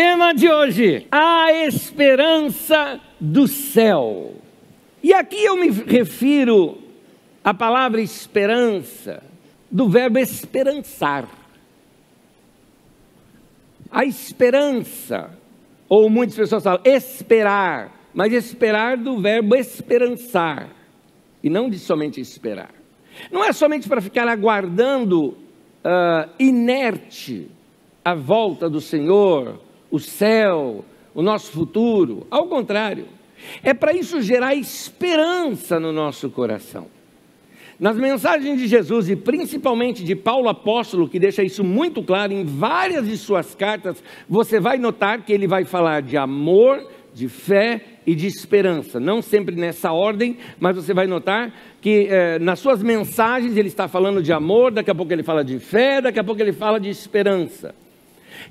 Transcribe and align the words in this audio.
Tema 0.00 0.32
de 0.32 0.48
hoje: 0.48 1.08
a 1.10 1.52
esperança 1.66 3.00
do 3.18 3.48
céu. 3.48 4.32
E 5.02 5.12
aqui 5.12 5.44
eu 5.44 5.56
me 5.56 5.70
refiro 5.70 6.78
à 7.42 7.52
palavra 7.52 8.00
esperança, 8.00 9.20
do 9.68 9.88
verbo 9.88 10.20
esperançar. 10.20 11.28
A 13.90 14.04
esperança, 14.04 15.36
ou 15.88 16.08
muitas 16.08 16.36
pessoas 16.36 16.62
falam 16.62 16.80
esperar, 16.84 18.08
mas 18.14 18.32
esperar 18.32 18.96
do 18.96 19.20
verbo 19.20 19.56
esperançar, 19.56 20.68
e 21.42 21.50
não 21.50 21.68
de 21.68 21.76
somente 21.76 22.20
esperar. 22.20 22.70
Não 23.32 23.42
é 23.42 23.52
somente 23.52 23.88
para 23.88 24.00
ficar 24.00 24.28
aguardando 24.28 25.30
uh, 25.30 26.30
inerte 26.38 27.50
a 28.04 28.14
volta 28.14 28.70
do 28.70 28.80
Senhor, 28.80 29.66
o 29.90 29.98
céu, 29.98 30.84
o 31.14 31.22
nosso 31.22 31.50
futuro. 31.50 32.26
Ao 32.30 32.46
contrário, 32.46 33.06
é 33.62 33.72
para 33.72 33.92
isso 33.92 34.20
gerar 34.20 34.54
esperança 34.54 35.78
no 35.78 35.92
nosso 35.92 36.30
coração. 36.30 36.86
Nas 37.78 37.96
mensagens 37.96 38.58
de 38.58 38.66
Jesus 38.66 39.08
e 39.08 39.14
principalmente 39.14 40.02
de 40.02 40.16
Paulo 40.16 40.48
apóstolo, 40.48 41.08
que 41.08 41.18
deixa 41.18 41.44
isso 41.44 41.62
muito 41.62 42.02
claro 42.02 42.32
em 42.32 42.44
várias 42.44 43.06
de 43.06 43.16
suas 43.16 43.54
cartas, 43.54 44.02
você 44.28 44.58
vai 44.58 44.78
notar 44.78 45.22
que 45.22 45.32
ele 45.32 45.46
vai 45.46 45.64
falar 45.64 46.02
de 46.02 46.16
amor, 46.16 46.84
de 47.14 47.28
fé 47.28 47.80
e 48.04 48.16
de 48.16 48.26
esperança. 48.26 48.98
Não 48.98 49.22
sempre 49.22 49.54
nessa 49.54 49.92
ordem, 49.92 50.38
mas 50.58 50.74
você 50.74 50.92
vai 50.92 51.06
notar 51.06 51.54
que 51.80 52.08
eh, 52.10 52.40
nas 52.40 52.58
suas 52.58 52.82
mensagens 52.82 53.56
ele 53.56 53.68
está 53.68 53.86
falando 53.86 54.20
de 54.20 54.32
amor, 54.32 54.72
daqui 54.72 54.90
a 54.90 54.94
pouco 54.94 55.12
ele 55.12 55.22
fala 55.22 55.44
de 55.44 55.60
fé, 55.60 56.00
daqui 56.00 56.18
a 56.18 56.24
pouco 56.24 56.42
ele 56.42 56.52
fala 56.52 56.80
de 56.80 56.88
esperança. 56.88 57.74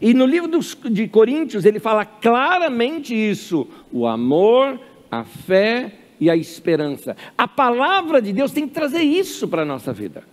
E 0.01 0.13
no 0.13 0.25
livro 0.25 0.47
dos, 0.47 0.77
de 0.89 1.07
Coríntios 1.07 1.65
ele 1.65 1.79
fala 1.79 2.05
claramente 2.05 3.13
isso: 3.13 3.67
o 3.91 4.07
amor, 4.07 4.79
a 5.09 5.23
fé 5.23 5.93
e 6.19 6.29
a 6.29 6.35
esperança. 6.35 7.15
A 7.37 7.47
palavra 7.47 8.21
de 8.21 8.33
Deus 8.33 8.51
tem 8.51 8.67
que 8.67 8.73
trazer 8.73 9.01
isso 9.01 9.47
para 9.47 9.61
a 9.61 9.65
nossa 9.65 9.93
vida. 9.93 10.23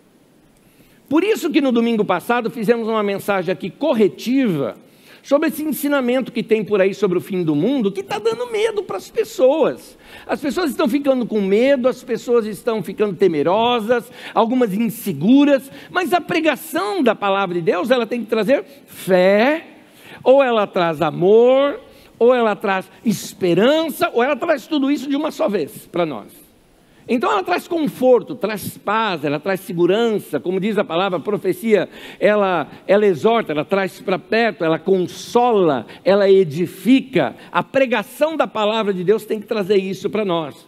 Por 1.09 1.23
isso 1.23 1.51
que 1.51 1.61
no 1.61 1.71
domingo 1.71 2.05
passado 2.05 2.51
fizemos 2.51 2.89
uma 2.89 3.03
mensagem 3.03 3.53
aqui 3.53 3.71
corretiva 3.71 4.77
sobre 5.25 5.49
esse 5.49 5.65
ensinamento 5.65 6.31
que 6.31 6.43
tem 6.43 6.63
por 6.63 6.81
aí 6.81 6.95
sobre 6.95 7.17
o 7.17 7.21
fim 7.21 7.43
do 7.43 7.55
mundo, 7.55 7.91
que 7.91 8.03
está 8.03 8.19
dando 8.19 8.47
medo 8.53 8.83
para 8.83 8.99
as 8.99 9.11
pessoas. 9.11 9.99
As 10.27 10.41
pessoas 10.41 10.71
estão 10.71 10.87
ficando 10.87 11.25
com 11.25 11.41
medo, 11.41 11.89
as 11.89 12.05
pessoas 12.05 12.45
estão 12.47 12.83
ficando 12.83 13.17
temerosas, 13.17 14.13
algumas 14.35 14.75
inseguras, 14.75 15.71
mas 15.91 16.13
a 16.13 16.21
pregação 16.21 17.03
da 17.03 17.15
palavra 17.15 17.55
de 17.55 17.63
Deus, 17.63 17.91
ela 17.91 18.07
tem 18.07 18.21
que 18.21 18.29
trazer 18.29 18.65
fé, 18.87 19.67
ou 20.23 20.43
ela 20.43 20.67
traz 20.67 21.01
amor, 21.01 21.81
ou 22.19 22.35
ela 22.35 22.55
traz 22.55 22.87
esperança, 23.03 24.11
ou 24.13 24.23
ela 24.23 24.37
traz 24.37 24.67
tudo 24.67 24.91
isso 24.91 25.09
de 25.09 25.17
uma 25.17 25.31
só 25.31 25.49
vez 25.49 25.87
para 25.87 26.05
nós. 26.05 26.44
Então 27.07 27.31
ela 27.31 27.43
traz 27.43 27.69
conforto, 27.69 28.35
traz 28.35 28.79
paz, 28.79 29.25
ela 29.25 29.39
traz 29.39 29.61
segurança, 29.61 30.41
como 30.41 30.59
diz 30.59 30.79
a 30.79 30.85
palavra, 30.85 31.19
a 31.19 31.23
profecia, 31.23 31.89
ela, 32.19 32.67
ela 32.87 33.05
exorta, 33.05 33.53
ela 33.53 33.65
traz 33.65 34.01
para 34.01 34.19
perto, 34.19 34.65
ela 34.65 34.79
consola, 34.79 35.87
ela 36.03 36.31
edifica. 36.31 37.37
A 37.53 37.63
pregação 37.63 38.37
da 38.37 38.47
palavra 38.47 38.95
de 38.95 39.05
Deus 39.05 39.27
tem 39.27 39.39
que 39.39 39.47
trazer 39.47 39.77
isso 39.77 40.09
para 40.09 40.25
nós. 40.25 40.67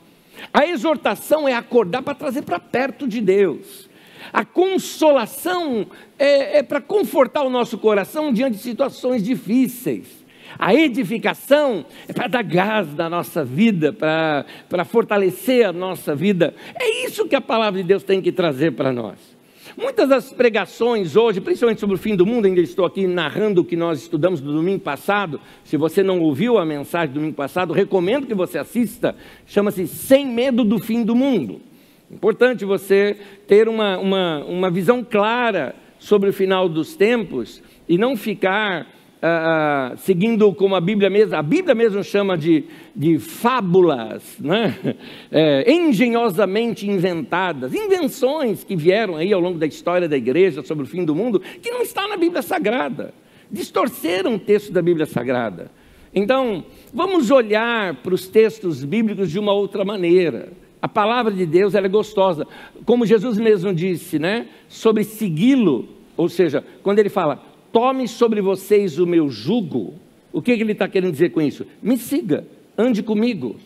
A 0.53 0.67
exortação 0.67 1.49
é 1.49 1.55
acordar 1.55 2.03
para 2.03 2.15
trazer 2.15 2.43
para 2.43 2.61
perto 2.61 3.09
de 3.09 3.23
Deus. 3.23 3.89
A 4.31 4.45
consolação 4.45 5.87
é, 6.19 6.59
é 6.59 6.63
para 6.63 6.81
confortar 6.81 7.45
o 7.45 7.51
nosso 7.51 7.79
coração 7.79 8.33
diante 8.33 8.57
de 8.57 8.63
situações 8.63 9.23
difíceis. 9.23 10.26
A 10.59 10.75
edificação 10.75 11.85
é 12.09 12.13
para 12.13 12.29
dar 12.29 12.43
gás 12.43 12.95
na 12.95 13.09
nossa 13.09 13.45
vida, 13.45 13.93
para, 13.93 14.47
para 14.69 14.85
fortalecer 14.85 15.67
a 15.67 15.73
nossa 15.73 16.15
vida. 16.15 16.55
É 16.75 17.07
isso 17.07 17.27
que 17.27 17.37
a 17.37 17.41
palavra 17.41 17.81
de 17.81 17.87
Deus 17.87 18.03
tem 18.03 18.23
que 18.23 18.33
trazer 18.33 18.73
para 18.73 18.93
nós. 18.93 19.37
Muitas 19.77 20.09
das 20.09 20.33
pregações 20.33 21.17
hoje, 21.17 21.41
principalmente 21.41 21.81
sobre 21.81 21.97
o 21.97 21.99
fim 21.99 22.17
do 22.17 22.25
mundo, 22.25 22.47
ainda 22.47 22.61
estou 22.61 22.87
aqui 22.87 23.07
narrando 23.07 23.61
o 23.61 23.65
que 23.65 23.77
nós 23.77 24.01
estudamos 24.01 24.41
no 24.41 24.53
domingo 24.53 24.81
passado. 24.81 25.41
Se 25.65 25.77
você 25.77 26.03
não 26.03 26.21
ouviu 26.21 26.57
a 26.57 26.65
mensagem 26.65 27.09
do 27.09 27.15
domingo 27.15 27.35
passado, 27.35 27.75
recomendo 27.75 28.27
que 28.27 28.35
você 28.35 28.59
assista. 28.59 29.15
Chama-se 29.47 29.87
Sem 29.87 30.27
Medo 30.27 30.65
do 30.65 30.79
Fim 30.79 31.05
do 31.05 31.15
Mundo. 31.15 31.61
Importante 32.11 32.65
você 32.65 33.17
ter 33.47 33.69
uma, 33.69 33.99
uma, 33.99 34.45
uma 34.45 34.71
visão 34.71 35.05
clara 35.05 35.75
sobre 35.99 36.31
o 36.31 36.33
final 36.33 36.69
dos 36.69 36.95
tempos 36.95 37.63
e 37.89 37.99
não 37.99 38.17
ficar 38.17 38.87
ah, 39.29 39.93
ah, 39.93 39.97
seguindo 39.97 40.55
como 40.55 40.77
a 40.77 40.81
Bíblia 40.81 41.11
mesmo, 41.11 41.35
a 41.35 41.43
Bíblia 41.43 41.75
mesmo 41.75 42.05
chama 42.05 42.39
de, 42.39 42.65
de 42.95 43.19
fábulas, 43.19 44.37
né? 44.39 44.97
É, 45.31 45.71
engenhosamente 45.71 46.89
inventadas, 46.89 47.75
invenções 47.75 48.63
que 48.63 48.77
vieram 48.77 49.17
aí 49.17 49.33
ao 49.33 49.41
longo 49.41 49.59
da 49.59 49.67
história 49.67 50.09
da 50.09 50.17
igreja 50.17 50.63
sobre 50.63 50.85
o 50.85 50.87
fim 50.87 51.05
do 51.05 51.15
mundo, 51.15 51.41
que 51.41 51.71
não 51.71 51.83
está 51.83 52.07
na 52.07 52.17
Bíblia 52.17 52.41
Sagrada, 52.41 53.13
distorceram 53.51 54.37
o 54.37 54.39
texto 54.39 54.73
da 54.73 54.81
Bíblia 54.81 55.07
Sagrada. 55.07 55.71
Então, 56.15 56.65
vamos 56.95 57.31
olhar 57.31 57.97
para 57.97 58.15
os 58.15 58.29
textos 58.29 58.85
bíblicos 58.85 59.31
de 59.31 59.39
uma 59.39 59.53
outra 59.53 59.85
maneira. 59.85 60.53
A 60.81 60.89
palavra 60.89 61.33
de 61.33 61.45
Deus 61.45 61.75
é 61.75 61.89
gostosa, 61.89 62.47
como 62.85 63.05
Jesus 63.05 63.39
mesmo 63.39 63.75
disse, 63.75 64.19
né? 64.19 64.47
Sobre 64.69 65.03
segui-lo, 65.03 65.89
ou 66.17 66.29
seja, 66.29 66.65
quando 66.83 67.01
ele 67.01 67.09
fala 67.09 67.43
tome 67.77 68.09
sobre 68.09 68.41
vocês 68.41 68.99
o 68.99 69.07
meu 69.07 69.29
jugo. 69.29 69.93
O 70.33 70.41
que, 70.41 70.57
que 70.57 70.63
ele 70.63 70.73
está 70.73 70.89
querendo 70.89 71.13
dizer 71.13 71.29
com 71.29 71.43
isso? 71.43 71.67
Me 71.83 71.99
siga, 71.99 72.47
ande 72.79 73.03
comigo. 73.03 73.57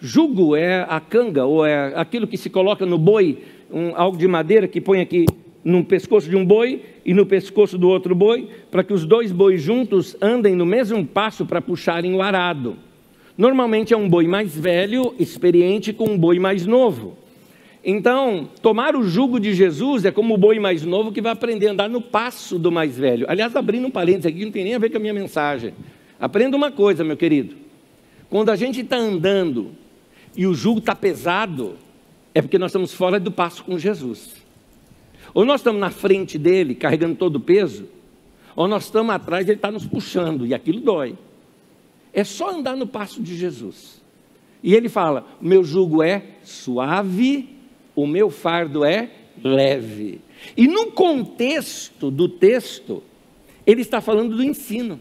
Jugo 0.00 0.56
é 0.56 0.86
a 0.88 0.98
canga, 0.98 1.44
ou 1.44 1.66
é 1.66 1.92
aquilo 1.94 2.26
que 2.26 2.38
se 2.38 2.48
coloca 2.48 2.86
no 2.86 2.96
boi, 2.96 3.40
um, 3.70 3.94
algo 3.94 4.16
de 4.16 4.26
madeira 4.26 4.66
que 4.66 4.80
põe 4.80 5.02
aqui 5.02 5.26
no 5.62 5.84
pescoço 5.84 6.30
de 6.30 6.34
um 6.34 6.46
boi 6.46 6.80
e 7.04 7.12
no 7.12 7.26
pescoço 7.26 7.76
do 7.76 7.90
outro 7.90 8.14
boi, 8.14 8.48
para 8.70 8.82
que 8.82 8.94
os 8.94 9.04
dois 9.04 9.30
bois 9.30 9.60
juntos 9.60 10.16
andem 10.18 10.56
no 10.56 10.64
mesmo 10.64 11.04
passo 11.06 11.44
para 11.44 11.60
puxarem 11.60 12.14
o 12.14 12.22
arado. 12.22 12.74
Normalmente 13.36 13.92
é 13.92 13.96
um 13.98 14.08
boi 14.08 14.26
mais 14.26 14.56
velho, 14.56 15.14
experiente, 15.18 15.92
com 15.92 16.08
um 16.08 16.16
boi 16.16 16.38
mais 16.38 16.64
novo. 16.64 17.18
Então, 17.84 18.48
tomar 18.60 18.94
o 18.94 19.02
jugo 19.02 19.40
de 19.40 19.54
Jesus 19.54 20.04
é 20.04 20.12
como 20.12 20.34
o 20.34 20.38
boi 20.38 20.60
mais 20.60 20.84
novo 20.84 21.10
que 21.10 21.20
vai 21.20 21.32
aprender 21.32 21.66
a 21.66 21.72
andar 21.72 21.88
no 21.88 22.00
passo 22.00 22.58
do 22.58 22.70
mais 22.70 22.96
velho. 22.96 23.26
Aliás, 23.28 23.56
abrindo 23.56 23.88
um 23.88 23.90
parênteses 23.90 24.26
aqui, 24.26 24.44
não 24.44 24.52
tem 24.52 24.64
nem 24.64 24.74
a 24.74 24.78
ver 24.78 24.90
com 24.90 24.98
a 24.98 25.00
minha 25.00 25.12
mensagem. 25.14 25.74
Aprenda 26.20 26.56
uma 26.56 26.70
coisa, 26.70 27.02
meu 27.02 27.16
querido. 27.16 27.56
Quando 28.30 28.50
a 28.50 28.56
gente 28.56 28.80
está 28.80 28.96
andando 28.96 29.72
e 30.36 30.46
o 30.46 30.54
jugo 30.54 30.78
está 30.78 30.94
pesado, 30.94 31.76
é 32.32 32.40
porque 32.40 32.56
nós 32.56 32.70
estamos 32.70 32.94
fora 32.94 33.18
do 33.18 33.32
passo 33.32 33.64
com 33.64 33.76
Jesus. 33.76 34.36
Ou 35.34 35.44
nós 35.44 35.60
estamos 35.60 35.80
na 35.80 35.90
frente 35.90 36.38
dele, 36.38 36.76
carregando 36.76 37.16
todo 37.16 37.36
o 37.36 37.40
peso, 37.40 37.88
ou 38.54 38.68
nós 38.68 38.84
estamos 38.84 39.12
atrás, 39.12 39.48
ele 39.48 39.56
está 39.56 39.72
nos 39.72 39.86
puxando, 39.86 40.46
e 40.46 40.54
aquilo 40.54 40.80
dói. 40.80 41.16
É 42.12 42.22
só 42.22 42.50
andar 42.50 42.76
no 42.76 42.86
passo 42.86 43.20
de 43.20 43.36
Jesus. 43.36 44.00
E 44.62 44.74
ele 44.74 44.88
fala: 44.88 45.26
meu 45.40 45.64
jugo 45.64 46.02
é 46.02 46.22
suave 46.44 47.51
o 47.94 48.06
meu 48.06 48.30
fardo 48.30 48.84
é 48.84 49.10
leve. 49.42 50.20
E 50.56 50.66
no 50.66 50.92
contexto 50.92 52.10
do 52.10 52.28
texto, 52.28 53.02
ele 53.66 53.82
está 53.82 54.00
falando 54.00 54.36
do 54.36 54.42
ensino. 54.42 55.00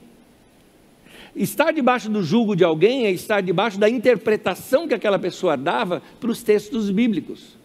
Estar 1.35 1.71
debaixo 1.71 2.09
do 2.09 2.21
jugo 2.21 2.55
de 2.55 2.63
alguém 2.63 3.05
é 3.05 3.11
estar 3.11 3.41
debaixo 3.41 3.79
da 3.79 3.89
interpretação 3.89 4.87
que 4.87 4.93
aquela 4.93 5.17
pessoa 5.17 5.55
dava 5.55 6.01
para 6.19 6.29
os 6.29 6.43
textos 6.43 6.89
bíblicos. 6.89 7.57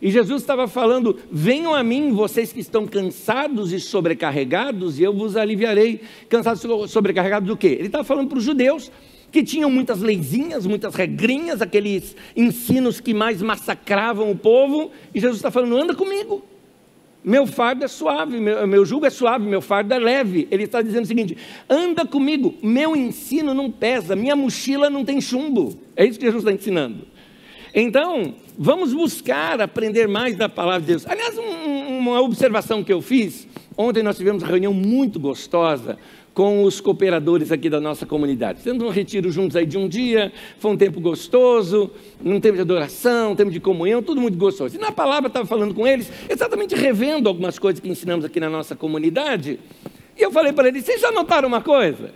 E 0.00 0.10
Jesus 0.10 0.42
estava 0.42 0.68
falando: 0.68 1.18
Venham 1.30 1.74
a 1.74 1.82
mim, 1.82 2.12
vocês 2.12 2.52
que 2.52 2.60
estão 2.60 2.86
cansados 2.86 3.72
e 3.72 3.80
sobrecarregados, 3.80 4.98
e 4.98 5.02
eu 5.02 5.14
vos 5.14 5.36
aliviarei. 5.36 6.02
Cansados 6.28 6.62
e 6.62 6.88
sobrecarregados 6.88 7.48
do 7.48 7.56
quê? 7.56 7.68
Ele 7.78 7.86
estava 7.86 8.04
falando 8.04 8.28
para 8.28 8.36
os 8.36 8.44
judeus, 8.44 8.92
que 9.34 9.42
tinham 9.42 9.68
muitas 9.68 10.00
leizinhas, 10.00 10.64
muitas 10.64 10.94
regrinhas, 10.94 11.60
aqueles 11.60 12.14
ensinos 12.36 13.00
que 13.00 13.12
mais 13.12 13.42
massacravam 13.42 14.30
o 14.30 14.36
povo, 14.36 14.92
e 15.12 15.18
Jesus 15.18 15.38
está 15.38 15.50
falando: 15.50 15.76
anda 15.76 15.92
comigo. 15.92 16.44
Meu 17.24 17.44
fardo 17.44 17.84
é 17.84 17.88
suave, 17.88 18.38
meu, 18.38 18.64
meu 18.68 18.86
jugo 18.86 19.06
é 19.06 19.10
suave, 19.10 19.44
meu 19.44 19.60
fardo 19.60 19.92
é 19.92 19.98
leve. 19.98 20.46
Ele 20.52 20.62
está 20.62 20.80
dizendo 20.80 21.02
o 21.02 21.08
seguinte: 21.08 21.36
anda 21.68 22.06
comigo, 22.06 22.54
meu 22.62 22.94
ensino 22.94 23.52
não 23.52 23.72
pesa, 23.72 24.14
minha 24.14 24.36
mochila 24.36 24.88
não 24.88 25.04
tem 25.04 25.20
chumbo. 25.20 25.76
É 25.96 26.06
isso 26.06 26.16
que 26.16 26.26
Jesus 26.26 26.44
está 26.44 26.52
ensinando. 26.52 27.04
Então, 27.74 28.36
vamos 28.56 28.92
buscar 28.92 29.60
aprender 29.60 30.06
mais 30.06 30.36
da 30.36 30.48
palavra 30.48 30.82
de 30.82 30.86
Deus. 30.86 31.06
Aliás, 31.08 31.36
um, 31.36 31.98
uma 31.98 32.20
observação 32.20 32.84
que 32.84 32.92
eu 32.92 33.02
fiz, 33.02 33.48
ontem 33.76 34.00
nós 34.00 34.16
tivemos 34.16 34.44
uma 34.44 34.48
reunião 34.48 34.72
muito 34.72 35.18
gostosa 35.18 35.98
com 36.34 36.64
os 36.64 36.80
cooperadores 36.80 37.52
aqui 37.52 37.70
da 37.70 37.80
nossa 37.80 38.04
comunidade. 38.04 38.62
Temos 38.62 38.82
um 38.82 38.88
retiro 38.88 39.30
juntos 39.30 39.56
aí 39.56 39.64
de 39.64 39.78
um 39.78 39.88
dia, 39.88 40.32
foi 40.58 40.72
um 40.72 40.76
tempo 40.76 41.00
gostoso, 41.00 41.90
um 42.22 42.40
tempo 42.40 42.56
de 42.56 42.62
adoração, 42.62 43.32
um 43.32 43.36
tempo 43.36 43.52
de 43.52 43.60
comunhão, 43.60 44.02
tudo 44.02 44.20
muito 44.20 44.36
gostoso. 44.36 44.76
E 44.76 44.78
na 44.78 44.90
palavra 44.90 45.28
estava 45.28 45.46
falando 45.46 45.72
com 45.72 45.86
eles, 45.86 46.10
exatamente 46.28 46.74
revendo 46.74 47.28
algumas 47.28 47.56
coisas 47.58 47.78
que 47.80 47.88
ensinamos 47.88 48.24
aqui 48.24 48.40
na 48.40 48.50
nossa 48.50 48.74
comunidade, 48.74 49.60
e 50.16 50.22
eu 50.22 50.32
falei 50.32 50.52
para 50.52 50.68
eles: 50.68 50.84
vocês 50.84 51.00
já 51.00 51.12
notaram 51.12 51.48
uma 51.48 51.60
coisa? 51.60 52.12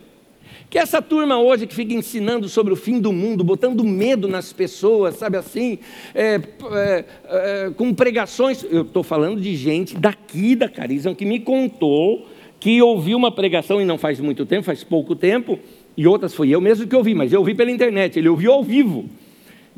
Que 0.71 0.79
essa 0.79 1.01
turma 1.01 1.39
hoje 1.41 1.67
que 1.67 1.75
fica 1.75 1.95
ensinando 1.95 2.47
sobre 2.47 2.75
o 2.75 2.77
fim 2.77 3.01
do 3.01 3.11
mundo, 3.11 3.43
botando 3.43 3.83
medo 3.83 4.29
nas 4.29 4.53
pessoas, 4.53 5.15
sabe 5.17 5.39
assim, 5.39 5.79
é, 6.15 6.39
é, 6.73 7.05
é, 7.27 7.71
com 7.75 7.95
pregações. 7.95 8.63
Eu 8.65 8.83
estou 8.83 9.03
falando 9.03 9.41
de 9.41 9.57
gente 9.57 9.97
daqui 9.97 10.55
da 10.55 10.69
Carisma 10.69 11.15
que 11.15 11.25
me 11.25 11.41
contou 11.41 12.29
que 12.61 12.83
ouviu 12.83 13.17
uma 13.17 13.31
pregação, 13.31 13.81
e 13.81 13.85
não 13.85 13.99
faz 13.99 14.21
muito 14.21 14.45
tempo, 14.45 14.65
faz 14.65 14.83
pouco 14.83 15.15
tempo, 15.15 15.59
e 15.97 16.07
outras 16.07 16.35
foi 16.35 16.51
eu 16.51 16.61
mesmo 16.61 16.87
que 16.87 16.97
ouvi, 16.97 17.15
mas 17.15 17.33
eu 17.33 17.41
ouvi 17.41 17.55
pela 17.55 17.71
internet, 17.71 18.19
ele 18.19 18.29
ouviu 18.29 18.53
ao 18.53 18.63
vivo. 18.63 19.09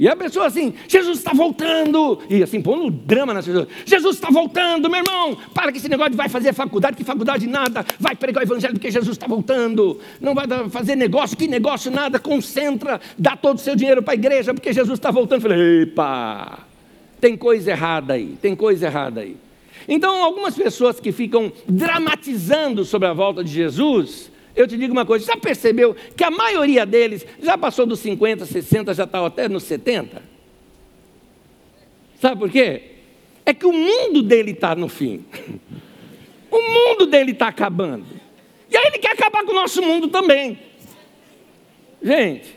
E 0.00 0.08
a 0.08 0.16
pessoa 0.16 0.46
assim, 0.46 0.72
Jesus 0.88 1.18
está 1.18 1.34
voltando. 1.34 2.20
E 2.30 2.42
assim, 2.42 2.62
pondo 2.62 2.90
drama 2.90 3.34
nas 3.34 3.44
pessoas. 3.44 3.68
Jesus 3.84 4.16
está 4.16 4.30
voltando, 4.30 4.88
meu 4.88 5.00
irmão. 5.00 5.36
Para 5.52 5.70
que 5.70 5.76
esse 5.76 5.90
negócio 5.90 6.12
de 6.12 6.16
vai 6.16 6.26
fazer 6.26 6.54
faculdade, 6.54 6.96
que 6.96 7.04
faculdade 7.04 7.46
nada. 7.46 7.84
Vai 7.98 8.16
pregar 8.16 8.42
o 8.42 8.46
evangelho 8.46 8.72
porque 8.72 8.90
Jesus 8.90 9.14
está 9.14 9.26
voltando. 9.26 10.00
Não 10.18 10.34
vai 10.34 10.46
fazer 10.70 10.96
negócio, 10.96 11.36
que 11.36 11.46
negócio 11.46 11.90
nada. 11.90 12.18
Concentra, 12.18 12.98
dá 13.18 13.36
todo 13.36 13.58
o 13.58 13.60
seu 13.60 13.76
dinheiro 13.76 14.02
para 14.02 14.14
a 14.14 14.16
igreja 14.16 14.54
porque 14.54 14.72
Jesus 14.72 14.98
está 14.98 15.10
voltando. 15.10 15.44
Eu 15.44 15.50
falei, 15.50 15.82
epa, 15.82 16.60
tem 17.20 17.36
coisa 17.36 17.70
errada 17.70 18.14
aí, 18.14 18.38
tem 18.40 18.56
coisa 18.56 18.86
errada 18.86 19.20
aí. 19.20 19.36
Então, 19.88 20.22
algumas 20.22 20.54
pessoas 20.54 21.00
que 21.00 21.12
ficam 21.12 21.52
dramatizando 21.68 22.84
sobre 22.84 23.08
a 23.08 23.12
volta 23.12 23.42
de 23.42 23.50
Jesus, 23.50 24.30
eu 24.54 24.66
te 24.66 24.76
digo 24.76 24.92
uma 24.92 25.06
coisa, 25.06 25.26
já 25.26 25.36
percebeu 25.36 25.96
que 26.16 26.24
a 26.24 26.30
maioria 26.30 26.84
deles 26.84 27.26
já 27.42 27.56
passou 27.56 27.86
dos 27.86 28.00
50, 28.00 28.44
60, 28.46 28.94
já 28.94 29.04
está 29.04 29.24
até 29.24 29.48
nos 29.48 29.62
70? 29.64 30.22
Sabe 32.20 32.38
por 32.38 32.50
quê? 32.50 32.82
É 33.46 33.54
que 33.54 33.66
o 33.66 33.72
mundo 33.72 34.22
dele 34.22 34.52
está 34.52 34.74
no 34.74 34.88
fim. 34.88 35.24
O 36.50 36.60
mundo 36.60 37.06
dele 37.06 37.30
está 37.30 37.48
acabando. 37.48 38.06
E 38.68 38.76
aí 38.76 38.86
ele 38.86 38.98
quer 38.98 39.12
acabar 39.12 39.44
com 39.44 39.52
o 39.52 39.54
nosso 39.54 39.80
mundo 39.80 40.08
também. 40.08 40.58
Gente, 42.02 42.54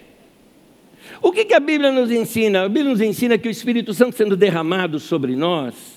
o 1.22 1.32
que, 1.32 1.46
que 1.46 1.54
a 1.54 1.60
Bíblia 1.60 1.92
nos 1.92 2.12
ensina? 2.12 2.64
A 2.64 2.70
Bíblia 2.70 2.92
nos 2.92 3.02
ensina 3.02 3.38
que 3.38 3.48
o 3.48 3.52
Espírito 3.52 3.94
Santo 3.94 4.16
sendo 4.16 4.36
derramado 4.36 5.00
sobre 5.00 5.36
nós, 5.36 5.93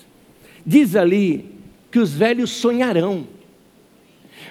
diz 0.67 0.97
ali 0.97 1.45
que 1.89 1.97
os 1.97 2.13
velhos 2.13 2.51
sonharão. 2.51 3.25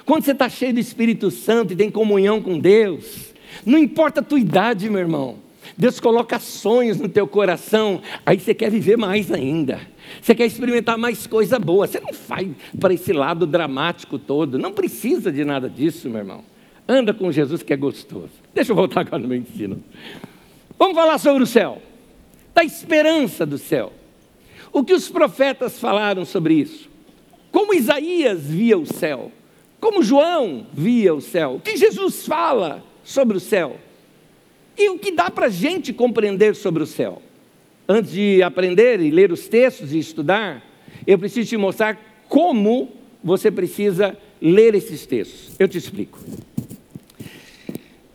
Quando 0.06 0.24
você 0.24 0.32
está 0.32 0.48
cheio 0.48 0.72
do 0.72 0.80
Espírito 0.80 1.30
Santo 1.30 1.74
e 1.74 1.76
tem 1.76 1.90
comunhão 1.90 2.40
com 2.40 2.58
Deus, 2.58 3.34
não 3.66 3.78
importa 3.78 4.20
a 4.20 4.24
tua 4.24 4.40
idade, 4.40 4.88
meu 4.88 5.00
irmão. 5.00 5.36
Deus 5.76 6.00
coloca 6.00 6.38
sonhos 6.38 6.98
no 6.98 7.08
teu 7.08 7.26
coração, 7.26 8.00
aí 8.24 8.40
você 8.40 8.54
quer 8.54 8.70
viver 8.70 8.96
mais 8.96 9.30
ainda. 9.30 9.80
Você 10.22 10.34
quer 10.34 10.46
experimentar 10.46 10.96
mais 10.96 11.26
coisa 11.26 11.58
boa. 11.58 11.86
Você 11.86 12.00
não 12.00 12.12
vai 12.26 12.50
para 12.80 12.94
esse 12.94 13.12
lado 13.12 13.46
dramático 13.46 14.18
todo. 14.18 14.58
Não 14.58 14.72
precisa 14.72 15.30
de 15.30 15.44
nada 15.44 15.68
disso, 15.68 16.08
meu 16.08 16.20
irmão. 16.20 16.44
Anda 16.88 17.12
com 17.12 17.30
Jesus 17.32 17.62
que 17.62 17.72
é 17.72 17.76
gostoso. 17.76 18.30
Deixa 18.54 18.70
eu 18.70 18.76
voltar 18.76 19.00
agora 19.00 19.20
no 19.20 19.28
meu 19.28 19.36
ensino. 19.36 19.82
Vamos 20.78 20.94
falar 20.94 21.18
sobre 21.18 21.42
o 21.42 21.46
céu. 21.46 21.82
Da 22.54 22.62
esperança 22.62 23.44
do 23.44 23.58
céu. 23.58 23.92
O 24.76 24.84
que 24.84 24.92
os 24.92 25.08
profetas 25.08 25.80
falaram 25.80 26.26
sobre 26.26 26.52
isso? 26.52 26.90
Como 27.50 27.72
Isaías 27.72 28.42
via 28.42 28.76
o 28.76 28.84
céu? 28.84 29.32
como 29.86 30.02
João 30.02 30.66
via 30.72 31.14
o 31.14 31.20
céu, 31.20 31.54
o 31.54 31.60
que 31.60 31.76
Jesus 31.76 32.26
fala 32.26 32.82
sobre 33.04 33.36
o 33.36 33.40
céu 33.40 33.76
e 34.76 34.88
o 34.88 34.98
que 34.98 35.12
dá 35.12 35.30
para 35.30 35.46
a 35.46 35.48
gente 35.48 35.92
compreender 35.92 36.56
sobre 36.56 36.82
o 36.82 36.86
céu. 36.86 37.22
Antes 37.88 38.10
de 38.10 38.42
aprender 38.42 39.00
e 39.00 39.12
ler 39.12 39.30
os 39.30 39.46
textos 39.46 39.92
e 39.92 39.98
estudar, 39.98 40.60
eu 41.06 41.16
preciso 41.18 41.50
te 41.50 41.56
mostrar 41.56 42.24
como 42.28 42.90
você 43.22 43.48
precisa 43.48 44.16
ler 44.42 44.74
esses 44.74 45.06
textos. 45.06 45.54
Eu 45.56 45.68
te 45.68 45.78
explico. 45.78 46.18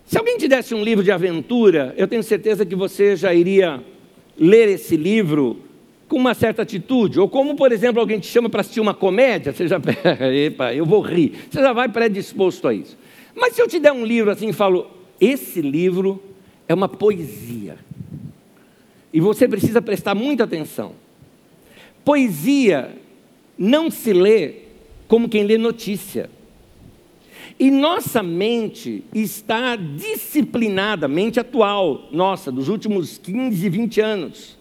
Se 0.06 0.18
alguém 0.18 0.38
te 0.38 0.50
desse 0.50 0.76
um 0.76 0.84
livro 0.84 1.06
de 1.06 1.12
aventura, 1.12 1.94
eu 1.98 2.08
tenho 2.08 2.22
certeza 2.22 2.66
que 2.66 2.76
você 2.76 3.16
já 3.16 3.34
iria 3.34 3.82
ler 4.38 4.68
esse 4.68 4.98
livro 4.98 5.71
com 6.12 6.18
uma 6.18 6.34
certa 6.34 6.64
atitude, 6.64 7.22
ou 7.22 7.30
como, 7.30 7.56
por 7.56 7.72
exemplo, 7.72 8.02
alguém 8.02 8.20
te 8.20 8.28
chama 8.28 8.50
para 8.50 8.60
assistir 8.60 8.82
uma 8.82 8.94
comédia, 8.94 9.54
você 9.54 9.66
já, 9.66 9.80
epa, 10.36 10.74
eu 10.74 10.86
vou 10.86 11.00
rir, 11.00 11.46
você 11.50 11.62
já 11.62 11.72
vai 11.72 11.88
predisposto 11.88 12.68
a 12.68 12.74
isso. 12.74 12.98
Mas 13.34 13.56
se 13.56 13.62
eu 13.62 13.68
te 13.68 13.80
der 13.80 13.94
um 13.94 14.06
livro 14.06 14.30
assim 14.30 14.50
e 14.50 14.54
falo, 14.54 14.92
esse 15.22 15.62
livro 15.62 16.22
é 16.68 16.74
uma 16.74 16.90
poesia, 16.90 17.78
e 19.14 19.22
você 19.22 19.48
precisa 19.48 19.82
prestar 19.82 20.14
muita 20.14 20.44
atenção. 20.44 20.96
Poesia 22.04 22.94
não 23.58 23.90
se 23.90 24.12
lê 24.12 24.56
como 25.08 25.30
quem 25.30 25.46
lê 25.46 25.58
notícia. 25.58 26.30
E 27.58 27.72
nossa 27.72 28.22
mente 28.22 29.06
está 29.16 29.78
disciplinada, 29.78 31.08
mente 31.08 31.40
atual, 31.40 32.10
nossa, 32.12 32.52
dos 32.52 32.68
últimos 32.68 33.18
15, 33.18 33.70
20 33.70 34.02
anos 34.02 34.61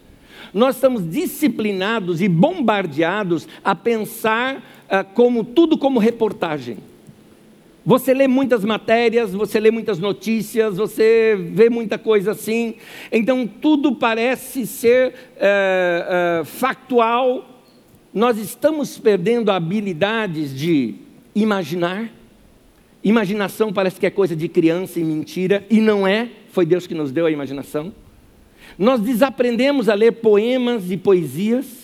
nós 0.52 0.76
estamos 0.76 1.08
disciplinados 1.08 2.20
e 2.20 2.28
bombardeados 2.28 3.46
a 3.64 3.74
pensar 3.74 4.62
ah, 4.88 5.04
como 5.04 5.44
tudo 5.44 5.78
como 5.78 5.98
reportagem. 5.98 6.78
Você 7.84 8.12
lê 8.12 8.28
muitas 8.28 8.64
matérias, 8.64 9.32
você 9.32 9.58
lê 9.58 9.70
muitas 9.70 9.98
notícias, 9.98 10.76
você 10.76 11.34
vê 11.52 11.70
muita 11.70 11.96
coisa 11.96 12.32
assim, 12.32 12.74
então 13.10 13.46
tudo 13.46 13.94
parece 13.94 14.66
ser 14.66 15.14
eh, 15.36 15.40
eh, 15.40 16.44
factual. 16.44 17.62
Nós 18.12 18.36
estamos 18.36 18.98
perdendo 18.98 19.50
habilidades 19.50 20.54
de 20.54 20.96
imaginar. 21.34 22.10
Imaginação 23.02 23.72
parece 23.72 23.98
que 23.98 24.06
é 24.06 24.10
coisa 24.10 24.36
de 24.36 24.46
criança 24.46 25.00
e 25.00 25.04
mentira, 25.04 25.64
e 25.70 25.80
não 25.80 26.06
é, 26.06 26.28
foi 26.52 26.66
Deus 26.66 26.86
que 26.86 26.94
nos 26.94 27.10
deu 27.10 27.24
a 27.24 27.30
imaginação. 27.30 27.94
Nós 28.78 29.00
desaprendemos 29.00 29.88
a 29.88 29.94
ler 29.94 30.12
poemas 30.12 30.90
e 30.90 30.96
poesias. 30.96 31.80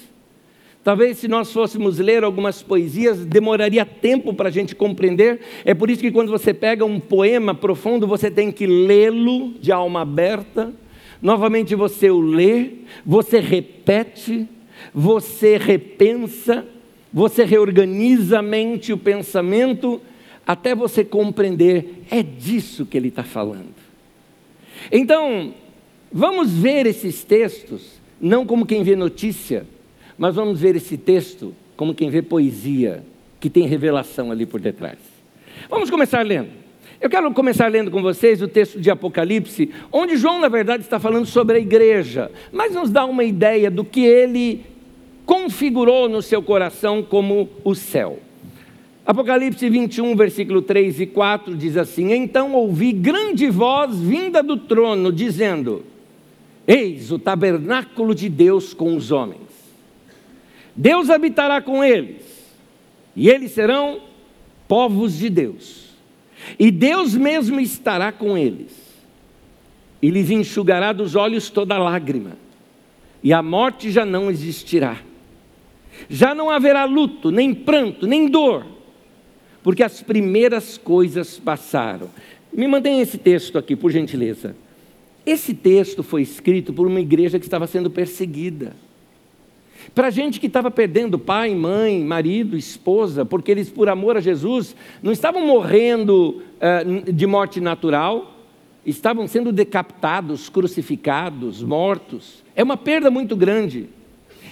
Talvez 0.82 1.18
se 1.18 1.26
nós 1.26 1.52
fôssemos 1.52 1.98
ler 1.98 2.22
algumas 2.22 2.62
poesias, 2.62 3.24
demoraria 3.26 3.84
tempo 3.84 4.32
para 4.32 4.48
a 4.48 4.52
gente 4.52 4.74
compreender. 4.74 5.40
É 5.64 5.74
por 5.74 5.90
isso 5.90 6.00
que 6.00 6.12
quando 6.12 6.30
você 6.30 6.54
pega 6.54 6.84
um 6.84 7.00
poema 7.00 7.54
profundo, 7.54 8.06
você 8.06 8.30
tem 8.30 8.52
que 8.52 8.66
lê-lo 8.66 9.54
de 9.60 9.72
alma 9.72 10.02
aberta. 10.02 10.72
Novamente 11.20 11.74
você 11.74 12.08
o 12.08 12.20
lê, 12.20 12.70
você 13.04 13.40
repete, 13.40 14.46
você 14.94 15.56
repensa, 15.56 16.64
você 17.12 17.44
reorganiza 17.44 18.38
a 18.38 18.42
mente 18.42 18.90
e 18.90 18.92
o 18.92 18.98
pensamento, 18.98 20.00
até 20.46 20.74
você 20.74 21.04
compreender, 21.04 22.04
é 22.10 22.22
disso 22.22 22.86
que 22.86 22.96
ele 22.96 23.08
está 23.08 23.24
falando. 23.24 23.74
Então, 24.92 25.52
Vamos 26.12 26.52
ver 26.52 26.86
esses 26.86 27.24
textos 27.24 27.96
não 28.20 28.46
como 28.46 28.66
quem 28.66 28.82
vê 28.82 28.96
notícia, 28.96 29.66
mas 30.16 30.34
vamos 30.34 30.60
ver 30.60 30.76
esse 30.76 30.96
texto 30.96 31.54
como 31.76 31.94
quem 31.94 32.08
vê 32.08 32.22
poesia, 32.22 33.04
que 33.38 33.50
tem 33.50 33.66
revelação 33.66 34.30
ali 34.30 34.46
por 34.46 34.60
detrás. 34.60 34.98
Vamos 35.68 35.90
começar 35.90 36.24
lendo. 36.24 36.48
Eu 36.98 37.10
quero 37.10 37.30
começar 37.32 37.66
lendo 37.66 37.90
com 37.90 38.00
vocês 38.00 38.40
o 38.40 38.48
texto 38.48 38.80
de 38.80 38.90
Apocalipse, 38.90 39.70
onde 39.92 40.16
João, 40.16 40.40
na 40.40 40.48
verdade, 40.48 40.82
está 40.82 40.98
falando 40.98 41.26
sobre 41.26 41.58
a 41.58 41.60
igreja, 41.60 42.30
mas 42.50 42.72
nos 42.72 42.90
dá 42.90 43.04
uma 43.04 43.24
ideia 43.24 43.70
do 43.70 43.84
que 43.84 44.00
ele 44.00 44.64
configurou 45.26 46.08
no 46.08 46.22
seu 46.22 46.40
coração 46.40 47.02
como 47.02 47.50
o 47.62 47.74
céu. 47.74 48.18
Apocalipse 49.04 49.68
21, 49.68 50.16
versículo 50.16 50.62
3 50.62 51.00
e 51.00 51.06
4 51.06 51.54
diz 51.54 51.76
assim: 51.76 52.12
Então 52.12 52.54
ouvi 52.54 52.92
grande 52.92 53.50
voz 53.50 54.00
vinda 54.00 54.42
do 54.42 54.56
trono, 54.56 55.12
dizendo: 55.12 55.84
Eis 56.66 57.12
o 57.12 57.18
tabernáculo 57.18 58.14
de 58.14 58.28
Deus 58.28 58.74
com 58.74 58.96
os 58.96 59.12
homens. 59.12 59.46
Deus 60.74 61.08
habitará 61.08 61.62
com 61.62 61.82
eles, 61.82 62.22
e 63.14 63.30
eles 63.30 63.52
serão 63.52 64.00
povos 64.68 65.16
de 65.16 65.30
Deus. 65.30 65.86
E 66.58 66.70
Deus 66.70 67.14
mesmo 67.14 67.60
estará 67.60 68.12
com 68.12 68.36
eles, 68.36 68.72
e 70.02 70.10
lhes 70.10 70.30
enxugará 70.30 70.92
dos 70.92 71.14
olhos 71.14 71.48
toda 71.48 71.78
lágrima, 71.78 72.32
e 73.22 73.32
a 73.32 73.42
morte 73.42 73.90
já 73.90 74.04
não 74.04 74.30
existirá. 74.30 74.98
Já 76.10 76.34
não 76.34 76.50
haverá 76.50 76.84
luto, 76.84 77.30
nem 77.30 77.54
pranto, 77.54 78.06
nem 78.06 78.28
dor, 78.28 78.66
porque 79.62 79.82
as 79.82 80.02
primeiras 80.02 80.76
coisas 80.76 81.38
passaram. 81.38 82.10
Me 82.52 82.68
mantenha 82.68 83.02
esse 83.02 83.16
texto 83.16 83.56
aqui, 83.56 83.74
por 83.74 83.90
gentileza. 83.90 84.54
Esse 85.26 85.52
texto 85.52 86.04
foi 86.04 86.22
escrito 86.22 86.72
por 86.72 86.86
uma 86.86 87.00
igreja 87.00 87.40
que 87.40 87.44
estava 87.44 87.66
sendo 87.66 87.90
perseguida. 87.90 88.76
Para 89.92 90.08
gente 90.08 90.38
que 90.38 90.46
estava 90.46 90.70
perdendo 90.70 91.18
pai, 91.18 91.52
mãe, 91.52 92.02
marido, 92.04 92.56
esposa, 92.56 93.24
porque 93.24 93.50
eles, 93.50 93.68
por 93.68 93.88
amor 93.88 94.16
a 94.16 94.20
Jesus, 94.20 94.76
não 95.02 95.10
estavam 95.10 95.44
morrendo 95.44 96.42
uh, 96.60 97.12
de 97.12 97.26
morte 97.26 97.60
natural, 97.60 98.36
estavam 98.84 99.26
sendo 99.26 99.50
decapitados, 99.50 100.48
crucificados, 100.48 101.60
mortos. 101.60 102.44
É 102.54 102.62
uma 102.62 102.76
perda 102.76 103.10
muito 103.10 103.34
grande. 103.34 103.88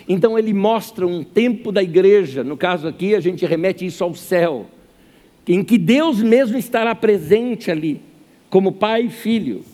Então 0.09 0.37
ele 0.37 0.53
mostra 0.53 1.07
um 1.07 1.23
tempo 1.23 1.71
da 1.71 1.83
igreja, 1.83 2.43
no 2.43 2.57
caso 2.57 2.89
aqui 2.89 3.15
a 3.15 3.21
gente 3.21 3.47
remete 3.47 3.87
isso 3.87 4.03
ao 4.03 4.15
céu, 4.15 4.67
em 5.47 5.63
que 5.63 5.79
Deus 5.79 6.21
mesmo 6.21 6.59
estará 6.59 6.95
presente 6.95 7.71
ali 7.71 8.01
como 8.51 8.73
pai 8.73 9.05
e 9.05 9.11
filho. 9.11 9.65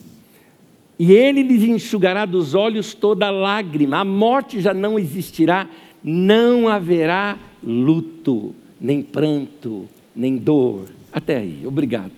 E 1.01 1.13
ele 1.13 1.41
lhes 1.41 1.63
enxugará 1.63 2.27
dos 2.27 2.53
olhos 2.53 2.93
toda 2.93 3.31
lágrima, 3.31 3.97
a 3.97 4.05
morte 4.05 4.61
já 4.61 4.71
não 4.71 4.99
existirá, 4.99 5.67
não 6.03 6.67
haverá 6.67 7.39
luto, 7.63 8.53
nem 8.79 9.01
pranto, 9.01 9.89
nem 10.15 10.37
dor. 10.37 10.89
Até 11.11 11.37
aí, 11.37 11.63
obrigado. 11.65 12.11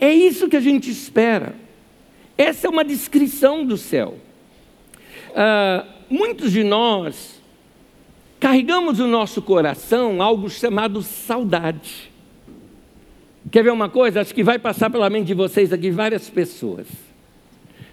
É 0.00 0.14
isso 0.14 0.48
que 0.48 0.56
a 0.56 0.60
gente 0.60 0.88
espera. 0.88 1.56
Essa 2.38 2.68
é 2.68 2.70
uma 2.70 2.84
descrição 2.84 3.66
do 3.66 3.76
céu. 3.76 4.16
Ah, 5.34 5.84
muitos 6.08 6.52
de 6.52 6.62
nós 6.62 7.42
carregamos 8.38 9.00
no 9.00 9.08
nosso 9.08 9.42
coração 9.42 10.22
algo 10.22 10.48
chamado 10.48 11.02
saudade. 11.02 12.11
Quer 13.52 13.62
ver 13.62 13.70
uma 13.70 13.90
coisa? 13.90 14.22
Acho 14.22 14.34
que 14.34 14.42
vai 14.42 14.58
passar 14.58 14.88
pela 14.88 15.10
mente 15.10 15.26
de 15.26 15.34
vocês 15.34 15.74
aqui 15.74 15.90
várias 15.90 16.30
pessoas. 16.30 16.86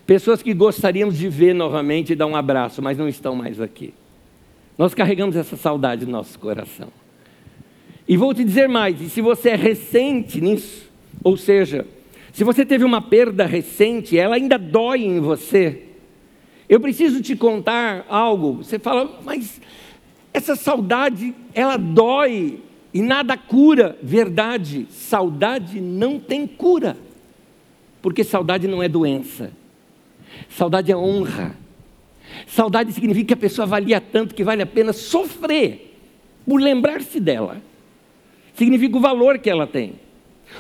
Pessoas 0.08 0.42
que 0.42 0.54
gostaríamos 0.54 1.18
de 1.18 1.28
ver 1.28 1.54
novamente 1.54 2.14
e 2.14 2.16
dar 2.16 2.28
um 2.28 2.36
abraço, 2.36 2.82
mas 2.82 2.98
não 2.98 3.10
estão 3.10 3.36
mais 3.36 3.60
aqui. 3.60 3.94
Nós 4.78 4.94
carregamos 4.94 5.36
essa 5.36 5.58
saudade 5.58 6.06
no 6.06 6.14
nosso 6.14 6.40
coração. 6.40 6.88
E 8.08 8.16
vou 8.16 8.34
te 8.34 8.46
dizer 8.46 8.70
mais: 8.70 9.02
e 9.02 9.10
se 9.10 9.20
você 9.20 9.50
é 9.50 9.56
recente 9.56 10.40
nisso, 10.40 10.90
ou 11.22 11.36
seja, 11.36 11.86
se 12.32 12.46
você 12.46 12.66
teve 12.66 12.86
uma 12.86 13.02
perda 13.02 13.46
recente, 13.46 14.18
ela 14.18 14.36
ainda 14.36 14.58
dói 14.58 15.04
em 15.04 15.20
você. 15.20 15.84
Eu 16.70 16.80
preciso 16.80 17.22
te 17.22 17.36
contar 17.36 18.06
algo. 18.08 18.64
Você 18.64 18.80
fala, 18.80 19.20
mas 19.26 19.60
essa 20.34 20.56
saudade, 20.56 21.36
ela 21.54 21.76
dói 21.76 22.62
e 22.94 23.02
nada 23.02 23.38
cura. 23.38 23.98
Verdade, 24.02 24.88
saudade 24.90 25.80
não 25.80 26.20
tem 26.20 26.46
cura. 26.48 26.98
Porque 28.02 28.24
saudade 28.24 28.68
não 28.68 28.82
é 28.82 28.88
doença. 28.88 29.52
Saudade 30.50 30.92
é 30.92 30.98
honra. 30.98 31.56
Saudade 32.48 32.92
significa 32.94 33.28
que 33.28 33.34
a 33.34 33.38
pessoa 33.38 33.66
valia 33.66 34.00
tanto 34.00 34.36
que 34.36 34.44
vale 34.44 34.62
a 34.62 34.66
pena 34.66 34.94
sofrer 34.94 35.98
por 36.46 36.62
lembrar-se 36.62 37.20
dela. 37.20 37.62
Significa 38.54 38.98
o 38.98 39.02
valor 39.02 39.40
que 39.40 39.50
ela 39.50 39.68
tem. 39.68 39.96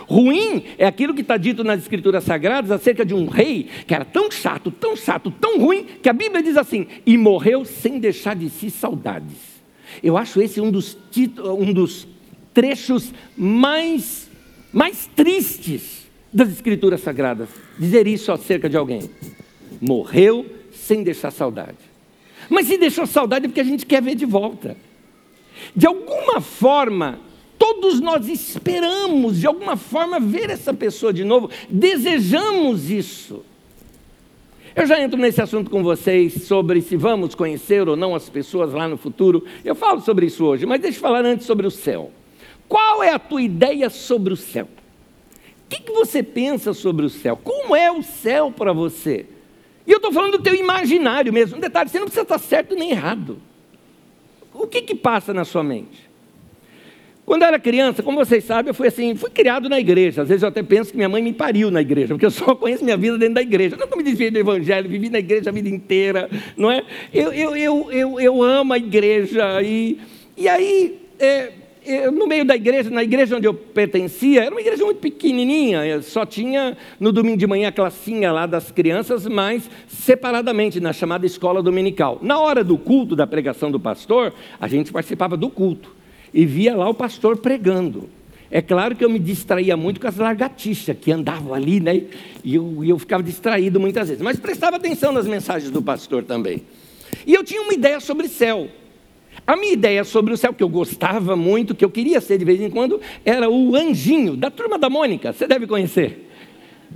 Ruim 0.07 0.63
é 0.77 0.85
aquilo 0.85 1.13
que 1.13 1.21
está 1.21 1.35
dito 1.35 1.63
nas 1.63 1.81
Escrituras 1.81 2.23
Sagradas 2.23 2.71
acerca 2.71 3.03
de 3.03 3.13
um 3.13 3.27
rei 3.27 3.67
que 3.87 3.93
era 3.93 4.05
tão 4.05 4.29
chato, 4.29 4.69
tão 4.69 4.95
chato, 4.95 5.31
tão 5.31 5.59
ruim, 5.59 5.83
que 6.01 6.09
a 6.09 6.13
Bíblia 6.13 6.43
diz 6.43 6.57
assim: 6.57 6.87
e 7.05 7.17
morreu 7.17 7.65
sem 7.65 7.99
deixar 7.99 8.35
de 8.35 8.49
si 8.49 8.69
saudades. 8.69 9.59
Eu 10.03 10.15
acho 10.15 10.41
esse 10.41 10.61
um 10.61 10.69
dos, 10.69 10.97
um 11.57 11.73
dos 11.73 12.07
trechos 12.53 13.13
mais, 13.35 14.29
mais 14.71 15.07
tristes 15.15 16.07
das 16.33 16.49
Escrituras 16.49 17.01
Sagradas. 17.01 17.49
Dizer 17.77 18.07
isso 18.07 18.31
acerca 18.31 18.69
de 18.69 18.77
alguém. 18.77 19.09
Morreu 19.81 20.45
sem 20.71 21.03
deixar 21.03 21.31
saudade. 21.31 21.77
Mas 22.49 22.67
se 22.67 22.77
deixou 22.77 23.05
saudade 23.05 23.45
é 23.45 23.47
porque 23.47 23.61
a 23.61 23.65
gente 23.65 23.85
quer 23.85 24.01
ver 24.01 24.15
de 24.15 24.25
volta. 24.25 24.75
De 25.75 25.85
alguma 25.85 26.41
forma, 26.41 27.19
todos 27.57 27.99
nós 27.99 28.27
esperamos, 28.27 29.39
de 29.39 29.47
alguma 29.47 29.75
forma, 29.75 30.19
ver 30.19 30.49
essa 30.49 30.73
pessoa 30.73 31.13
de 31.13 31.23
novo, 31.23 31.49
desejamos 31.69 32.89
isso. 32.89 33.43
Eu 34.75 34.85
já 34.85 35.01
entro 35.01 35.19
nesse 35.19 35.41
assunto 35.41 35.69
com 35.69 35.83
vocês 35.83 36.43
sobre 36.43 36.81
se 36.81 36.95
vamos 36.95 37.35
conhecer 37.35 37.89
ou 37.89 37.95
não 37.95 38.15
as 38.15 38.29
pessoas 38.29 38.71
lá 38.71 38.87
no 38.87 38.97
futuro. 38.97 39.43
Eu 39.65 39.75
falo 39.75 39.99
sobre 39.99 40.27
isso 40.27 40.45
hoje, 40.45 40.65
mas 40.65 40.79
deixa 40.79 40.97
eu 40.97 41.01
falar 41.01 41.25
antes 41.25 41.45
sobre 41.45 41.67
o 41.67 41.71
céu. 41.71 42.11
Qual 42.69 43.01
é 43.01 43.09
a 43.09 43.19
tua 43.19 43.41
ideia 43.41 43.89
sobre 43.89 44.31
o 44.31 44.37
céu? 44.37 44.69
O 45.65 45.69
que, 45.69 45.81
que 45.81 45.91
você 45.91 46.21
pensa 46.23 46.71
sobre 46.71 47.05
o 47.05 47.09
céu? 47.09 47.35
Como 47.35 47.75
é 47.75 47.91
o 47.91 48.03
céu 48.03 48.51
para 48.55 48.71
você? 48.71 49.25
E 49.85 49.91
eu 49.91 49.97
estou 49.97 50.13
falando 50.13 50.37
do 50.37 50.43
teu 50.43 50.53
imaginário 50.53 51.33
mesmo. 51.33 51.57
Um 51.57 51.59
detalhe, 51.59 51.89
você 51.89 51.97
não 51.97 52.05
precisa 52.05 52.21
estar 52.21 52.37
certo 52.37 52.75
nem 52.75 52.91
errado. 52.91 53.39
O 54.53 54.67
que, 54.67 54.83
que 54.83 54.93
passa 54.93 55.33
na 55.33 55.43
sua 55.43 55.63
mente? 55.63 56.09
Quando 57.25 57.43
eu 57.43 57.47
era 57.47 57.59
criança, 57.59 58.01
como 58.01 58.17
vocês 58.17 58.43
sabem, 58.43 58.69
eu 58.69 58.73
fui 58.73 58.87
assim, 58.87 59.15
fui 59.15 59.29
criado 59.29 59.69
na 59.69 59.79
igreja. 59.79 60.23
Às 60.23 60.29
vezes 60.29 60.41
eu 60.41 60.49
até 60.49 60.63
penso 60.63 60.91
que 60.91 60.97
minha 60.97 61.09
mãe 61.09 61.21
me 61.21 61.33
pariu 61.33 61.69
na 61.69 61.81
igreja, 61.81 62.15
porque 62.15 62.25
eu 62.25 62.31
só 62.31 62.53
conheço 62.57 62.83
minha 62.83 62.97
vida 62.97 63.17
dentro 63.17 63.35
da 63.35 63.41
igreja. 63.41 63.75
Eu 63.75 63.79
nunca 63.79 63.95
me 63.95 64.03
desviei 64.03 64.31
do 64.31 64.39
evangelho, 64.39 64.89
vivi 64.89 65.09
na 65.09 65.19
igreja 65.19 65.49
a 65.49 65.53
vida 65.53 65.69
inteira, 65.69 66.29
não 66.57 66.71
é? 66.71 66.83
Eu, 67.13 67.31
eu, 67.31 67.55
eu, 67.55 67.91
eu, 67.91 68.19
eu 68.19 68.43
amo 68.43 68.73
a 68.73 68.77
igreja 68.77 69.61
e, 69.61 69.99
e 70.35 70.47
aí, 70.49 70.99
é, 71.19 71.51
no 72.11 72.27
meio 72.27 72.45
da 72.45 72.55
igreja, 72.55 72.89
na 72.89 73.03
igreja 73.03 73.37
onde 73.37 73.47
eu 73.47 73.53
pertencia, 73.53 74.43
era 74.43 74.51
uma 74.51 74.61
igreja 74.61 74.83
muito 74.85 74.99
pequenininha, 74.99 76.01
só 76.01 76.25
tinha 76.25 76.77
no 76.99 77.11
domingo 77.11 77.37
de 77.37 77.47
manhã 77.47 77.69
a 77.69 77.71
classinha 77.71 78.31
lá 78.31 78.45
das 78.45 78.71
crianças, 78.71 79.25
mas 79.25 79.69
separadamente, 79.87 80.79
na 80.79 80.93
chamada 80.93 81.25
escola 81.25 81.63
dominical. 81.63 82.19
Na 82.21 82.39
hora 82.39 82.63
do 82.63 82.77
culto, 82.77 83.15
da 83.15 83.25
pregação 83.25 83.71
do 83.71 83.79
pastor, 83.79 84.33
a 84.59 84.67
gente 84.67 84.91
participava 84.91 85.35
do 85.35 85.49
culto 85.49 85.95
e 86.33 86.45
via 86.45 86.75
lá 86.75 86.89
o 86.89 86.93
pastor 86.93 87.37
pregando. 87.37 88.09
É 88.51 88.61
claro 88.61 88.95
que 88.95 89.05
eu 89.05 89.09
me 89.09 89.19
distraía 89.19 89.77
muito 89.77 89.99
com 89.99 90.07
as 90.07 90.17
lagartixas 90.17 90.97
que 90.99 91.11
andavam 91.11 91.53
ali, 91.53 91.79
né? 91.79 92.03
E 92.43 92.55
eu, 92.55 92.83
eu 92.83 92.97
ficava 92.97 93.21
distraído 93.21 93.79
muitas 93.79 94.07
vezes. 94.07 94.23
Mas 94.23 94.39
prestava 94.39 94.77
atenção 94.77 95.11
nas 95.11 95.27
mensagens 95.27 95.69
do 95.69 95.81
pastor 95.81 96.23
também. 96.23 96.63
E 97.27 97.33
eu 97.33 97.43
tinha 97.43 97.61
uma 97.61 97.73
ideia 97.73 97.99
sobre 97.99 98.27
céu. 98.27 98.67
A 99.45 99.55
minha 99.55 99.73
ideia 99.73 100.03
sobre 100.03 100.33
o 100.33 100.37
céu, 100.37 100.53
que 100.53 100.63
eu 100.63 100.69
gostava 100.69 101.35
muito, 101.35 101.73
que 101.73 101.83
eu 101.83 101.89
queria 101.89 102.21
ser 102.21 102.37
de 102.37 102.45
vez 102.45 102.61
em 102.61 102.69
quando, 102.69 102.99
era 103.25 103.49
o 103.49 103.75
anjinho 103.75 104.35
da 104.35 104.51
turma 104.51 104.77
da 104.77 104.89
Mônica. 104.89 105.33
Você 105.33 105.47
deve 105.47 105.65
conhecer. 105.65 106.29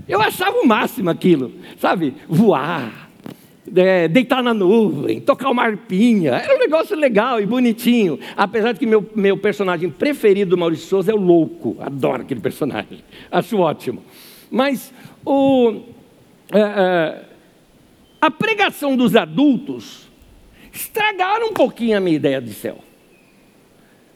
Eu 0.07 0.21
achava 0.21 0.57
o 0.59 0.67
máximo 0.67 1.09
aquilo, 1.09 1.51
sabe? 1.77 2.15
Voar, 2.27 3.09
é, 3.75 4.07
deitar 4.07 4.43
na 4.43 4.53
nuvem, 4.53 5.21
tocar 5.21 5.49
uma 5.49 5.63
arpinha. 5.63 6.33
Era 6.33 6.55
um 6.55 6.59
negócio 6.59 6.95
legal 6.95 7.39
e 7.39 7.45
bonitinho. 7.45 8.19
Apesar 8.35 8.73
de 8.73 8.79
que 8.79 8.85
meu, 8.85 9.07
meu 9.15 9.37
personagem 9.37 9.89
preferido 9.89 10.51
do 10.51 10.57
Maurício 10.57 10.87
Souza 10.87 11.11
é 11.11 11.15
o 11.15 11.17
louco. 11.17 11.77
Adoro 11.79 12.23
aquele 12.23 12.41
personagem. 12.41 13.03
Acho 13.31 13.57
ótimo. 13.57 14.03
Mas 14.51 14.93
o, 15.25 15.81
é, 16.51 16.59
é, 16.59 17.25
a 18.21 18.29
pregação 18.29 18.97
dos 18.97 19.15
adultos 19.15 20.11
estragaram 20.73 21.49
um 21.49 21.53
pouquinho 21.53 21.97
a 21.97 21.99
minha 21.99 22.15
ideia 22.15 22.41
de 22.41 22.53
céu. 22.53 22.79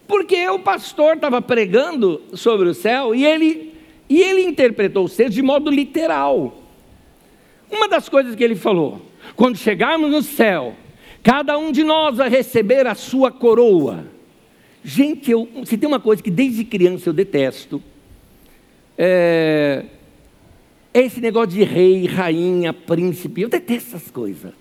Porque 0.08 0.50
o 0.50 0.60
pastor 0.60 1.16
estava 1.16 1.42
pregando 1.42 2.22
sobre 2.34 2.68
o 2.68 2.74
céu 2.74 3.14
e 3.14 3.26
ele, 3.26 3.74
e 4.10 4.22
ele 4.22 4.42
interpretou 4.42 5.06
o 5.06 5.10
céu 5.10 5.30
de 5.30 5.42
modo 5.42 5.70
literal. 5.70 6.64
Uma 7.70 7.88
das 7.88 8.10
coisas 8.10 8.34
que 8.34 8.44
ele 8.44 8.56
falou, 8.56 9.02
quando 9.36 9.58
chegarmos 9.58 10.10
no 10.10 10.24
céu, 10.24 10.74
cada 11.22 11.58
um 11.58 11.72
de 11.72 11.84
nós 11.84 12.18
vai 12.18 12.30
receber 12.30 12.88
a 12.88 12.96
sua 12.96 13.32
coroa. 13.32 14.06
Gente, 14.84 15.30
eu, 15.30 15.48
se 15.66 15.78
tem 15.78 15.88
uma 15.88 16.00
coisa 16.00 16.24
que 16.24 16.32
desde 16.32 16.64
criança 16.64 17.10
eu 17.10 17.14
detesto, 17.14 17.84
é, 18.98 19.84
é 20.94 21.02
esse 21.02 21.20
negócio 21.20 21.50
de 21.50 21.64
rei, 21.64 22.06
rainha, 22.08 22.74
príncipe. 22.74 23.42
Eu 23.42 23.50
detesto 23.50 23.98
essas 23.98 24.10
coisas. 24.10 24.54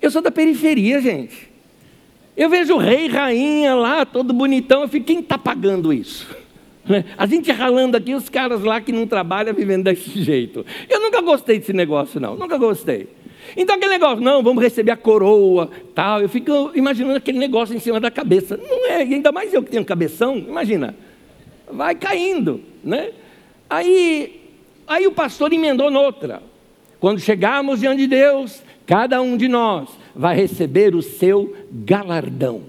Eu 0.00 0.10
sou 0.10 0.22
da 0.22 0.30
periferia, 0.30 1.00
gente. 1.00 1.48
Eu 2.36 2.48
vejo 2.48 2.74
o 2.74 2.78
rei, 2.78 3.08
rainha 3.08 3.74
lá, 3.74 4.06
todo 4.06 4.32
bonitão. 4.32 4.82
Eu 4.82 4.88
fico, 4.88 5.06
quem 5.06 5.20
está 5.20 5.36
pagando 5.36 5.92
isso? 5.92 6.26
A 7.18 7.26
gente 7.26 7.50
ralando 7.50 7.96
aqui, 7.96 8.14
os 8.14 8.28
caras 8.28 8.62
lá 8.62 8.80
que 8.80 8.92
não 8.92 9.06
trabalham 9.06 9.52
vivendo 9.52 9.84
desse 9.84 10.10
jeito. 10.22 10.64
Eu 10.88 11.00
nunca 11.00 11.20
gostei 11.20 11.58
desse 11.58 11.72
negócio, 11.72 12.20
não. 12.20 12.36
Nunca 12.36 12.56
gostei. 12.56 13.08
Então 13.56 13.76
aquele 13.76 13.92
negócio, 13.92 14.22
não, 14.22 14.42
vamos 14.42 14.62
receber 14.62 14.90
a 14.90 14.96
coroa, 14.96 15.70
tal. 15.94 16.20
Eu 16.20 16.28
fico 16.28 16.70
imaginando 16.74 17.16
aquele 17.16 17.38
negócio 17.38 17.74
em 17.74 17.80
cima 17.80 17.98
da 17.98 18.10
cabeça. 18.10 18.56
Não 18.56 18.86
é, 18.86 18.96
ainda 18.98 19.32
mais 19.32 19.52
eu 19.52 19.62
que 19.62 19.70
tenho 19.70 19.84
cabeção, 19.84 20.36
imagina. 20.36 20.94
Vai 21.70 21.94
caindo, 21.94 22.62
né? 22.82 23.10
Aí, 23.68 24.40
aí 24.86 25.06
o 25.06 25.12
pastor 25.12 25.52
emendou 25.52 25.90
noutra. 25.90 26.42
Quando 27.00 27.20
chegarmos 27.20 27.80
diante 27.80 27.98
de 27.98 28.06
Deus, 28.06 28.62
cada 28.88 29.20
um 29.20 29.36
de 29.36 29.46
nós 29.48 29.90
vai 30.16 30.34
receber 30.34 30.94
o 30.94 31.02
seu 31.02 31.54
galardão. 31.70 32.62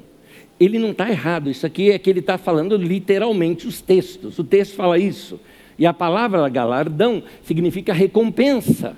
Ele 0.59 0.77
não 0.77 0.91
está 0.91 1.09
errado, 1.09 1.49
isso 1.49 1.65
aqui 1.65 1.91
é 1.91 1.97
que 1.97 2.09
ele 2.09 2.19
está 2.19 2.37
falando 2.37 2.75
literalmente 2.75 3.65
os 3.65 3.79
textos. 3.79 4.37
O 4.37 4.43
texto 4.43 4.75
fala 4.75 4.99
isso. 4.99 5.39
E 5.77 5.85
a 5.85 5.93
palavra 5.93 6.49
galardão 6.49 7.23
significa 7.41 7.93
recompensa. 7.93 8.97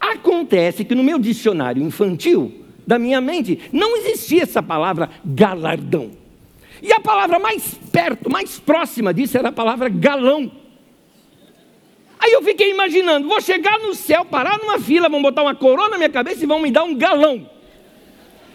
Acontece 0.00 0.82
que 0.82 0.94
no 0.94 1.04
meu 1.04 1.18
dicionário 1.18 1.82
infantil, 1.82 2.64
da 2.86 2.98
minha 2.98 3.20
mente, 3.20 3.60
não 3.70 3.94
existia 3.98 4.42
essa 4.42 4.62
palavra 4.62 5.10
galardão. 5.26 6.12
E 6.82 6.90
a 6.90 7.00
palavra 7.00 7.38
mais 7.38 7.74
perto, 7.92 8.30
mais 8.30 8.58
próxima 8.58 9.12
disso 9.12 9.36
era 9.36 9.50
a 9.50 9.52
palavra 9.52 9.90
galão. 9.90 10.50
Aí 12.26 12.32
eu 12.32 12.42
fiquei 12.42 12.72
imaginando, 12.72 13.28
vou 13.28 13.40
chegar 13.40 13.78
no 13.78 13.94
céu, 13.94 14.24
parar 14.24 14.58
numa 14.58 14.80
fila, 14.80 15.08
vão 15.08 15.22
botar 15.22 15.42
uma 15.42 15.54
coroa 15.54 15.88
na 15.88 15.96
minha 15.96 16.08
cabeça 16.08 16.42
e 16.42 16.46
vão 16.46 16.58
me 16.58 16.72
dar 16.72 16.82
um 16.82 16.92
galão. 16.92 17.48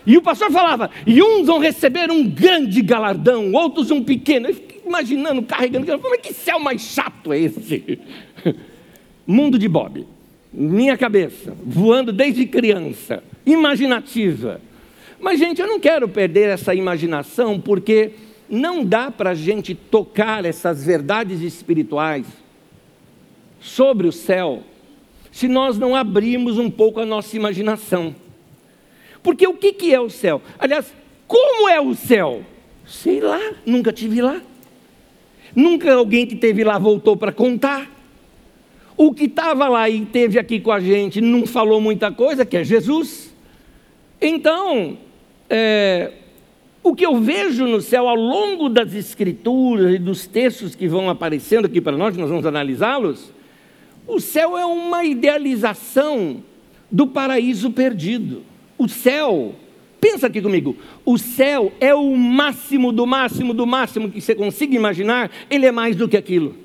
E 0.05 0.17
o 0.17 0.21
pastor 0.21 0.51
falava, 0.51 0.91
e 1.07 1.23
uns 1.23 1.47
vão 1.47 1.57
receber 1.57 2.11
um 2.11 2.27
grande 2.27 2.81
galardão, 2.81 3.53
outros 3.53 3.89
um 3.89 4.03
pequeno. 4.03 4.49
Eu 4.49 4.55
fiquei 4.55 4.81
imaginando, 4.85 5.41
carregando, 5.43 5.87
mas 6.03 6.19
que 6.19 6.33
céu 6.33 6.59
mais 6.59 6.81
chato 6.81 7.31
é 7.31 7.39
esse? 7.39 7.97
Mundo 9.25 9.57
de 9.57 9.69
Bob. 9.69 10.05
Minha 10.51 10.97
cabeça, 10.97 11.55
voando 11.63 12.11
desde 12.11 12.45
criança, 12.45 13.23
imaginativa. 13.45 14.59
Mas, 15.17 15.39
gente, 15.39 15.61
eu 15.61 15.67
não 15.67 15.79
quero 15.79 16.09
perder 16.09 16.49
essa 16.49 16.75
imaginação, 16.75 17.57
porque 17.57 18.11
não 18.49 18.83
dá 18.83 19.09
para 19.09 19.29
a 19.29 19.35
gente 19.35 19.73
tocar 19.73 20.43
essas 20.43 20.83
verdades 20.83 21.39
espirituais 21.39 22.25
sobre 23.61 24.07
o 24.07 24.11
céu 24.11 24.63
se 25.31 25.47
nós 25.47 25.77
não 25.77 25.95
abrirmos 25.95 26.57
um 26.57 26.69
pouco 26.69 26.99
a 26.99 27.05
nossa 27.05 27.37
imaginação. 27.37 28.13
Porque 29.23 29.47
o 29.47 29.53
que, 29.53 29.93
é 29.93 29.99
o 29.99 30.09
céu? 30.09 30.41
Aliás, 30.59 30.93
como 31.25 31.69
é 31.69 31.79
o 31.79 31.95
céu? 31.95 32.43
Sei 32.85 33.21
lá, 33.21 33.39
nunca 33.65 33.93
tive 33.93 34.21
lá. 34.21 34.41
Nunca 35.55 35.93
alguém 35.93 36.25
que 36.25 36.35
teve 36.35 36.63
lá 36.63 36.77
voltou 36.77 37.15
para 37.15 37.31
contar. 37.31 37.89
O 38.97 39.13
que 39.13 39.25
estava 39.25 39.69
lá 39.69 39.89
e 39.89 40.05
teve 40.05 40.37
aqui 40.37 40.59
com 40.59 40.71
a 40.71 40.79
gente 40.79 41.21
não 41.21 41.45
falou 41.45 41.79
muita 41.79 42.11
coisa, 42.11 42.45
que 42.45 42.57
é 42.57 42.63
Jesus. 42.63 43.33
Então, 44.19 44.97
é, 45.49 46.11
o 46.83 46.93
que 46.95 47.05
eu 47.05 47.19
vejo 47.19 47.65
no 47.65 47.79
céu 47.79 48.07
ao 48.07 48.15
longo 48.15 48.67
das 48.67 48.93
escrituras 48.93 49.95
e 49.95 49.97
dos 49.97 50.27
textos 50.27 50.75
que 50.75 50.87
vão 50.87 51.09
aparecendo 51.09 51.65
aqui 51.65 51.79
para 51.79 51.97
nós, 51.97 52.17
nós 52.17 52.29
vamos 52.29 52.45
analisá-los, 52.45 53.31
o 54.07 54.19
céu 54.19 54.57
é 54.57 54.65
uma 54.65 55.03
idealização 55.03 56.43
do 56.89 57.07
paraíso 57.07 57.71
perdido. 57.71 58.43
O 58.77 58.87
céu, 58.87 59.55
pensa 59.99 60.27
aqui 60.27 60.41
comigo, 60.41 60.75
o 61.05 61.17
céu 61.17 61.71
é 61.79 61.93
o 61.93 62.15
máximo 62.15 62.91
do 62.91 63.05
máximo 63.05 63.53
do 63.53 63.65
máximo 63.65 64.09
que 64.09 64.19
você 64.19 64.35
consiga 64.35 64.75
imaginar, 64.75 65.31
ele 65.49 65.65
é 65.65 65.71
mais 65.71 65.95
do 65.95 66.09
que 66.09 66.17
aquilo. 66.17 66.55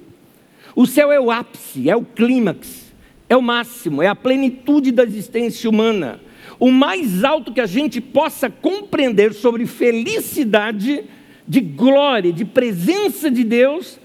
O 0.74 0.86
céu 0.86 1.12
é 1.12 1.20
o 1.20 1.30
ápice, 1.30 1.88
é 1.88 1.96
o 1.96 2.02
clímax, 2.02 2.92
é 3.28 3.36
o 3.36 3.42
máximo, 3.42 4.02
é 4.02 4.08
a 4.08 4.14
plenitude 4.14 4.90
da 4.90 5.04
existência 5.04 5.68
humana. 5.68 6.20
O 6.58 6.70
mais 6.70 7.22
alto 7.22 7.52
que 7.52 7.60
a 7.60 7.66
gente 7.66 8.00
possa 8.00 8.48
compreender 8.48 9.34
sobre 9.34 9.66
felicidade, 9.66 11.04
de 11.48 11.60
glória, 11.60 12.32
de 12.32 12.44
presença 12.44 13.30
de 13.30 13.44
Deus, 13.44 14.00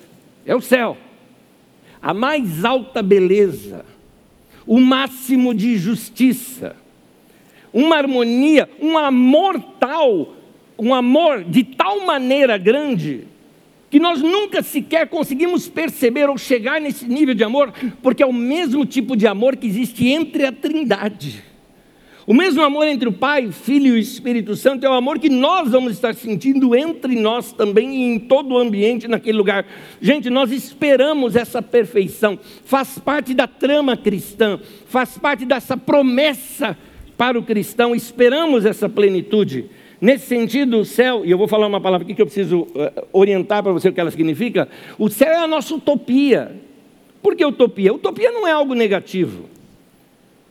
é 0.46 0.56
o 0.56 0.62
céu 0.62 0.98
a 2.02 2.14
mais 2.14 2.66
alta 2.66 3.02
beleza, 3.02 3.86
o 4.66 4.80
máximo 4.80 5.54
de 5.54 5.78
justiça, 5.78 6.76
uma 7.74 7.96
harmonia, 7.96 8.70
um 8.82 8.98
amor 8.98 9.62
tal, 9.80 10.36
um 10.78 10.94
amor 10.94 11.44
de 11.44 11.64
tal 11.64 12.06
maneira 12.06 12.58
grande, 12.58 13.28
que 13.90 14.00
nós 14.00 14.22
nunca 14.22 14.64
sequer 14.64 15.10
conseguimos 15.10 15.68
perceber 15.68 16.30
ou 16.30 16.38
chegar 16.38 16.80
nesse 16.80 17.06
nível 17.06 17.36
de 17.36 17.44
amor, 17.44 17.74
porque 18.02 18.24
é 18.24 18.26
o 18.26 18.34
mesmo 18.34 18.86
tipo 18.86 19.16
de 19.16 19.28
amor 19.28 19.58
que 19.58 19.68
existe 19.68 20.08
entre 20.08 20.46
a 20.46 20.52
Trindade. 20.52 21.51
O 22.28 22.36
mesmo 22.36 22.62
amor 22.62 22.88
entre 22.88 23.10
o 23.10 23.12
Pai, 23.12 23.52
Filho 23.52 23.88
e 23.88 23.92
o 23.92 23.98
Espírito 23.98 24.56
Santo 24.56 24.86
é 24.86 24.90
o 24.90 24.94
amor 24.94 25.18
que 25.18 25.30
nós 25.30 25.72
vamos 25.72 25.94
estar 25.94 26.14
sentindo 26.14 26.76
entre 26.76 27.16
nós 27.16 27.52
também 27.52 27.96
e 27.96 28.04
em 28.04 28.20
todo 28.20 28.54
o 28.54 28.58
ambiente 28.60 29.08
naquele 29.08 29.38
lugar. 29.38 29.66
Gente, 30.00 30.30
nós 30.30 30.52
esperamos 30.52 31.36
essa 31.36 31.64
perfeição, 31.64 32.38
faz 32.64 33.00
parte 33.00 33.34
da 33.34 33.48
trama 33.48 33.98
cristã, 33.98 34.60
faz 34.86 35.18
parte 35.18 35.46
dessa 35.46 35.76
promessa 35.76 36.78
para 37.18 37.40
o 37.40 37.44
cristão, 37.44 37.96
esperamos 37.96 38.66
essa 38.66 38.88
plenitude. 38.88 39.66
Nesse 40.00 40.28
sentido, 40.28 40.80
o 40.80 40.86
céu, 40.86 41.24
e 41.26 41.32
eu 41.32 41.38
vou 41.40 41.48
falar 41.48 41.66
uma 41.66 41.82
palavra 41.82 42.06
aqui 42.06 42.14
que 42.14 42.22
eu 42.22 42.26
preciso 42.28 42.62
uh, 42.62 43.08
orientar 43.12 43.64
para 43.64 43.72
você 43.72 43.90
o 43.90 43.94
que 43.94 44.00
ela 44.00 44.10
significa: 44.12 44.68
o 44.98 45.10
céu 45.10 45.30
é 45.30 45.38
a 45.38 45.48
nossa 45.48 45.74
utopia. 45.74 46.52
Por 47.22 47.36
que 47.36 47.46
utopia? 47.46 47.94
Utopia 47.94 48.32
não 48.32 48.48
é 48.48 48.52
algo 48.52 48.74
negativo. 48.74 49.46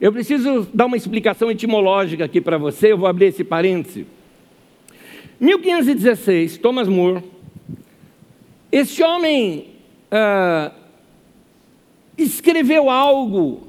Eu 0.01 0.11
preciso 0.11 0.67
dar 0.73 0.87
uma 0.87 0.97
explicação 0.97 1.51
etimológica 1.51 2.25
aqui 2.25 2.41
para 2.41 2.57
você, 2.57 2.91
eu 2.91 2.97
vou 2.97 3.07
abrir 3.07 3.25
esse 3.25 3.43
parêntese. 3.43 4.07
1516, 5.39 6.57
Thomas 6.57 6.87
More, 6.87 7.23
esse 8.71 9.03
homem 9.03 9.67
ah, 10.09 10.71
escreveu 12.17 12.89
algo 12.89 13.67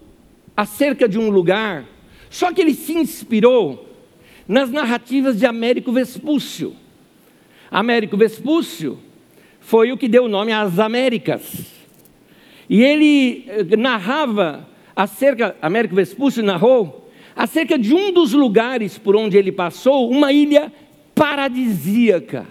acerca 0.57 1.07
de 1.07 1.18
um 1.18 1.29
lugar, 1.29 1.85
só 2.31 2.51
que 2.51 2.62
ele 2.62 2.73
se 2.73 2.95
inspirou 2.95 3.87
nas 4.49 4.71
narrativas 4.71 5.38
de 5.38 5.45
Américo 5.45 5.92
Vespúcio. 5.92 6.75
Américo 7.71 8.16
Vespúcio 8.16 8.99
foi 9.61 9.92
o 9.92 9.99
que 9.99 10.09
deu 10.09 10.25
o 10.25 10.29
nome 10.29 10.51
às 10.51 10.79
Américas. 10.79 11.66
E 12.71 12.83
ele 12.83 13.45
eh, 13.49 13.77
narrava 13.77 14.71
acerca, 14.94 15.57
Américo 15.61 15.94
Vespúcio 15.94 16.42
narrou, 16.42 17.11
acerca 17.35 17.78
de 17.78 17.94
um 17.94 18.12
dos 18.12 18.33
lugares 18.33 18.98
por 18.98 19.16
onde 19.16 19.37
ele 19.37 19.52
passou, 19.52 20.11
uma 20.11 20.33
ilha 20.33 20.72
paradisíaca. 21.14 22.46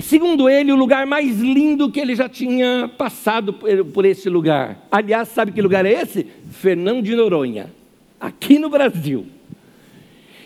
Segundo 0.00 0.48
ele, 0.48 0.70
o 0.72 0.76
lugar 0.76 1.04
mais 1.06 1.40
lindo 1.40 1.90
que 1.90 1.98
ele 1.98 2.14
já 2.14 2.28
tinha 2.28 2.90
passado 2.96 3.52
por, 3.52 4.04
esse 4.04 4.28
lugar. 4.28 4.86
Aliás, 4.90 5.28
sabe 5.28 5.50
que 5.52 5.60
lugar 5.60 5.84
é 5.84 5.92
esse? 5.92 6.26
Fernão 6.50 7.02
de 7.02 7.14
Noronha, 7.16 7.72
aqui 8.20 8.58
no 8.58 8.70
Brasil. 8.70 9.26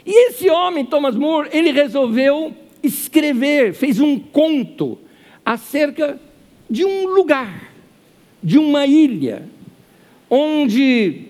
E 0.06 0.28
esse 0.28 0.48
homem, 0.48 0.84
Thomas 0.84 1.14
More, 1.14 1.48
ele 1.52 1.72
resolveu 1.72 2.54
escrever, 2.82 3.74
fez 3.74 4.00
um 4.00 4.18
conto 4.18 4.98
acerca 5.44 6.18
de 6.68 6.84
um 6.84 7.08
lugar, 7.08 7.70
de 8.42 8.58
uma 8.58 8.86
ilha, 8.86 9.48
onde 10.34 11.26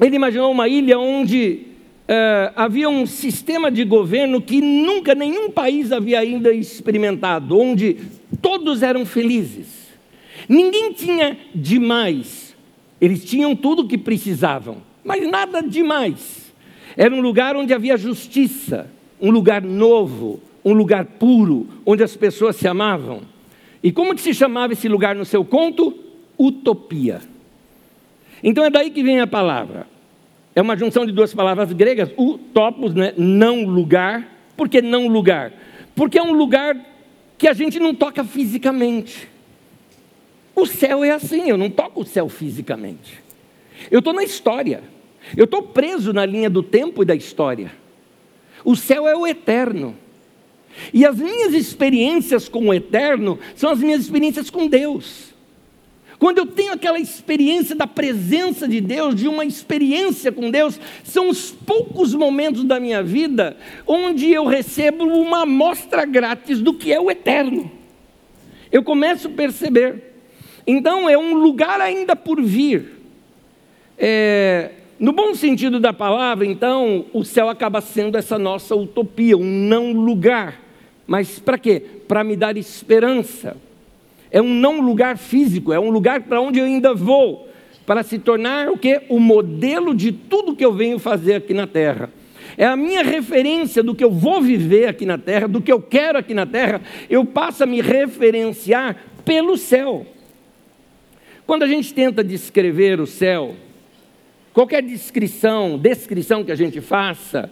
ele 0.00 0.16
imaginou 0.16 0.50
uma 0.50 0.66
ilha 0.68 0.98
onde 0.98 1.66
uh, 2.08 2.52
havia 2.56 2.88
um 2.88 3.04
sistema 3.04 3.70
de 3.70 3.84
governo 3.84 4.40
que 4.40 4.58
nunca 4.62 5.14
nenhum 5.14 5.50
país 5.50 5.92
havia 5.92 6.20
ainda 6.20 6.50
experimentado, 6.50 7.58
onde 7.58 7.98
todos 8.40 8.82
eram 8.82 9.04
felizes. 9.04 9.88
Ninguém 10.48 10.94
tinha 10.94 11.36
demais. 11.54 12.56
Eles 12.98 13.22
tinham 13.22 13.54
tudo 13.54 13.82
o 13.82 13.88
que 13.88 13.98
precisavam, 13.98 14.78
mas 15.04 15.28
nada 15.28 15.60
demais. 15.60 16.50
Era 16.96 17.14
um 17.14 17.20
lugar 17.20 17.54
onde 17.54 17.74
havia 17.74 17.98
justiça, 17.98 18.90
um 19.20 19.30
lugar 19.30 19.60
novo, 19.60 20.40
um 20.64 20.72
lugar 20.72 21.04
puro, 21.04 21.68
onde 21.84 22.02
as 22.02 22.16
pessoas 22.16 22.56
se 22.56 22.66
amavam. 22.66 23.20
E 23.82 23.92
como 23.92 24.14
que 24.14 24.22
se 24.22 24.32
chamava 24.32 24.72
esse 24.72 24.88
lugar 24.88 25.14
no 25.14 25.24
seu 25.26 25.44
conto? 25.44 25.94
Utopia. 26.38 27.20
Então 28.42 28.64
é 28.64 28.70
daí 28.70 28.90
que 28.90 29.02
vem 29.02 29.20
a 29.20 29.26
palavra. 29.26 29.86
É 30.54 30.62
uma 30.62 30.76
junção 30.76 31.06
de 31.06 31.12
duas 31.12 31.32
palavras 31.32 31.72
gregas, 31.72 32.10
o 32.16 32.38
topos, 32.38 32.94
né? 32.94 33.12
não 33.16 33.64
lugar. 33.64 34.26
Por 34.56 34.68
que 34.68 34.82
não 34.82 35.06
lugar? 35.06 35.52
Porque 35.94 36.18
é 36.18 36.22
um 36.22 36.32
lugar 36.32 36.76
que 37.36 37.46
a 37.46 37.52
gente 37.52 37.78
não 37.78 37.94
toca 37.94 38.24
fisicamente. 38.24 39.28
O 40.54 40.66
céu 40.66 41.04
é 41.04 41.10
assim, 41.10 41.48
eu 41.48 41.56
não 41.56 41.70
toco 41.70 42.00
o 42.00 42.04
céu 42.04 42.28
fisicamente. 42.28 43.22
Eu 43.90 44.00
estou 44.00 44.12
na 44.12 44.24
história. 44.24 44.82
Eu 45.36 45.44
estou 45.44 45.62
preso 45.62 46.12
na 46.12 46.26
linha 46.26 46.50
do 46.50 46.62
tempo 46.62 47.02
e 47.02 47.06
da 47.06 47.14
história. 47.14 47.72
O 48.64 48.74
céu 48.74 49.06
é 49.06 49.16
o 49.16 49.26
eterno. 49.26 49.94
E 50.92 51.04
as 51.04 51.16
minhas 51.16 51.54
experiências 51.54 52.48
com 52.48 52.68
o 52.68 52.74
eterno 52.74 53.38
são 53.54 53.70
as 53.70 53.78
minhas 53.78 54.00
experiências 54.00 54.50
com 54.50 54.66
Deus. 54.66 55.27
Quando 56.18 56.38
eu 56.38 56.46
tenho 56.46 56.72
aquela 56.72 56.98
experiência 56.98 57.76
da 57.76 57.86
presença 57.86 58.66
de 58.66 58.80
Deus, 58.80 59.14
de 59.14 59.28
uma 59.28 59.44
experiência 59.44 60.32
com 60.32 60.50
Deus, 60.50 60.80
são 61.04 61.28
os 61.28 61.52
poucos 61.52 62.12
momentos 62.12 62.64
da 62.64 62.80
minha 62.80 63.02
vida 63.02 63.56
onde 63.86 64.28
eu 64.30 64.44
recebo 64.44 65.04
uma 65.04 65.42
amostra 65.42 66.04
grátis 66.04 66.60
do 66.60 66.74
que 66.74 66.92
é 66.92 67.00
o 67.00 67.10
eterno. 67.10 67.70
Eu 68.72 68.82
começo 68.82 69.28
a 69.28 69.30
perceber. 69.30 70.14
Então 70.66 71.08
é 71.08 71.16
um 71.16 71.34
lugar 71.34 71.80
ainda 71.80 72.16
por 72.16 72.42
vir. 72.42 72.98
É, 73.96 74.72
no 74.98 75.12
bom 75.12 75.34
sentido 75.34 75.78
da 75.78 75.92
palavra, 75.92 76.44
então, 76.44 77.06
o 77.12 77.24
céu 77.24 77.48
acaba 77.48 77.80
sendo 77.80 78.18
essa 78.18 78.36
nossa 78.36 78.74
utopia, 78.74 79.36
um 79.36 79.44
não 79.44 79.92
lugar. 79.92 80.60
Mas 81.06 81.38
para 81.38 81.56
quê? 81.56 81.80
Para 82.08 82.24
me 82.24 82.36
dar 82.36 82.56
esperança 82.56 83.56
é 84.30 84.40
um 84.40 84.52
não 84.52 84.80
lugar 84.80 85.16
físico, 85.16 85.72
é 85.72 85.80
um 85.80 85.90
lugar 85.90 86.22
para 86.22 86.40
onde 86.40 86.58
eu 86.58 86.64
ainda 86.64 86.94
vou, 86.94 87.48
para 87.86 88.02
se 88.02 88.18
tornar 88.18 88.68
o 88.68 88.76
que? 88.76 89.02
O 89.08 89.18
modelo 89.18 89.94
de 89.94 90.12
tudo 90.12 90.54
que 90.54 90.64
eu 90.64 90.72
venho 90.72 90.98
fazer 90.98 91.36
aqui 91.36 91.54
na 91.54 91.66
terra. 91.66 92.10
É 92.56 92.66
a 92.66 92.76
minha 92.76 93.02
referência 93.02 93.82
do 93.82 93.94
que 93.94 94.02
eu 94.02 94.10
vou 94.10 94.42
viver 94.42 94.88
aqui 94.88 95.06
na 95.06 95.16
terra, 95.16 95.46
do 95.46 95.60
que 95.60 95.72
eu 95.72 95.80
quero 95.80 96.18
aqui 96.18 96.34
na 96.34 96.44
terra, 96.44 96.80
eu 97.08 97.24
passo 97.24 97.62
a 97.62 97.66
me 97.66 97.80
referenciar 97.80 98.96
pelo 99.24 99.56
céu. 99.56 100.06
Quando 101.46 101.62
a 101.62 101.66
gente 101.66 101.94
tenta 101.94 102.22
descrever 102.22 103.00
o 103.00 103.06
céu, 103.06 103.54
qualquer 104.52 104.82
descrição, 104.82 105.78
descrição 105.78 106.44
que 106.44 106.52
a 106.52 106.56
gente 106.56 106.80
faça, 106.80 107.50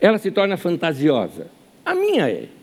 ela 0.00 0.18
se 0.18 0.30
torna 0.30 0.56
fantasiosa. 0.56 1.48
A 1.84 1.94
minha 1.94 2.28
é. 2.28 2.61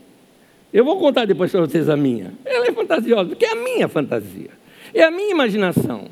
Eu 0.71 0.85
vou 0.85 0.99
contar 0.99 1.25
depois 1.25 1.51
para 1.51 1.61
vocês 1.61 1.89
a 1.89 1.97
minha. 1.97 2.33
Ela 2.45 2.67
é 2.67 2.71
fantasiosa, 2.71 3.29
porque 3.29 3.45
é 3.45 3.51
a 3.51 3.55
minha 3.55 3.87
fantasia. 3.87 4.51
É 4.93 5.03
a 5.03 5.11
minha 5.11 5.31
imaginação. 5.31 6.07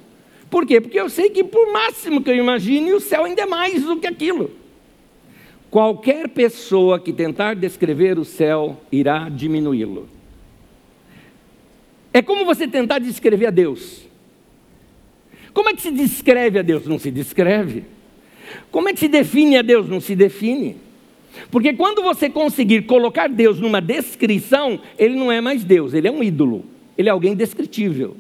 Por 0.50 0.66
quê? 0.66 0.82
Porque 0.82 1.00
eu 1.00 1.10
sei 1.10 1.30
que, 1.30 1.44
por 1.44 1.72
máximo 1.72 2.24
que 2.24 2.30
eu 2.30 2.36
imagine, 2.36 2.94
o 2.94 3.00
céu 3.00 3.26
ainda 3.26 3.42
é 3.42 3.46
mais 3.46 3.84
do 3.84 3.98
que 3.98 4.08
aquilo. 4.08 4.52
Qualquer 5.70 6.30
pessoa 6.30 7.00
que 7.00 7.12
tentar 7.12 7.54
descrever 7.56 8.18
o 8.18 8.26
céu 8.26 8.80
irá 8.92 9.30
diminuí-lo. 9.30 10.08
É 12.14 12.22
como 12.22 12.46
você 12.46 12.68
tentar 12.68 13.00
descrever 13.00 13.48
a 13.48 13.52
Deus. 13.52 14.08
Como 15.54 15.70
é 15.70 15.74
que 15.74 15.82
se 15.82 15.92
descreve 15.92 16.60
a 16.60 16.62
Deus? 16.62 16.88
Não 16.88 16.98
se 16.98 17.12
descreve. 17.12 17.84
Como 18.72 18.88
é 18.90 18.94
que 18.94 19.00
se 19.00 19.08
define 19.08 19.58
a 19.58 19.62
Deus? 19.62 19.90
Não 19.90 20.00
se 20.00 20.16
define. 20.16 20.78
Porque 21.50 21.74
quando 21.74 22.02
você 22.02 22.30
conseguir 22.30 22.84
colocar 22.84 23.28
Deus 23.28 23.60
numa 23.60 23.82
descrição, 23.82 24.80
ele 24.98 25.16
não 25.16 25.32
é 25.32 25.42
mais 25.42 25.64
Deus, 25.64 25.94
ele 25.94 26.08
é 26.08 26.12
um 26.12 26.24
ídolo, 26.24 26.66
ele 26.98 27.10
é 27.10 27.12
alguém 27.12 27.36
descritível. 27.36 28.16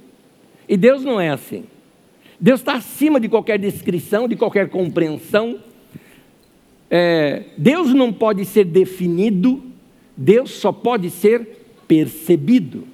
E 0.67 0.75
Deus 0.75 1.03
não 1.03 1.19
é 1.19 1.29
assim. 1.29 1.63
Deus 2.39 2.59
está 2.59 2.73
acima 2.73 3.19
de 3.19 3.27
qualquer 3.27 3.57
descrição, 3.57 4.27
de 4.27 4.35
qualquer 4.35 4.69
compreensão. 4.69 5.59
É, 6.89 7.43
Deus 7.57 7.93
não 7.93 8.13
pode 8.13 8.45
ser 8.45 8.65
definido, 8.65 9.63
Deus 10.15 10.51
só 10.51 10.71
pode 10.71 11.09
ser 11.09 11.65
percebido. 11.87 12.87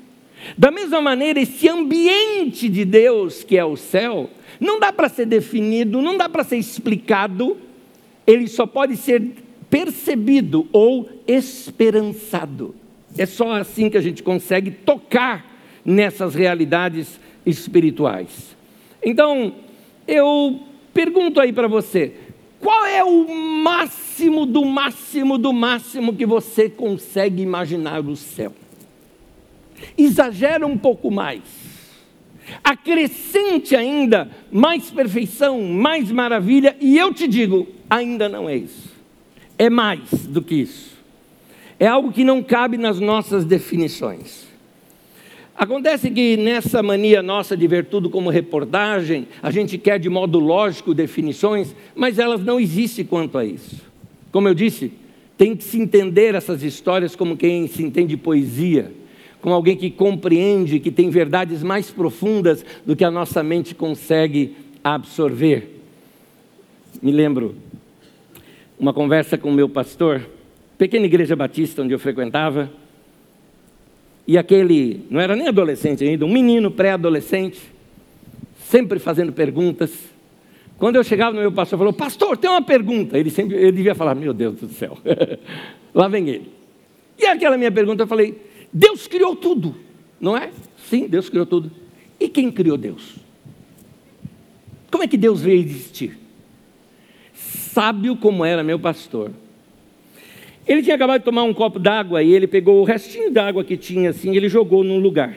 Da 0.58 0.72
mesma 0.72 1.02
maneira, 1.02 1.40
esse 1.40 1.70
ambiente 1.70 2.68
de 2.70 2.86
Deus, 2.86 3.44
que 3.44 3.58
é 3.58 3.64
o 3.64 3.76
céu, 3.76 4.30
não 4.60 4.80
dá 4.80 4.92
para 4.92 5.10
ser 5.10 5.26
definido, 5.26 6.02
não 6.02 6.18
dá 6.18 6.28
para 6.28 6.44
ser 6.44 6.58
explicado, 6.58 7.58
ele 8.26 8.48
só 8.48 8.66
pode 8.66 8.98
ser 8.98 9.22
percebido 9.74 10.68
ou 10.72 11.10
esperançado. 11.26 12.76
É 13.18 13.26
só 13.26 13.54
assim 13.54 13.90
que 13.90 13.98
a 13.98 14.02
gente 14.02 14.22
consegue 14.22 14.70
tocar 14.70 15.52
nessas 15.84 16.36
realidades 16.36 17.20
espirituais. 17.44 18.56
Então, 19.04 19.56
eu 20.08 20.60
pergunto 20.94 21.40
aí 21.40 21.52
para 21.52 21.68
você: 21.68 22.14
qual 22.60 22.86
é 22.86 23.04
o 23.04 23.28
máximo 23.64 24.46
do 24.46 24.64
máximo 24.64 25.40
do 25.40 25.52
máximo 25.52 26.14
que 26.14 26.26
você 26.28 26.70
consegue 26.70 27.42
imaginar 27.42 28.06
o 28.06 28.16
céu? 28.16 28.54
Exagera 29.98 30.68
um 30.68 30.78
pouco 30.78 31.10
mais. 31.10 31.42
Acrescente 32.64 33.76
ainda 33.76 34.30
mais 34.52 34.92
perfeição, 34.92 35.64
mais 35.64 36.12
maravilha, 36.12 36.78
e 36.80 36.96
eu 36.96 37.12
te 37.12 37.28
digo, 37.28 37.68
ainda 37.90 38.30
não 38.30 38.48
é 38.48 38.56
isso. 38.56 38.83
É 39.64 39.70
mais 39.70 40.28
do 40.28 40.42
que 40.42 40.56
isso. 40.56 40.92
É 41.80 41.88
algo 41.88 42.12
que 42.12 42.26
não 42.26 42.44
cabe 42.44 42.78
nas 42.78 43.00
nossas 43.00 43.46
definições. 43.46 44.44
Acontece 45.56 46.12
que 46.12 46.36
nessa 46.36 46.84
mania 46.84 47.24
nossa 47.24 47.56
de 47.56 47.66
ver 47.66 47.86
tudo 47.86 48.10
como 48.10 48.30
reportagem, 48.30 49.26
a 49.42 49.50
gente 49.52 49.78
quer 49.78 50.00
de 50.00 50.10
modo 50.10 50.38
lógico 50.38 50.94
definições, 50.94 51.74
mas 51.96 52.20
elas 52.20 52.44
não 52.44 52.60
existem 52.60 53.06
quanto 53.06 53.38
a 53.38 53.46
isso. 53.46 53.82
Como 54.34 54.50
eu 54.50 54.54
disse, 54.54 54.92
tem 55.38 55.56
que 55.56 55.64
se 55.64 55.80
entender 55.80 56.36
essas 56.36 56.62
histórias 56.62 57.16
como 57.16 57.38
quem 57.38 57.66
se 57.66 57.82
entende 57.84 58.18
poesia, 58.18 58.92
como 59.42 59.56
alguém 59.56 59.78
que 59.78 59.90
compreende 59.90 60.78
que 60.78 60.92
tem 60.92 61.10
verdades 61.10 61.64
mais 61.64 61.90
profundas 61.90 62.66
do 62.86 62.98
que 62.98 63.06
a 63.06 63.12
nossa 63.12 63.42
mente 63.42 63.74
consegue 63.74 64.58
absorver. 64.84 65.80
Me 67.02 67.14
lembro 67.14 67.56
uma 68.80 68.94
conversa 68.94 69.38
com 69.38 69.50
o 69.50 69.54
meu 69.54 69.70
pastor, 69.70 70.28
pequena 70.78 71.06
igreja 71.06 71.36
batista 71.36 71.82
onde 71.82 71.94
eu 71.94 72.00
frequentava, 72.00 72.72
e 74.26 74.38
aquele, 74.38 75.06
não 75.10 75.20
era 75.20 75.36
nem 75.36 75.48
adolescente 75.48 76.04
ainda, 76.04 76.26
um 76.26 76.32
menino 76.32 76.72
pré-adolescente, 76.72 77.60
sempre 78.58 79.00
fazendo 79.00 79.34
perguntas. 79.34 79.92
Quando 80.78 80.96
eu 80.96 81.04
chegava 81.04 81.36
no 81.36 81.42
meu 81.42 81.52
pastor, 81.52 81.78
falou: 81.78 81.94
Pastor, 81.94 82.38
tem 82.38 82.50
uma 82.50 82.62
pergunta. 82.62 83.18
Ele 83.18 83.30
sempre, 83.30 83.58
ele 83.58 83.74
devia 83.74 83.94
falar: 83.94 84.16
Meu 84.16 84.34
Deus 84.34 84.56
do 84.56 84.70
céu, 84.70 84.98
lá 85.94 86.08
vem 86.08 86.30
ele. 86.30 86.52
E 87.20 87.26
aquela 87.26 87.58
minha 87.58 87.72
pergunta, 87.72 88.04
eu 88.04 88.08
falei: 88.08 88.42
Deus 88.72 89.08
criou 89.08 89.36
tudo, 89.36 89.76
não 90.20 90.38
é? 90.38 90.52
Sim, 90.90 91.08
Deus 91.08 91.30
criou 91.30 91.46
tudo. 91.46 91.70
E 92.20 92.30
quem 92.30 92.50
criou 92.50 92.78
Deus? 92.78 93.16
Como 94.90 95.04
é 95.04 95.08
que 95.08 95.18
Deus 95.18 95.42
veio 95.42 95.60
existir? 95.60 96.18
Sábio 97.74 98.16
como 98.16 98.46
era 98.46 98.64
meu 98.64 98.78
pastor, 98.78 99.32
ele 100.68 100.84
tinha 100.84 100.96
acabado 100.96 101.22
de 101.22 101.26
tomar 101.26 101.42
um 101.42 101.54
copo 101.56 101.80
d'água 101.80 102.22
e 102.22 102.32
ele 102.32 102.46
pegou 102.46 102.80
o 102.80 102.84
restinho 102.84 103.32
d'água 103.32 103.64
que 103.64 103.76
tinha 103.76 104.12
assim, 104.12 104.32
e 104.32 104.38
ele 104.38 104.48
jogou 104.48 104.84
num 104.84 105.00
lugar. 105.00 105.36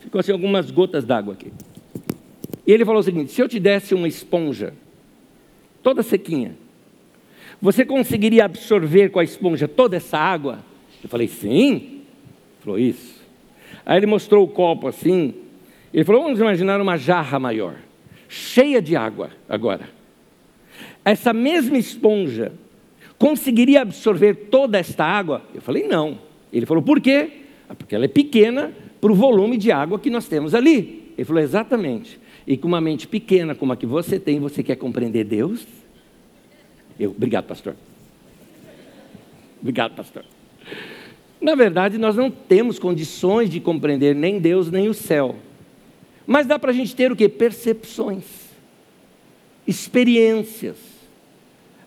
Ficou 0.00 0.18
assim 0.18 0.32
algumas 0.32 0.72
gotas 0.72 1.04
d'água 1.04 1.34
aqui. 1.34 1.52
E 2.66 2.72
ele 2.72 2.84
falou 2.84 3.00
o 3.00 3.04
seguinte: 3.04 3.30
se 3.30 3.40
eu 3.40 3.48
te 3.48 3.60
desse 3.60 3.94
uma 3.94 4.08
esponja, 4.08 4.74
toda 5.80 6.02
sequinha, 6.02 6.56
você 7.62 7.84
conseguiria 7.84 8.46
absorver 8.46 9.10
com 9.10 9.20
a 9.20 9.24
esponja 9.24 9.68
toda 9.68 9.96
essa 9.96 10.18
água? 10.18 10.58
Eu 11.04 11.08
falei, 11.08 11.28
sim. 11.28 11.76
Ele 11.76 12.02
falou, 12.64 12.78
isso. 12.80 13.22
Aí 13.86 13.98
ele 13.98 14.06
mostrou 14.06 14.42
o 14.42 14.48
copo 14.48 14.88
assim. 14.88 15.34
Ele 15.92 16.04
falou, 16.04 16.24
vamos 16.24 16.40
imaginar 16.40 16.80
uma 16.80 16.96
jarra 16.96 17.38
maior, 17.38 17.76
cheia 18.28 18.82
de 18.82 18.96
água 18.96 19.30
agora. 19.48 19.93
Essa 21.04 21.32
mesma 21.32 21.76
esponja 21.76 22.52
conseguiria 23.18 23.82
absorver 23.82 24.34
toda 24.50 24.78
esta 24.78 25.04
água? 25.04 25.42
Eu 25.54 25.60
falei, 25.60 25.86
não. 25.86 26.18
Ele 26.52 26.64
falou, 26.64 26.82
por 26.82 27.00
quê? 27.00 27.30
Ah, 27.68 27.74
porque 27.74 27.94
ela 27.94 28.06
é 28.06 28.08
pequena 28.08 28.72
para 29.00 29.12
o 29.12 29.14
volume 29.14 29.58
de 29.58 29.70
água 29.70 29.98
que 29.98 30.08
nós 30.08 30.26
temos 30.26 30.54
ali. 30.54 31.12
Ele 31.16 31.24
falou, 31.24 31.42
exatamente. 31.42 32.18
E 32.46 32.56
com 32.56 32.66
uma 32.66 32.80
mente 32.80 33.06
pequena 33.06 33.54
como 33.54 33.72
a 33.72 33.76
que 33.76 33.86
você 33.86 34.18
tem, 34.18 34.40
você 34.40 34.62
quer 34.62 34.76
compreender 34.76 35.24
Deus? 35.24 35.66
Eu, 36.98 37.10
obrigado, 37.10 37.44
pastor. 37.44 37.76
Obrigado, 39.60 39.94
pastor. 39.94 40.24
Na 41.40 41.54
verdade, 41.54 41.98
nós 41.98 42.16
não 42.16 42.30
temos 42.30 42.78
condições 42.78 43.50
de 43.50 43.60
compreender 43.60 44.14
nem 44.14 44.38
Deus 44.38 44.70
nem 44.70 44.88
o 44.88 44.94
céu. 44.94 45.36
Mas 46.26 46.46
dá 46.46 46.58
para 46.58 46.70
a 46.70 46.74
gente 46.74 46.96
ter 46.96 47.12
o 47.12 47.16
que? 47.16 47.28
Percepções, 47.28 48.24
experiências 49.66 50.93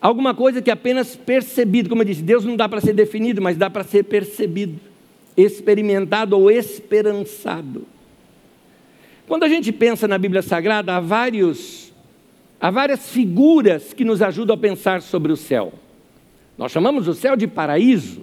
Alguma 0.08 0.34
coisa 0.34 0.62
que 0.62 0.70
é 0.70 0.74
apenas 0.74 1.18
percebido, 1.18 1.90
como 1.90 2.02
eu 2.02 2.06
disse, 2.06 2.22
Deus 2.22 2.46
não 2.46 2.56
dá 2.56 2.70
para 2.70 2.80
ser 2.80 2.94
definido, 2.94 3.42
mas 3.42 3.58
dá 3.58 3.70
para 3.70 3.84
ser 3.84 4.04
percebido, 4.04 4.80
experimentado 5.36 6.40
ou 6.40 6.50
esperançado. 6.50 7.86
Quando 9.28 9.44
a 9.44 9.50
gente 9.50 9.70
pensa 9.70 10.08
na 10.08 10.18
Bíblia 10.18 10.42
Sagrada, 10.42 10.96
há, 10.96 11.02
vários, 11.02 11.92
há 12.58 12.72
várias 12.72 13.10
figuras 13.10 13.92
que 13.92 14.06
nos 14.06 14.22
ajudam 14.22 14.56
a 14.56 14.58
pensar 14.58 15.02
sobre 15.02 15.34
o 15.34 15.36
céu. 15.36 15.74
Nós 16.58 16.72
chamamos 16.72 17.06
o 17.10 17.14
céu 17.14 17.36
de 17.36 17.46
paraíso. 17.46 18.22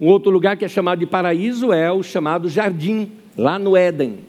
Um 0.00 0.06
outro 0.06 0.30
lugar 0.30 0.56
que 0.56 0.64
é 0.64 0.68
chamado 0.68 1.00
de 1.00 1.06
paraíso 1.06 1.72
é 1.72 1.90
o 1.90 2.00
chamado 2.00 2.48
jardim, 2.48 3.10
lá 3.36 3.58
no 3.58 3.76
Éden. 3.76 4.20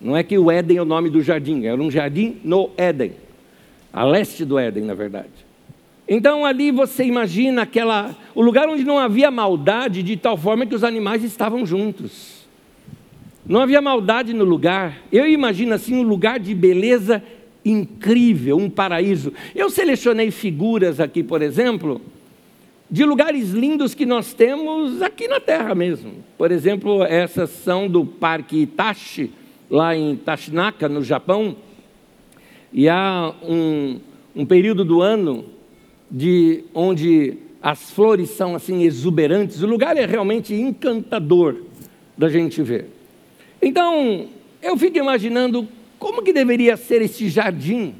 Não 0.00 0.16
é 0.16 0.22
que 0.22 0.38
o 0.38 0.50
Éden 0.50 0.78
é 0.78 0.80
o 0.80 0.86
nome 0.86 1.10
do 1.10 1.20
jardim, 1.20 1.66
era 1.66 1.76
um 1.76 1.90
jardim 1.90 2.40
no 2.42 2.70
Éden, 2.78 3.12
a 3.92 4.04
leste 4.04 4.42
do 4.46 4.58
Éden, 4.58 4.84
na 4.84 4.94
verdade. 4.94 5.47
Então 6.08 6.46
ali 6.46 6.70
você 6.70 7.04
imagina 7.04 7.62
aquela 7.62 8.16
o 8.34 8.40
lugar 8.40 8.66
onde 8.66 8.82
não 8.82 8.98
havia 8.98 9.30
maldade 9.30 10.02
de 10.02 10.16
tal 10.16 10.38
forma 10.38 10.64
que 10.64 10.74
os 10.74 10.82
animais 10.82 11.22
estavam 11.22 11.66
juntos. 11.66 12.46
Não 13.46 13.60
havia 13.60 13.82
maldade 13.82 14.32
no 14.32 14.44
lugar. 14.44 15.02
Eu 15.12 15.28
imagino 15.28 15.74
assim 15.74 15.94
um 15.94 16.02
lugar 16.02 16.38
de 16.40 16.54
beleza 16.54 17.22
incrível, 17.64 18.56
um 18.56 18.70
paraíso. 18.70 19.32
Eu 19.54 19.68
selecionei 19.68 20.30
figuras 20.30 20.98
aqui, 20.98 21.22
por 21.22 21.42
exemplo, 21.42 22.00
de 22.90 23.04
lugares 23.04 23.50
lindos 23.50 23.94
que 23.94 24.06
nós 24.06 24.32
temos 24.32 25.02
aqui 25.02 25.28
na 25.28 25.40
Terra 25.40 25.74
mesmo. 25.74 26.12
Por 26.38 26.50
exemplo, 26.50 27.02
essas 27.04 27.50
são 27.50 27.86
do 27.86 28.04
Parque 28.04 28.62
Itachi, 28.62 29.30
lá 29.70 29.94
em 29.94 30.16
Tashinaka, 30.16 30.88
no 30.88 31.02
Japão. 31.02 31.56
E 32.72 32.88
há 32.88 33.34
um, 33.42 33.98
um 34.34 34.46
período 34.46 34.84
do 34.84 35.02
ano 35.02 35.57
de 36.10 36.64
onde 36.74 37.38
as 37.62 37.90
flores 37.90 38.30
são 38.30 38.54
assim 38.54 38.82
exuberantes, 38.82 39.62
o 39.62 39.66
lugar 39.66 39.96
é 39.96 40.06
realmente 40.06 40.54
encantador 40.54 41.56
da 42.16 42.28
gente 42.28 42.62
ver. 42.62 42.88
Então, 43.60 44.26
eu 44.62 44.76
fico 44.76 44.98
imaginando 44.98 45.68
como 45.98 46.22
que 46.22 46.32
deveria 46.32 46.76
ser 46.76 47.02
esse 47.02 47.28
jardim, 47.28 47.94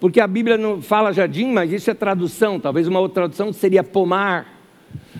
porque 0.00 0.20
a 0.20 0.26
Bíblia 0.26 0.58
não 0.58 0.82
fala 0.82 1.12
jardim, 1.12 1.52
mas 1.52 1.72
isso 1.72 1.90
é 1.90 1.94
tradução, 1.94 2.58
talvez 2.58 2.88
uma 2.88 3.00
outra 3.00 3.22
tradução 3.22 3.52
seria 3.52 3.84
pomar, 3.84 4.60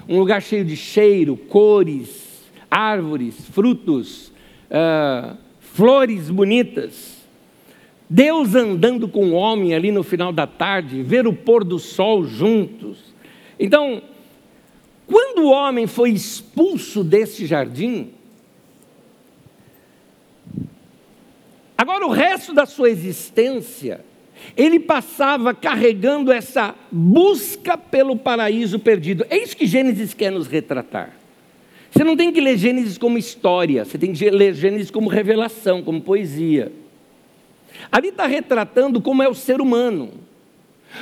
um 0.08 0.18
lugar 0.18 0.42
cheio 0.42 0.64
de 0.64 0.76
cheiro, 0.76 1.36
cores, 1.36 2.44
árvores, 2.70 3.48
frutos, 3.48 4.32
uh, 4.68 5.36
flores 5.60 6.28
bonitas. 6.28 7.13
Deus 8.08 8.54
andando 8.54 9.08
com 9.08 9.30
o 9.30 9.32
homem 9.32 9.74
ali 9.74 9.90
no 9.90 10.02
final 10.02 10.32
da 10.32 10.46
tarde, 10.46 11.02
ver 11.02 11.26
o 11.26 11.32
pôr 11.32 11.64
do 11.64 11.78
sol 11.78 12.24
juntos. 12.24 13.14
Então, 13.58 14.02
quando 15.06 15.44
o 15.44 15.50
homem 15.50 15.86
foi 15.86 16.10
expulso 16.10 17.02
desse 17.02 17.46
jardim, 17.46 18.10
Agora, 21.76 22.06
o 22.06 22.10
resto 22.10 22.54
da 22.54 22.64
sua 22.64 22.88
existência, 22.88 24.00
ele 24.56 24.80
passava 24.80 25.52
carregando 25.52 26.32
essa 26.32 26.74
busca 26.90 27.76
pelo 27.76 28.16
paraíso 28.16 28.78
perdido. 28.78 29.26
É 29.28 29.36
isso 29.36 29.54
que 29.54 29.66
Gênesis 29.66 30.14
quer 30.14 30.32
nos 30.32 30.46
retratar. 30.46 31.14
Você 31.90 32.02
não 32.02 32.16
tem 32.16 32.32
que 32.32 32.40
ler 32.40 32.56
Gênesis 32.56 32.96
como 32.96 33.18
história, 33.18 33.84
você 33.84 33.98
tem 33.98 34.12
que 34.12 34.30
ler 34.30 34.54
Gênesis 34.54 34.90
como 34.90 35.10
revelação, 35.10 35.82
como 35.82 36.00
poesia. 36.00 36.72
Ali 37.94 38.08
está 38.08 38.26
retratando 38.26 39.00
como 39.00 39.22
é 39.22 39.28
o 39.28 39.34
ser 39.36 39.60
humano. 39.60 40.10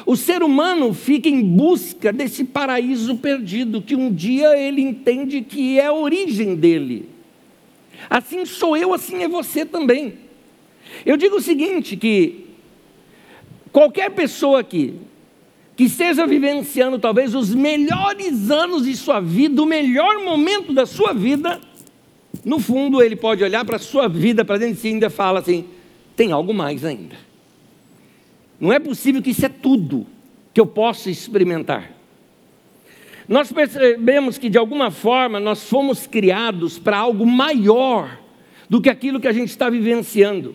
O 0.04 0.14
ser 0.14 0.42
humano 0.42 0.92
fica 0.92 1.26
em 1.26 1.42
busca 1.42 2.12
desse 2.12 2.44
paraíso 2.44 3.16
perdido, 3.16 3.80
que 3.80 3.96
um 3.96 4.12
dia 4.12 4.58
ele 4.58 4.82
entende 4.82 5.40
que 5.40 5.80
é 5.80 5.86
a 5.86 5.92
origem 5.94 6.54
dele. 6.54 7.08
Assim 8.10 8.44
sou 8.44 8.76
eu, 8.76 8.92
assim 8.92 9.22
é 9.22 9.28
você 9.28 9.64
também. 9.64 10.18
Eu 11.06 11.16
digo 11.16 11.36
o 11.36 11.40
seguinte: 11.40 11.96
que 11.96 12.44
qualquer 13.72 14.10
pessoa 14.10 14.60
aqui 14.60 14.92
que 15.74 15.84
esteja 15.84 16.26
vivenciando 16.26 16.98
talvez 16.98 17.34
os 17.34 17.54
melhores 17.54 18.50
anos 18.50 18.84
de 18.84 18.94
sua 18.94 19.18
vida, 19.18 19.62
o 19.62 19.66
melhor 19.66 20.22
momento 20.22 20.74
da 20.74 20.84
sua 20.84 21.14
vida, 21.14 21.58
no 22.44 22.58
fundo 22.58 23.02
ele 23.02 23.16
pode 23.16 23.42
olhar 23.42 23.64
para 23.64 23.76
a 23.76 23.78
sua 23.78 24.08
vida, 24.08 24.44
para 24.44 24.58
dentro 24.58 24.74
de 24.74 24.80
si 24.82 24.88
e 24.88 24.90
ainda 24.90 25.08
fala 25.08 25.40
assim: 25.40 25.64
tem 26.16 26.32
algo 26.32 26.52
mais 26.52 26.84
ainda. 26.84 27.16
Não 28.60 28.72
é 28.72 28.78
possível 28.78 29.22
que 29.22 29.30
isso 29.30 29.44
é 29.44 29.48
tudo 29.48 30.06
que 30.54 30.60
eu 30.60 30.66
possa 30.66 31.10
experimentar. 31.10 31.90
Nós 33.28 33.50
percebemos 33.50 34.38
que 34.38 34.50
de 34.50 34.58
alguma 34.58 34.90
forma 34.90 35.40
nós 35.40 35.68
fomos 35.68 36.06
criados 36.06 36.78
para 36.78 36.98
algo 36.98 37.26
maior 37.26 38.18
do 38.68 38.80
que 38.80 38.90
aquilo 38.90 39.20
que 39.20 39.28
a 39.28 39.32
gente 39.32 39.48
está 39.48 39.70
vivenciando. 39.70 40.54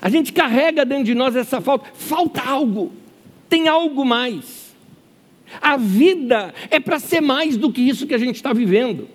A 0.00 0.08
gente 0.08 0.32
carrega 0.32 0.84
dentro 0.84 1.04
de 1.04 1.14
nós 1.14 1.36
essa 1.36 1.60
falta, 1.60 1.90
falta 1.94 2.42
algo 2.42 2.92
tem 3.54 3.68
algo 3.68 4.04
mais. 4.04 4.74
A 5.62 5.76
vida 5.76 6.52
é 6.70 6.80
para 6.80 6.98
ser 6.98 7.20
mais 7.20 7.56
do 7.56 7.72
que 7.72 7.80
isso 7.80 8.04
que 8.04 8.14
a 8.14 8.18
gente 8.18 8.34
está 8.34 8.52
vivendo. 8.52 9.08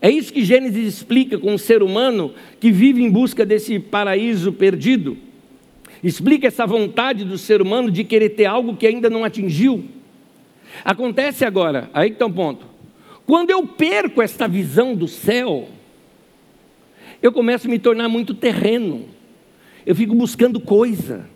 É 0.00 0.10
isso 0.10 0.32
que 0.32 0.44
Gênesis 0.44 0.94
explica 0.94 1.38
com 1.38 1.54
o 1.54 1.58
ser 1.58 1.82
humano 1.82 2.34
que 2.60 2.70
vive 2.70 3.02
em 3.02 3.10
busca 3.10 3.46
desse 3.46 3.78
paraíso 3.78 4.52
perdido. 4.52 5.16
Explica 6.02 6.46
essa 6.46 6.66
vontade 6.66 7.24
do 7.24 7.38
ser 7.38 7.62
humano 7.62 7.90
de 7.90 8.04
querer 8.04 8.30
ter 8.30 8.44
algo 8.44 8.76
que 8.76 8.86
ainda 8.86 9.08
não 9.08 9.24
atingiu. 9.24 9.84
Acontece 10.84 11.44
agora, 11.44 11.90
aí 11.92 12.10
que 12.10 12.16
está 12.16 12.26
um 12.26 12.32
ponto. 12.32 12.66
Quando 13.26 13.50
eu 13.50 13.66
perco 13.66 14.22
esta 14.22 14.46
visão 14.46 14.94
do 14.94 15.08
céu, 15.08 15.68
eu 17.22 17.32
começo 17.32 17.66
a 17.66 17.70
me 17.70 17.78
tornar 17.78 18.08
muito 18.08 18.34
terreno. 18.34 19.06
Eu 19.84 19.96
fico 19.96 20.14
buscando 20.14 20.60
coisa. 20.60 21.28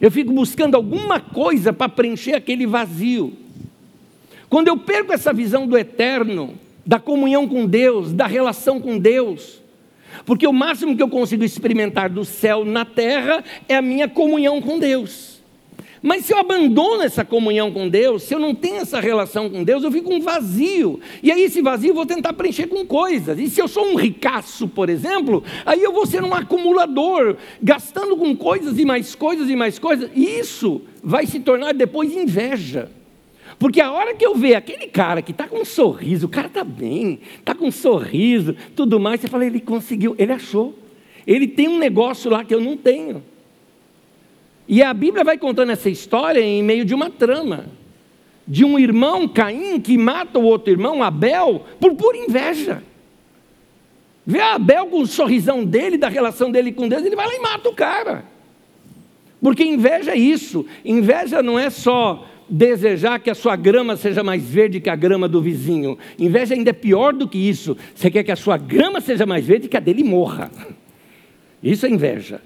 Eu 0.00 0.10
fico 0.10 0.32
buscando 0.32 0.74
alguma 0.74 1.20
coisa 1.20 1.72
para 1.72 1.88
preencher 1.88 2.34
aquele 2.34 2.66
vazio. 2.66 3.32
Quando 4.50 4.68
eu 4.68 4.76
perco 4.76 5.12
essa 5.12 5.32
visão 5.32 5.66
do 5.66 5.78
eterno, 5.78 6.54
da 6.88 6.98
comunhão 6.98 7.46
com 7.46 7.66
Deus, 7.66 8.14
da 8.14 8.26
relação 8.26 8.80
com 8.80 8.98
Deus, 8.98 9.62
porque 10.24 10.46
o 10.46 10.52
máximo 10.54 10.96
que 10.96 11.02
eu 11.02 11.10
consigo 11.10 11.44
experimentar 11.44 12.08
do 12.08 12.24
céu 12.24 12.64
na 12.64 12.82
terra 12.86 13.44
é 13.68 13.76
a 13.76 13.82
minha 13.82 14.08
comunhão 14.08 14.62
com 14.62 14.78
Deus. 14.78 15.36
Mas 16.00 16.24
se 16.24 16.32
eu 16.32 16.38
abandono 16.38 17.02
essa 17.02 17.26
comunhão 17.26 17.70
com 17.70 17.90
Deus, 17.90 18.22
se 18.22 18.34
eu 18.34 18.38
não 18.38 18.54
tenho 18.54 18.76
essa 18.76 19.00
relação 19.00 19.50
com 19.50 19.62
Deus, 19.62 19.84
eu 19.84 19.92
fico 19.92 20.14
um 20.14 20.20
vazio. 20.20 20.98
E 21.22 21.30
aí, 21.30 21.42
esse 21.42 21.60
vazio 21.60 21.90
eu 21.90 21.94
vou 21.94 22.06
tentar 22.06 22.32
preencher 22.32 22.68
com 22.68 22.86
coisas. 22.86 23.38
E 23.38 23.50
se 23.50 23.60
eu 23.60 23.68
sou 23.68 23.84
um 23.84 23.96
ricaço, 23.96 24.66
por 24.66 24.88
exemplo, 24.88 25.44
aí 25.66 25.82
eu 25.82 25.92
vou 25.92 26.06
ser 26.06 26.24
um 26.24 26.32
acumulador, 26.32 27.36
gastando 27.62 28.16
com 28.16 28.34
coisas 28.34 28.78
e 28.78 28.86
mais 28.86 29.14
coisas 29.14 29.50
e 29.50 29.56
mais 29.56 29.78
coisas. 29.78 30.08
E 30.14 30.38
isso 30.38 30.80
vai 31.02 31.26
se 31.26 31.38
tornar 31.40 31.74
depois 31.74 32.16
inveja. 32.16 32.88
Porque 33.58 33.80
a 33.80 33.90
hora 33.90 34.14
que 34.14 34.24
eu 34.24 34.36
ver 34.36 34.54
aquele 34.54 34.86
cara 34.86 35.20
que 35.20 35.32
está 35.32 35.48
com 35.48 35.58
um 35.60 35.64
sorriso, 35.64 36.26
o 36.26 36.28
cara 36.28 36.46
está 36.46 36.62
bem, 36.62 37.18
está 37.38 37.54
com 37.54 37.66
um 37.66 37.72
sorriso, 37.72 38.54
tudo 38.76 39.00
mais, 39.00 39.20
você 39.20 39.26
fala, 39.26 39.44
ele 39.44 39.60
conseguiu, 39.60 40.14
ele 40.16 40.32
achou. 40.32 40.78
Ele 41.26 41.46
tem 41.48 41.68
um 41.68 41.78
negócio 41.78 42.30
lá 42.30 42.44
que 42.44 42.54
eu 42.54 42.60
não 42.60 42.76
tenho. 42.76 43.22
E 44.68 44.82
a 44.82 44.94
Bíblia 44.94 45.24
vai 45.24 45.36
contando 45.36 45.72
essa 45.72 45.90
história 45.90 46.40
em 46.40 46.62
meio 46.62 46.84
de 46.84 46.94
uma 46.94 47.10
trama. 47.10 47.66
De 48.46 48.64
um 48.64 48.78
irmão, 48.78 49.26
Caim, 49.26 49.80
que 49.80 49.98
mata 49.98 50.38
o 50.38 50.44
outro 50.44 50.70
irmão, 50.70 51.02
Abel, 51.02 51.64
por 51.80 51.94
pura 51.94 52.16
inveja. 52.16 52.82
Vê 54.26 54.40
Abel 54.40 54.86
com 54.86 55.00
o 55.00 55.06
sorrisão 55.06 55.64
dele, 55.64 55.96
da 55.96 56.08
relação 56.08 56.50
dele 56.50 56.70
com 56.70 56.86
Deus, 56.86 57.02
ele 57.04 57.16
vai 57.16 57.26
lá 57.26 57.34
e 57.34 57.40
mata 57.40 57.68
o 57.68 57.74
cara. 57.74 58.24
Porque 59.40 59.64
inveja 59.64 60.12
é 60.12 60.18
isso. 60.18 60.66
Inveja 60.84 61.42
não 61.42 61.58
é 61.58 61.70
só 61.70 62.27
desejar 62.48 63.18
que 63.20 63.30
a 63.30 63.34
sua 63.34 63.56
grama 63.56 63.96
seja 63.96 64.22
mais 64.22 64.42
verde 64.42 64.80
que 64.80 64.90
a 64.90 64.96
grama 64.96 65.28
do 65.28 65.40
vizinho. 65.42 65.98
Inveja 66.18 66.54
ainda 66.54 66.70
é 66.70 66.72
pior 66.72 67.12
do 67.12 67.28
que 67.28 67.38
isso. 67.38 67.76
Você 67.94 68.10
quer 68.10 68.24
que 68.24 68.32
a 68.32 68.36
sua 68.36 68.56
grama 68.56 69.00
seja 69.00 69.26
mais 69.26 69.44
verde 69.44 69.68
que 69.68 69.76
a 69.76 69.80
dele 69.80 70.02
morra. 70.02 70.50
Isso 71.62 71.86
é 71.86 71.90
inveja. 71.90 72.40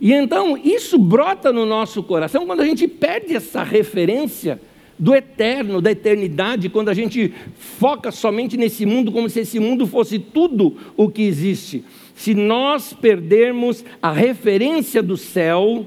E 0.00 0.12
então 0.12 0.56
isso 0.56 0.98
brota 0.98 1.52
no 1.52 1.64
nosso 1.64 2.02
coração 2.02 2.46
quando 2.46 2.60
a 2.60 2.66
gente 2.66 2.86
perde 2.86 3.34
essa 3.34 3.62
referência 3.62 4.60
do 4.98 5.14
eterno, 5.14 5.80
da 5.80 5.90
eternidade, 5.90 6.68
quando 6.68 6.88
a 6.88 6.94
gente 6.94 7.32
foca 7.58 8.10
somente 8.10 8.56
nesse 8.56 8.86
mundo 8.86 9.10
como 9.10 9.28
se 9.28 9.40
esse 9.40 9.58
mundo 9.58 9.86
fosse 9.86 10.18
tudo 10.18 10.76
o 10.96 11.08
que 11.08 11.22
existe. 11.22 11.84
Se 12.14 12.34
nós 12.34 12.92
perdermos 12.92 13.84
a 14.00 14.12
referência 14.12 15.02
do 15.02 15.16
céu, 15.16 15.86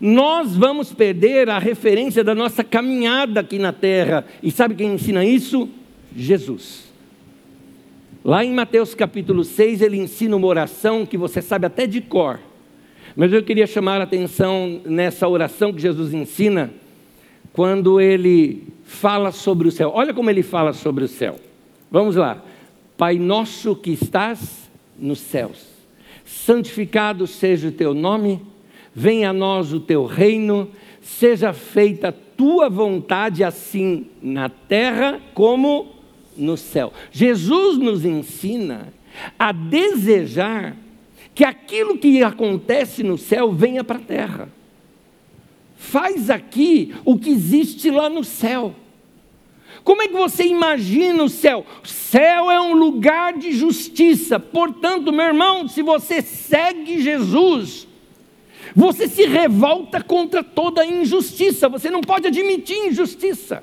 nós 0.00 0.56
vamos 0.56 0.92
perder 0.92 1.48
a 1.48 1.58
referência 1.58 2.24
da 2.24 2.34
nossa 2.34 2.64
caminhada 2.64 3.40
aqui 3.40 3.58
na 3.58 3.72
terra. 3.72 4.24
E 4.42 4.50
sabe 4.50 4.74
quem 4.74 4.94
ensina 4.94 5.24
isso? 5.24 5.68
Jesus. 6.16 6.90
Lá 8.24 8.44
em 8.44 8.52
Mateus 8.52 8.94
capítulo 8.94 9.44
6, 9.44 9.82
ele 9.82 9.98
ensina 9.98 10.36
uma 10.36 10.46
oração 10.46 11.04
que 11.06 11.16
você 11.16 11.42
sabe 11.42 11.66
até 11.66 11.86
de 11.86 12.00
cor 12.00 12.38
mas 13.14 13.32
eu 13.32 13.42
queria 13.42 13.66
chamar 13.66 14.00
a 14.00 14.04
atenção 14.04 14.80
nessa 14.84 15.28
oração 15.28 15.72
que 15.72 15.82
Jesus 15.82 16.14
ensina, 16.14 16.70
quando 17.52 18.00
ele 18.00 18.62
fala 18.84 19.30
sobre 19.30 19.68
o 19.68 19.70
céu. 19.70 19.92
Olha 19.94 20.14
como 20.14 20.30
ele 20.30 20.42
fala 20.42 20.72
sobre 20.72 21.04
o 21.04 21.08
céu. 21.08 21.38
Vamos 21.90 22.16
lá. 22.16 22.42
Pai 22.96 23.18
nosso 23.18 23.76
que 23.76 23.90
estás 23.90 24.70
nos 24.98 25.18
céus, 25.18 25.66
santificado 26.24 27.26
seja 27.26 27.68
o 27.68 27.72
teu 27.72 27.92
nome, 27.92 28.40
venha 28.94 29.30
a 29.30 29.32
nós 29.32 29.72
o 29.72 29.80
teu 29.80 30.04
reino, 30.04 30.70
seja 31.00 31.52
feita 31.52 32.08
a 32.08 32.12
tua 32.12 32.68
vontade, 32.68 33.42
assim 33.44 34.06
na 34.22 34.48
terra 34.48 35.20
como 35.34 35.88
no 36.36 36.56
céu. 36.56 36.92
Jesus 37.10 37.78
nos 37.78 38.04
ensina 38.04 38.92
a 39.38 39.52
desejar 39.52 40.76
que 41.34 41.44
aquilo 41.44 41.98
que 41.98 42.22
acontece 42.22 43.02
no 43.02 43.16
céu 43.16 43.52
venha 43.52 43.82
para 43.82 43.98
a 43.98 44.02
terra. 44.02 44.48
Faz 45.76 46.30
aqui 46.30 46.94
o 47.04 47.18
que 47.18 47.30
existe 47.30 47.90
lá 47.90 48.08
no 48.08 48.22
céu. 48.22 48.74
Como 49.82 50.02
é 50.02 50.06
que 50.06 50.14
você 50.14 50.44
imagina 50.44 51.24
o 51.24 51.28
céu? 51.28 51.66
O 51.82 51.88
céu 51.88 52.50
é 52.50 52.60
um 52.60 52.74
lugar 52.74 53.36
de 53.36 53.52
justiça. 53.52 54.38
Portanto, 54.38 55.12
meu 55.12 55.26
irmão, 55.26 55.66
se 55.66 55.82
você 55.82 56.22
segue 56.22 57.02
Jesus, 57.02 57.88
você 58.74 59.08
se 59.08 59.24
revolta 59.26 60.02
contra 60.02 60.42
toda 60.42 60.84
injustiça. 60.84 61.68
Você 61.68 61.90
não 61.90 62.00
pode 62.00 62.26
admitir 62.26 62.76
injustiça. 62.76 63.62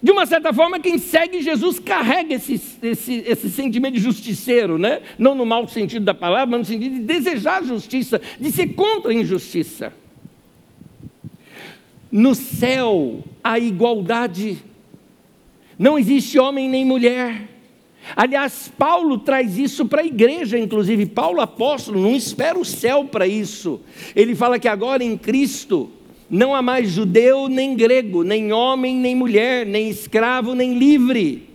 De 0.00 0.12
uma 0.12 0.26
certa 0.26 0.52
forma, 0.52 0.78
quem 0.78 0.96
segue 0.96 1.42
Jesus 1.42 1.80
carrega 1.80 2.34
esse, 2.34 2.60
esse, 2.82 3.24
esse 3.26 3.50
sentimento 3.50 3.94
de 3.94 4.00
justiceiro, 4.00 4.78
né? 4.78 5.02
não 5.18 5.34
no 5.34 5.44
mau 5.44 5.66
sentido 5.66 6.04
da 6.04 6.14
palavra, 6.14 6.46
mas 6.46 6.60
no 6.60 6.64
sentido 6.64 6.94
de 6.94 7.00
desejar 7.00 7.64
justiça, 7.64 8.20
de 8.38 8.52
ser 8.52 8.68
contra 8.74 9.10
a 9.10 9.14
injustiça. 9.14 9.92
No 12.12 12.34
céu 12.34 13.24
há 13.42 13.58
igualdade, 13.58 14.58
não 15.76 15.98
existe 15.98 16.38
homem 16.38 16.68
nem 16.68 16.84
mulher. 16.84 17.57
Aliás, 18.16 18.72
Paulo 18.76 19.18
traz 19.18 19.58
isso 19.58 19.86
para 19.86 20.02
a 20.02 20.06
igreja, 20.06 20.58
inclusive, 20.58 21.06
Paulo 21.06 21.40
apóstolo 21.40 22.00
não 22.00 22.14
espera 22.14 22.58
o 22.58 22.64
céu 22.64 23.04
para 23.04 23.26
isso. 23.26 23.80
Ele 24.14 24.34
fala 24.34 24.58
que 24.58 24.68
agora 24.68 25.04
em 25.04 25.16
Cristo 25.16 25.90
não 26.28 26.54
há 26.54 26.60
mais 26.60 26.90
judeu 26.90 27.48
nem 27.48 27.74
grego, 27.74 28.22
nem 28.22 28.52
homem 28.52 28.96
nem 28.96 29.14
mulher, 29.14 29.64
nem 29.64 29.88
escravo 29.88 30.54
nem 30.54 30.78
livre. 30.78 31.48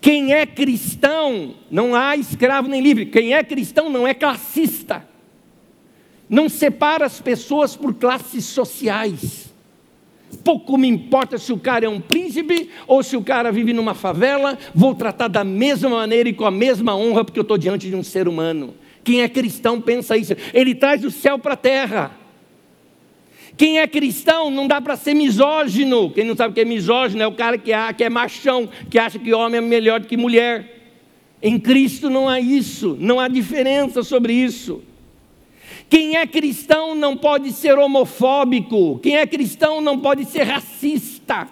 Quem 0.00 0.34
é 0.34 0.44
cristão, 0.44 1.54
não 1.70 1.94
há 1.94 2.16
escravo 2.16 2.68
nem 2.68 2.82
livre. 2.82 3.06
Quem 3.06 3.32
é 3.32 3.42
cristão 3.42 3.88
não 3.88 4.06
é 4.06 4.12
classista. 4.12 5.08
Não 6.28 6.48
separa 6.48 7.06
as 7.06 7.20
pessoas 7.20 7.74
por 7.74 7.94
classes 7.94 8.44
sociais. 8.44 9.53
Pouco 10.42 10.76
me 10.76 10.88
importa 10.88 11.38
se 11.38 11.52
o 11.52 11.58
cara 11.58 11.86
é 11.86 11.88
um 11.88 12.00
príncipe 12.00 12.70
ou 12.86 13.02
se 13.02 13.16
o 13.16 13.22
cara 13.22 13.52
vive 13.52 13.72
numa 13.72 13.94
favela, 13.94 14.58
vou 14.74 14.94
tratar 14.94 15.28
da 15.28 15.44
mesma 15.44 15.90
maneira 15.90 16.28
e 16.28 16.32
com 16.32 16.44
a 16.44 16.50
mesma 16.50 16.96
honra, 16.96 17.24
porque 17.24 17.38
eu 17.38 17.42
estou 17.42 17.58
diante 17.58 17.88
de 17.88 17.96
um 17.96 18.02
ser 18.02 18.26
humano. 18.26 18.74
Quem 19.02 19.22
é 19.22 19.28
cristão 19.28 19.80
pensa 19.80 20.16
isso, 20.16 20.34
ele 20.52 20.74
traz 20.74 21.04
o 21.04 21.10
céu 21.10 21.38
para 21.38 21.54
a 21.54 21.56
terra. 21.56 22.24
Quem 23.56 23.78
é 23.78 23.86
cristão 23.86 24.50
não 24.50 24.66
dá 24.66 24.80
para 24.80 24.96
ser 24.96 25.14
misógino. 25.14 26.10
Quem 26.10 26.24
não 26.24 26.34
sabe 26.34 26.50
o 26.50 26.54
que 26.54 26.60
é 26.60 26.64
misógino 26.64 27.22
é 27.22 27.26
o 27.26 27.32
cara 27.32 27.56
que, 27.56 27.72
é, 27.72 27.92
que 27.92 28.02
é 28.02 28.08
machão, 28.08 28.68
que 28.90 28.98
acha 28.98 29.18
que 29.18 29.32
homem 29.32 29.58
é 29.58 29.60
melhor 29.60 30.00
do 30.00 30.08
que 30.08 30.16
mulher. 30.16 30.74
Em 31.40 31.58
Cristo 31.58 32.08
não 32.10 32.28
há 32.28 32.40
isso, 32.40 32.96
não 32.98 33.20
há 33.20 33.28
diferença 33.28 34.02
sobre 34.02 34.32
isso. 34.32 34.82
Quem 35.94 36.16
é 36.16 36.26
cristão 36.26 36.92
não 36.92 37.16
pode 37.16 37.52
ser 37.52 37.78
homofóbico. 37.78 38.98
Quem 38.98 39.16
é 39.16 39.24
cristão 39.24 39.80
não 39.80 40.00
pode 40.00 40.24
ser 40.24 40.42
racista. 40.42 41.48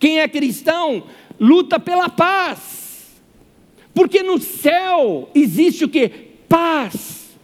Quem 0.00 0.18
é 0.18 0.26
cristão 0.26 1.04
luta 1.38 1.78
pela 1.78 2.08
paz. 2.08 3.22
Porque 3.94 4.24
no 4.24 4.40
céu 4.40 5.30
existe 5.32 5.84
o 5.84 5.88
que? 5.88 6.08
Paz. 6.48 7.38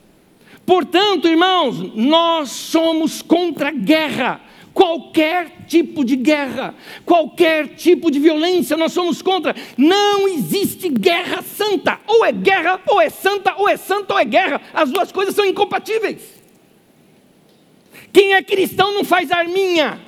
Portanto, 0.66 1.29
irmãos, 1.29 1.94
nós 1.94 2.51
somos 2.51 3.22
contra 3.22 3.68
a 3.68 3.70
guerra 3.72 4.40
qualquer 4.76 5.64
tipo 5.66 6.04
de 6.04 6.16
guerra, 6.16 6.74
qualquer 7.06 7.68
tipo 7.68 8.10
de 8.10 8.18
violência, 8.18 8.76
nós 8.76 8.92
somos 8.92 9.22
contra. 9.22 9.56
Não 9.74 10.28
existe 10.28 10.90
guerra 10.90 11.40
santa. 11.40 11.98
Ou 12.06 12.22
é 12.22 12.30
guerra, 12.30 12.78
ou 12.86 13.00
é 13.00 13.08
santa, 13.08 13.54
ou 13.56 13.66
é 13.66 13.78
santa, 13.78 14.12
ou 14.12 14.20
é 14.20 14.24
guerra. 14.26 14.60
As 14.74 14.90
duas 14.90 15.10
coisas 15.10 15.34
são 15.34 15.46
incompatíveis. 15.46 16.20
Quem 18.12 18.34
é 18.34 18.42
cristão 18.42 18.92
não 18.92 19.02
faz 19.02 19.32
arminha. 19.32 19.98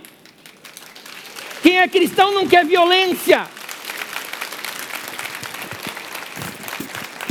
Quem 1.62 1.78
é 1.78 1.88
cristão 1.88 2.34
não 2.34 2.46
quer 2.46 2.66
violência. 2.66 3.48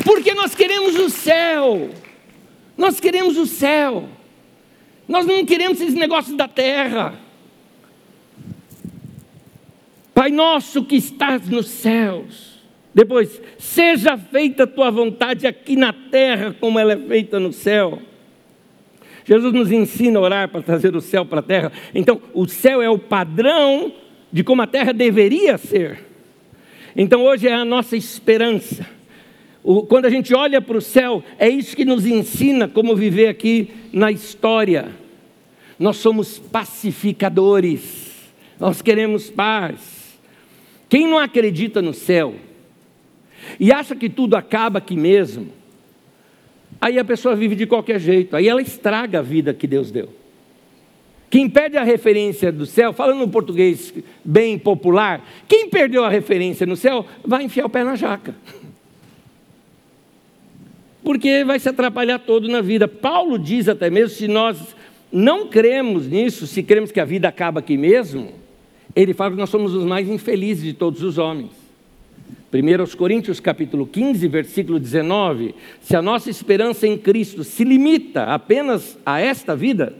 Porque 0.03 0.33
nós 0.33 0.55
queremos 0.55 0.95
o 0.95 1.07
céu. 1.11 1.91
Nós 2.75 2.99
queremos 2.99 3.37
o 3.37 3.45
céu. 3.45 4.09
Nós 5.07 5.27
não 5.27 5.45
queremos 5.45 5.79
esses 5.79 5.93
negócios 5.93 6.35
da 6.35 6.47
terra. 6.47 7.26
Pai 10.17 10.31
nosso 10.31 10.83
que 10.83 10.95
estás 10.95 11.47
nos 11.47 11.67
céus. 11.67 12.59
Depois, 12.91 13.39
seja 13.59 14.17
feita 14.17 14.63
a 14.63 14.67
tua 14.67 14.89
vontade 14.89 15.45
aqui 15.45 15.75
na 15.75 15.93
terra, 15.93 16.55
como 16.59 16.79
ela 16.79 16.93
é 16.93 16.97
feita 16.97 17.39
no 17.39 17.53
céu. 17.53 18.01
Jesus 19.23 19.53
nos 19.53 19.71
ensina 19.71 20.17
a 20.17 20.21
orar 20.23 20.49
para 20.49 20.63
trazer 20.63 20.95
o 20.95 21.01
céu 21.01 21.23
para 21.23 21.41
a 21.41 21.43
terra. 21.43 21.71
Então, 21.93 22.19
o 22.33 22.47
céu 22.47 22.81
é 22.81 22.89
o 22.89 22.97
padrão 22.97 23.93
de 24.33 24.43
como 24.43 24.63
a 24.63 24.65
terra 24.65 24.91
deveria 24.91 25.55
ser. 25.55 26.03
Então, 26.95 27.23
hoje 27.23 27.47
é 27.47 27.53
a 27.53 27.63
nossa 27.63 27.95
esperança. 27.95 28.87
O, 29.63 29.83
quando 29.83 30.05
a 30.05 30.09
gente 30.09 30.33
olha 30.33 30.59
para 30.59 30.79
o 30.79 30.81
céu, 30.81 31.23
é 31.37 31.47
isso 31.47 31.75
que 31.75 31.85
nos 31.85 32.07
ensina 32.07 32.67
como 32.67 32.95
viver 32.95 33.27
aqui 33.27 33.69
na 33.93 34.11
história. 34.11 34.89
Nós 35.77 35.97
somos 35.97 36.39
pacificadores, 36.39 38.31
nós 38.59 38.81
queremos 38.81 39.29
paz. 39.29 39.96
Quem 40.89 41.07
não 41.07 41.17
acredita 41.17 41.81
no 41.81 41.93
céu 41.93 42.35
e 43.59 43.71
acha 43.71 43.95
que 43.95 44.09
tudo 44.09 44.35
acaba 44.35 44.79
aqui 44.79 44.95
mesmo, 44.95 45.49
aí 46.79 46.97
a 46.97 47.05
pessoa 47.05 47.35
vive 47.35 47.55
de 47.55 47.65
qualquer 47.65 47.99
jeito, 47.99 48.35
aí 48.35 48.47
ela 48.47 48.61
estraga 48.61 49.19
a 49.19 49.21
vida 49.21 49.53
que 49.53 49.67
Deus 49.67 49.91
deu. 49.91 50.09
Quem 51.29 51.49
perde 51.49 51.77
a 51.77 51.83
referência 51.83 52.51
do 52.51 52.65
céu, 52.65 52.93
falando 52.93 53.19
no 53.19 53.27
português 53.27 53.93
bem 54.23 54.57
popular, 54.57 55.27
quem 55.47 55.69
perdeu 55.69 56.05
a 56.05 56.09
referência 56.09 56.65
no 56.65 56.77
céu, 56.77 57.05
vai 57.23 57.43
enfiar 57.43 57.65
o 57.65 57.69
pé 57.69 57.83
na 57.83 57.95
jaca. 57.95 58.33
Porque 61.03 61.43
vai 61.43 61.59
se 61.59 61.67
atrapalhar 61.67 62.19
todo 62.19 62.47
na 62.47 62.61
vida. 62.61 62.87
Paulo 62.87 63.37
diz 63.37 63.67
até 63.67 63.89
mesmo: 63.89 64.15
se 64.15 64.27
nós 64.27 64.75
não 65.11 65.47
cremos 65.47 66.07
nisso, 66.07 66.47
se 66.47 66.63
cremos 66.63 66.91
que 66.91 66.99
a 66.99 67.05
vida 67.05 67.27
acaba 67.27 67.59
aqui 67.59 67.77
mesmo, 67.77 68.31
ele 69.01 69.13
fala 69.13 69.31
que 69.31 69.37
nós 69.37 69.51
somos 69.51 69.75
os 69.75 69.83
mais 69.83 70.09
infelizes 70.09 70.63
de 70.63 70.73
todos 70.73 71.03
os 71.03 71.19
homens. 71.19 71.51
1 72.51 72.97
Coríntios 72.97 73.39
capítulo 73.39 73.85
15, 73.85 74.27
versículo 74.27 74.79
19, 74.79 75.53
se 75.79 75.95
a 75.95 76.01
nossa 76.01 76.31
esperança 76.31 76.87
em 76.87 76.97
Cristo 76.97 77.43
se 77.43 77.63
limita 77.63 78.23
apenas 78.23 78.97
a 79.05 79.19
esta 79.19 79.55
vida, 79.55 79.95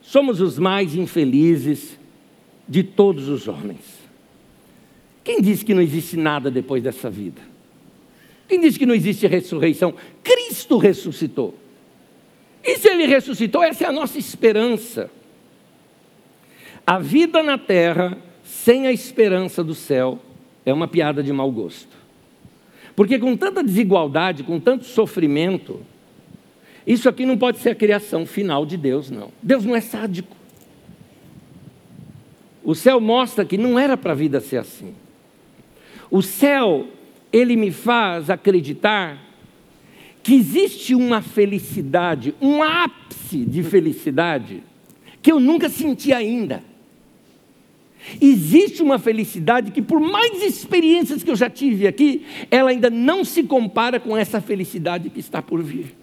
somos 0.00 0.40
os 0.40 0.60
mais 0.60 0.94
infelizes 0.94 1.98
de 2.68 2.84
todos 2.84 3.28
os 3.28 3.48
homens. 3.48 3.80
Quem 5.24 5.40
disse 5.40 5.64
que 5.64 5.74
não 5.74 5.82
existe 5.82 6.16
nada 6.16 6.52
depois 6.52 6.84
dessa 6.84 7.10
vida? 7.10 7.42
Quem 8.46 8.60
disse 8.60 8.78
que 8.78 8.86
não 8.86 8.94
existe 8.94 9.26
ressurreição? 9.26 9.92
Cristo 10.22 10.78
ressuscitou. 10.78 11.58
E 12.62 12.78
se 12.78 12.88
ele 12.88 13.06
ressuscitou, 13.06 13.62
essa 13.62 13.84
é 13.84 13.88
a 13.88 13.92
nossa 13.92 14.18
esperança. 14.18 15.10
A 16.86 16.98
vida 16.98 17.42
na 17.42 17.56
terra, 17.56 18.18
sem 18.42 18.86
a 18.86 18.92
esperança 18.92 19.64
do 19.64 19.74
céu, 19.74 20.18
é 20.66 20.72
uma 20.72 20.86
piada 20.86 21.22
de 21.22 21.32
mau 21.32 21.50
gosto. 21.50 21.96
Porque 22.94 23.18
com 23.18 23.36
tanta 23.36 23.62
desigualdade, 23.62 24.42
com 24.42 24.60
tanto 24.60 24.84
sofrimento, 24.84 25.80
isso 26.86 27.08
aqui 27.08 27.24
não 27.24 27.38
pode 27.38 27.58
ser 27.58 27.70
a 27.70 27.74
criação 27.74 28.26
final 28.26 28.66
de 28.66 28.76
Deus, 28.76 29.10
não. 29.10 29.30
Deus 29.42 29.64
não 29.64 29.74
é 29.74 29.80
sádico. 29.80 30.36
O 32.62 32.74
céu 32.74 33.00
mostra 33.00 33.44
que 33.44 33.58
não 33.58 33.78
era 33.78 33.96
para 33.96 34.12
a 34.12 34.16
vida 34.16 34.40
ser 34.40 34.58
assim. 34.58 34.94
O 36.10 36.22
céu, 36.22 36.86
ele 37.32 37.56
me 37.56 37.70
faz 37.70 38.28
acreditar 38.28 39.18
que 40.22 40.34
existe 40.34 40.94
uma 40.94 41.20
felicidade, 41.20 42.34
um 42.40 42.62
ápice 42.62 43.44
de 43.44 43.62
felicidade, 43.62 44.62
que 45.20 45.32
eu 45.32 45.40
nunca 45.40 45.68
senti 45.68 46.12
ainda. 46.12 46.62
Existe 48.20 48.82
uma 48.82 48.98
felicidade 48.98 49.70
que, 49.70 49.82
por 49.82 50.00
mais 50.00 50.42
experiências 50.42 51.22
que 51.22 51.30
eu 51.30 51.36
já 51.36 51.48
tive 51.48 51.86
aqui, 51.86 52.24
ela 52.50 52.70
ainda 52.70 52.90
não 52.90 53.24
se 53.24 53.42
compara 53.42 53.98
com 53.98 54.16
essa 54.16 54.40
felicidade 54.40 55.10
que 55.10 55.20
está 55.20 55.40
por 55.40 55.62
vir. 55.62 55.94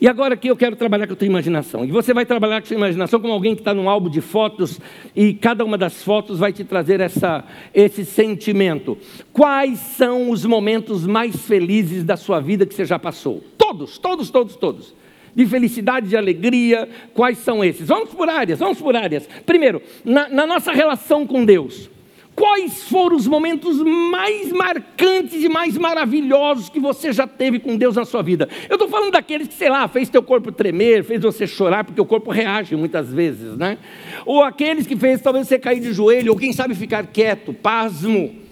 E 0.00 0.08
agora 0.08 0.34
aqui 0.34 0.48
eu 0.48 0.56
quero 0.56 0.74
trabalhar 0.74 1.06
com 1.06 1.12
a 1.12 1.16
tua 1.16 1.26
imaginação. 1.26 1.84
E 1.84 1.92
você 1.92 2.12
vai 2.12 2.26
trabalhar 2.26 2.60
com 2.60 2.64
a 2.64 2.66
sua 2.66 2.76
imaginação 2.76 3.20
como 3.20 3.32
alguém 3.32 3.54
que 3.54 3.60
está 3.60 3.72
num 3.72 3.88
álbum 3.88 4.10
de 4.10 4.20
fotos 4.20 4.80
e 5.14 5.32
cada 5.32 5.64
uma 5.64 5.78
das 5.78 6.02
fotos 6.02 6.40
vai 6.40 6.52
te 6.52 6.64
trazer 6.64 7.00
essa, 7.00 7.44
esse 7.72 8.04
sentimento. 8.04 8.98
Quais 9.32 9.78
são 9.78 10.30
os 10.30 10.44
momentos 10.44 11.06
mais 11.06 11.36
felizes 11.46 12.02
da 12.02 12.16
sua 12.16 12.40
vida 12.40 12.66
que 12.66 12.74
você 12.74 12.84
já 12.84 12.98
passou? 12.98 13.42
Todos, 13.56 13.96
todos, 13.96 14.28
todos, 14.28 14.56
todos 14.56 15.05
de 15.36 15.46
felicidade, 15.46 16.08
de 16.08 16.16
alegria, 16.16 16.88
quais 17.12 17.36
são 17.38 17.62
esses? 17.62 17.86
Vamos 17.86 18.08
por 18.14 18.26
áreas, 18.26 18.58
vamos 18.58 18.80
por 18.80 18.96
áreas. 18.96 19.28
Primeiro, 19.44 19.82
na, 20.02 20.30
na 20.30 20.46
nossa 20.46 20.72
relação 20.72 21.26
com 21.26 21.44
Deus. 21.44 21.90
Quais 22.34 22.82
foram 22.84 23.16
os 23.16 23.26
momentos 23.26 23.80
mais 23.82 24.52
marcantes 24.52 25.42
e 25.42 25.48
mais 25.48 25.76
maravilhosos 25.78 26.68
que 26.68 26.78
você 26.78 27.10
já 27.10 27.26
teve 27.26 27.58
com 27.58 27.76
Deus 27.76 27.96
na 27.96 28.04
sua 28.04 28.22
vida? 28.22 28.46
Eu 28.68 28.74
estou 28.74 28.88
falando 28.88 29.12
daqueles 29.12 29.48
que, 29.48 29.54
sei 29.54 29.70
lá, 29.70 29.88
fez 29.88 30.10
teu 30.10 30.22
corpo 30.22 30.52
tremer, 30.52 31.02
fez 31.02 31.22
você 31.22 31.46
chorar, 31.46 31.84
porque 31.84 32.00
o 32.00 32.04
corpo 32.04 32.30
reage 32.30 32.76
muitas 32.76 33.10
vezes, 33.10 33.56
né? 33.56 33.78
Ou 34.26 34.42
aqueles 34.42 34.86
que 34.86 34.96
fez 34.96 35.22
talvez 35.22 35.48
você 35.48 35.58
cair 35.58 35.80
de 35.80 35.94
joelho, 35.94 36.32
ou 36.32 36.38
quem 36.38 36.52
sabe 36.52 36.74
ficar 36.74 37.06
quieto, 37.06 37.54
pasmo 37.54 38.45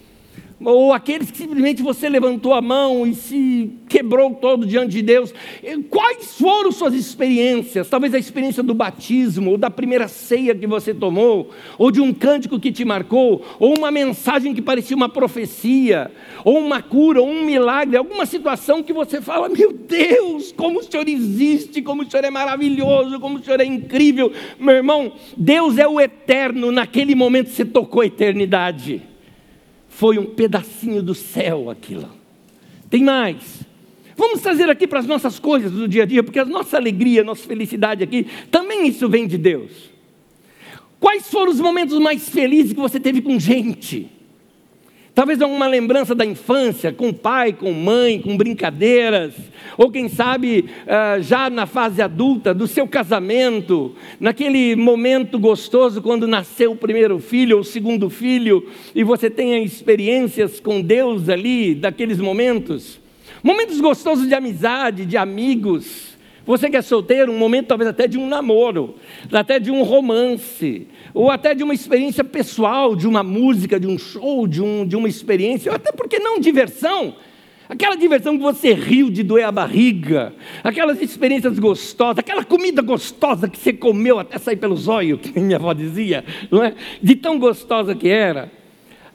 ou 0.62 0.92
aqueles 0.92 1.30
que 1.30 1.38
simplesmente 1.38 1.82
você 1.82 2.08
levantou 2.08 2.54
a 2.54 2.62
mão 2.62 3.06
e 3.06 3.14
se 3.14 3.70
quebrou 3.88 4.34
todo 4.34 4.66
diante 4.66 4.92
de 4.92 5.02
Deus. 5.02 5.34
Quais 5.90 6.38
foram 6.38 6.70
suas 6.70 6.94
experiências? 6.94 7.88
Talvez 7.88 8.14
a 8.14 8.18
experiência 8.18 8.62
do 8.62 8.74
batismo, 8.74 9.52
ou 9.52 9.58
da 9.58 9.70
primeira 9.70 10.08
ceia 10.08 10.54
que 10.54 10.66
você 10.66 10.94
tomou, 10.94 11.50
ou 11.78 11.90
de 11.90 12.00
um 12.00 12.12
cântico 12.12 12.58
que 12.60 12.72
te 12.72 12.84
marcou, 12.84 13.44
ou 13.58 13.76
uma 13.76 13.90
mensagem 13.90 14.54
que 14.54 14.62
parecia 14.62 14.96
uma 14.96 15.08
profecia, 15.08 16.10
ou 16.44 16.58
uma 16.58 16.80
cura, 16.82 17.20
ou 17.20 17.28
um 17.28 17.44
milagre, 17.44 17.96
alguma 17.96 18.26
situação 18.26 18.82
que 18.82 18.92
você 18.92 19.20
fala: 19.20 19.48
Meu 19.48 19.72
Deus, 19.72 20.52
como 20.52 20.80
o 20.80 20.82
Senhor 20.82 21.08
existe, 21.08 21.82
como 21.82 22.02
o 22.02 22.10
Senhor 22.10 22.24
é 22.24 22.30
maravilhoso, 22.30 23.20
como 23.20 23.38
o 23.38 23.42
Senhor 23.42 23.60
é 23.60 23.64
incrível. 23.64 24.32
Meu 24.58 24.76
irmão, 24.76 25.12
Deus 25.36 25.78
é 25.78 25.86
o 25.86 26.00
eterno, 26.00 26.70
naquele 26.70 27.14
momento 27.14 27.50
você 27.50 27.64
tocou 27.64 28.02
a 28.02 28.06
eternidade 28.06 29.13
foi 29.96 30.18
um 30.18 30.26
pedacinho 30.26 31.02
do 31.02 31.14
céu 31.14 31.70
aquilo. 31.70 32.10
Tem 32.90 33.02
mais. 33.02 33.60
Vamos 34.16 34.40
trazer 34.40 34.68
aqui 34.68 34.86
para 34.86 34.98
as 34.98 35.06
nossas 35.06 35.38
coisas 35.38 35.70
do 35.70 35.86
dia 35.86 36.02
a 36.02 36.06
dia, 36.06 36.22
porque 36.22 36.38
a 36.38 36.44
nossa 36.44 36.76
alegria, 36.76 37.20
a 37.20 37.24
nossa 37.24 37.46
felicidade 37.46 38.02
aqui, 38.02 38.26
também 38.50 38.88
isso 38.88 39.08
vem 39.08 39.26
de 39.26 39.38
Deus. 39.38 39.70
Quais 40.98 41.28
foram 41.28 41.52
os 41.52 41.60
momentos 41.60 41.98
mais 41.98 42.28
felizes 42.28 42.72
que 42.72 42.80
você 42.80 42.98
teve 42.98 43.22
com 43.22 43.38
gente? 43.38 44.10
Talvez 45.14 45.40
alguma 45.40 45.68
lembrança 45.68 46.12
da 46.12 46.24
infância, 46.24 46.92
com 46.92 47.12
pai, 47.12 47.52
com 47.52 47.72
mãe, 47.72 48.20
com 48.20 48.36
brincadeiras, 48.36 49.32
ou 49.78 49.88
quem 49.88 50.08
sabe 50.08 50.64
ah, 50.88 51.20
já 51.20 51.48
na 51.48 51.66
fase 51.66 52.02
adulta, 52.02 52.52
do 52.52 52.66
seu 52.66 52.88
casamento, 52.88 53.94
naquele 54.18 54.74
momento 54.74 55.38
gostoso 55.38 56.02
quando 56.02 56.26
nasceu 56.26 56.72
o 56.72 56.76
primeiro 56.76 57.20
filho 57.20 57.56
ou 57.56 57.62
o 57.62 57.64
segundo 57.64 58.10
filho, 58.10 58.68
e 58.92 59.04
você 59.04 59.30
tem 59.30 59.62
experiências 59.62 60.58
com 60.58 60.82
Deus 60.82 61.28
ali, 61.28 61.76
daqueles 61.76 62.18
momentos. 62.18 62.98
Momentos 63.40 63.80
gostosos 63.80 64.26
de 64.26 64.34
amizade, 64.34 65.06
de 65.06 65.16
amigos, 65.16 66.13
você 66.46 66.68
que 66.68 66.76
é 66.76 66.82
solteiro, 66.82 67.32
um 67.32 67.38
momento 67.38 67.68
talvez 67.68 67.88
até 67.88 68.06
de 68.06 68.18
um 68.18 68.26
namoro, 68.26 68.96
até 69.32 69.58
de 69.58 69.70
um 69.70 69.82
romance, 69.82 70.86
ou 71.12 71.30
até 71.30 71.54
de 71.54 71.62
uma 71.62 71.74
experiência 71.74 72.22
pessoal, 72.22 72.94
de 72.94 73.08
uma 73.08 73.22
música, 73.22 73.80
de 73.80 73.86
um 73.86 73.98
show, 73.98 74.46
de, 74.46 74.62
um, 74.62 74.86
de 74.86 74.96
uma 74.96 75.08
experiência, 75.08 75.70
ou 75.70 75.76
até 75.76 75.92
porque 75.92 76.18
não 76.18 76.38
diversão. 76.38 77.14
Aquela 77.66 77.96
diversão 77.96 78.36
que 78.36 78.42
você 78.42 78.74
riu 78.74 79.08
de 79.08 79.22
doer 79.22 79.46
a 79.46 79.52
barriga, 79.52 80.34
aquelas 80.62 81.00
experiências 81.00 81.58
gostosas, 81.58 82.18
aquela 82.18 82.44
comida 82.44 82.82
gostosa 82.82 83.48
que 83.48 83.58
você 83.58 83.72
comeu 83.72 84.18
até 84.18 84.38
sair 84.38 84.56
pelos 84.56 84.86
olhos, 84.88 85.20
que 85.20 85.40
minha 85.40 85.56
avó 85.56 85.72
dizia, 85.72 86.24
não 86.50 86.62
é? 86.62 86.74
De 87.02 87.16
tão 87.16 87.38
gostosa 87.38 87.94
que 87.94 88.08
era. 88.08 88.63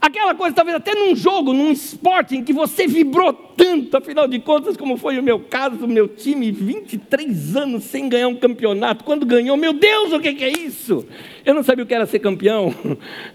Aquela 0.01 0.33
coisa, 0.33 0.55
talvez 0.55 0.77
até 0.77 0.95
num 0.95 1.13
jogo, 1.13 1.51
num 1.51 1.71
esporte 1.71 2.33
em 2.35 2.43
que 2.43 2.53
você 2.53 2.87
vibrou 2.87 3.33
tanto, 3.33 3.97
afinal 3.97 4.29
de 4.29 4.39
contas, 4.39 4.77
como 4.77 4.95
foi 4.95 5.19
o 5.19 5.23
meu 5.23 5.41
caso, 5.41 5.83
o 5.83 5.87
meu 5.89 6.07
time, 6.07 6.51
23 6.51 7.57
anos 7.57 7.83
sem 7.83 8.07
ganhar 8.07 8.29
um 8.29 8.35
campeonato. 8.35 9.03
Quando 9.03 9.25
ganhou, 9.25 9.57
meu 9.57 9.73
Deus, 9.73 10.13
o 10.13 10.19
que 10.21 10.29
é 10.29 10.49
isso? 10.49 11.05
Eu 11.45 11.53
não 11.53 11.63
sabia 11.63 11.83
o 11.83 11.87
que 11.87 11.93
era 11.93 12.05
ser 12.05 12.19
campeão. 12.19 12.73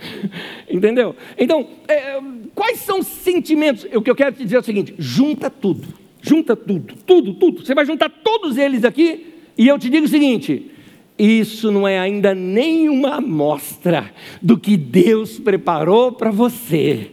Entendeu? 0.70 1.14
Então, 1.36 1.68
é, 1.86 2.18
quais 2.54 2.78
são 2.78 3.00
os 3.00 3.06
sentimentos? 3.08 3.86
O 3.94 4.00
que 4.00 4.10
eu 4.10 4.16
quero 4.16 4.34
te 4.34 4.44
dizer 4.44 4.56
é 4.56 4.60
o 4.60 4.64
seguinte: 4.64 4.94
junta 4.98 5.50
tudo, 5.50 5.86
junta 6.22 6.56
tudo, 6.56 6.94
tudo, 7.06 7.34
tudo. 7.34 7.66
Você 7.66 7.74
vai 7.74 7.84
juntar 7.84 8.08
todos 8.08 8.56
eles 8.56 8.84
aqui, 8.84 9.34
e 9.58 9.68
eu 9.68 9.78
te 9.78 9.90
digo 9.90 10.06
o 10.06 10.08
seguinte: 10.08 10.70
isso 11.18 11.70
não 11.70 11.86
é 11.86 11.98
ainda 11.98 12.34
nenhuma 12.34 13.16
amostra 13.16 14.12
do 14.42 14.58
que 14.58 14.76
Deus 14.76 15.38
preparou 15.38 16.12
para 16.12 16.30
você. 16.30 17.10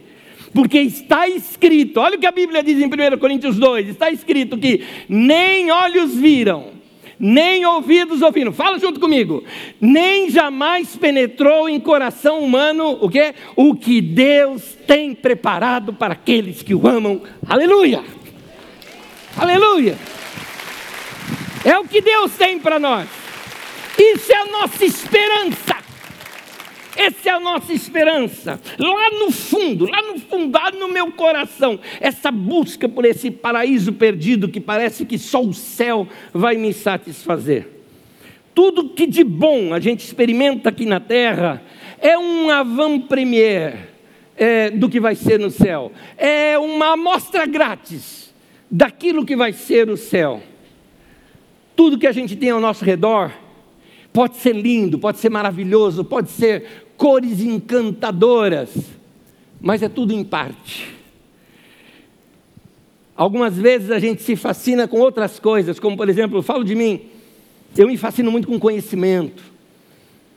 Porque 0.52 0.78
está 0.80 1.28
escrito, 1.28 1.98
olha 1.98 2.16
o 2.16 2.20
que 2.20 2.26
a 2.26 2.32
Bíblia 2.32 2.62
diz 2.62 2.78
em 2.78 2.86
1 2.86 3.18
Coríntios 3.18 3.56
2: 3.56 3.88
está 3.88 4.10
escrito 4.10 4.58
que 4.58 4.84
nem 5.08 5.70
olhos 5.70 6.14
viram, 6.14 6.70
nem 7.18 7.64
ouvidos 7.64 8.20
ouviram. 8.20 8.52
Fala 8.52 8.78
junto 8.78 9.00
comigo. 9.00 9.44
Nem 9.80 10.28
jamais 10.28 10.94
penetrou 10.96 11.68
em 11.68 11.80
coração 11.80 12.40
humano 12.40 12.98
o 13.00 13.08
que? 13.08 13.32
O 13.56 13.74
que 13.74 14.00
Deus 14.00 14.76
tem 14.86 15.14
preparado 15.14 15.94
para 15.94 16.12
aqueles 16.12 16.62
que 16.62 16.74
o 16.74 16.86
amam. 16.86 17.22
Aleluia! 17.48 18.02
Aleluia! 19.36 19.96
É 21.64 21.78
o 21.78 21.84
que 21.84 22.00
Deus 22.02 22.32
tem 22.32 22.58
para 22.58 22.78
nós. 22.78 23.21
Isso 23.98 24.32
é 24.32 24.36
a 24.36 24.46
nossa 24.46 24.84
esperança. 24.84 25.82
Essa 26.96 27.30
é 27.30 27.32
a 27.32 27.40
nossa 27.40 27.72
esperança. 27.72 28.60
Lá 28.78 29.10
no 29.18 29.30
fundo, 29.30 29.86
lá 29.90 30.02
no 30.02 30.18
fundo, 30.18 30.58
lá 30.58 30.70
no 30.70 30.88
meu 30.88 31.10
coração, 31.12 31.78
essa 32.00 32.30
busca 32.30 32.88
por 32.88 33.04
esse 33.04 33.30
paraíso 33.30 33.92
perdido 33.92 34.48
que 34.48 34.60
parece 34.60 35.04
que 35.06 35.18
só 35.18 35.42
o 35.42 35.54
céu 35.54 36.06
vai 36.32 36.56
me 36.56 36.72
satisfazer. 36.72 37.68
Tudo 38.54 38.90
que 38.90 39.06
de 39.06 39.24
bom 39.24 39.72
a 39.72 39.80
gente 39.80 40.04
experimenta 40.04 40.68
aqui 40.68 40.84
na 40.84 41.00
terra 41.00 41.62
é 41.98 42.18
um 42.18 42.50
avant-première 42.50 43.88
é, 44.36 44.70
do 44.70 44.88
que 44.88 45.00
vai 45.00 45.14
ser 45.14 45.38
no 45.38 45.50
céu. 45.50 45.92
É 46.18 46.58
uma 46.58 46.92
amostra 46.92 47.46
grátis 47.46 48.34
daquilo 48.70 49.24
que 49.24 49.34
vai 49.34 49.52
ser 49.52 49.88
o 49.88 49.96
céu. 49.96 50.42
Tudo 51.74 51.98
que 51.98 52.06
a 52.06 52.12
gente 52.12 52.36
tem 52.36 52.50
ao 52.50 52.60
nosso 52.60 52.84
redor 52.84 53.32
Pode 54.12 54.36
ser 54.36 54.54
lindo, 54.54 54.98
pode 54.98 55.18
ser 55.18 55.30
maravilhoso, 55.30 56.04
pode 56.04 56.30
ser 56.30 56.86
cores 56.96 57.40
encantadoras, 57.40 58.70
mas 59.60 59.82
é 59.82 59.88
tudo 59.88 60.12
em 60.12 60.22
parte. 60.22 60.92
Algumas 63.16 63.56
vezes 63.56 63.90
a 63.90 63.98
gente 63.98 64.22
se 64.22 64.36
fascina 64.36 64.86
com 64.86 64.98
outras 64.98 65.38
coisas, 65.38 65.80
como 65.80 65.96
por 65.96 66.08
exemplo, 66.08 66.42
falo 66.42 66.64
de 66.64 66.74
mim, 66.74 67.00
eu 67.76 67.86
me 67.86 67.96
fascino 67.96 68.30
muito 68.30 68.48
com 68.48 68.58
conhecimento. 68.58 69.42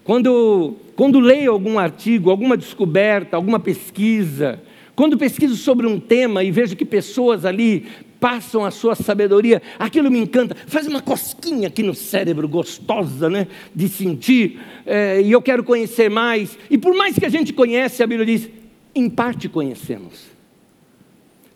Quando, 0.04 0.76
quando 0.96 1.20
leio 1.20 1.52
algum 1.52 1.80
artigo, 1.80 2.30
alguma 2.30 2.56
descoberta, 2.56 3.36
alguma 3.36 3.60
pesquisa, 3.60 4.62
quando 4.96 5.18
pesquiso 5.18 5.56
sobre 5.58 5.86
um 5.86 6.00
tema 6.00 6.44
e 6.44 6.52
vejo 6.52 6.76
que 6.76 6.86
pessoas 6.86 7.44
ali 7.44 7.88
passam 8.20 8.66
a 8.66 8.72
sua 8.72 8.96
sabedoria, 8.96 9.62
aquilo 9.78 10.10
me 10.10 10.20
encanta, 10.20 10.56
faz 10.68 10.88
uma 10.88 11.02
cosquinha 11.02 11.68
aqui 11.68 11.84
no 11.84 11.94
cérebro, 11.94 12.48
gostosa, 12.48 13.30
né? 13.30 13.48
De 13.74 13.88
sentir, 13.88 14.60
é, 14.86 15.22
e 15.22 15.32
eu 15.32 15.42
quero 15.42 15.64
conhecer 15.64 16.10
mais. 16.10 16.58
E 16.70 16.78
por 16.78 16.96
mais 16.96 17.18
que 17.18 17.26
a 17.26 17.30
gente 17.30 17.54
conhece, 17.54 18.02
a 18.02 18.08
Bíblia 18.08 18.26
diz, 18.26 18.50
em 18.94 19.10
parte 19.10 19.50
conhecemos. 19.50 20.26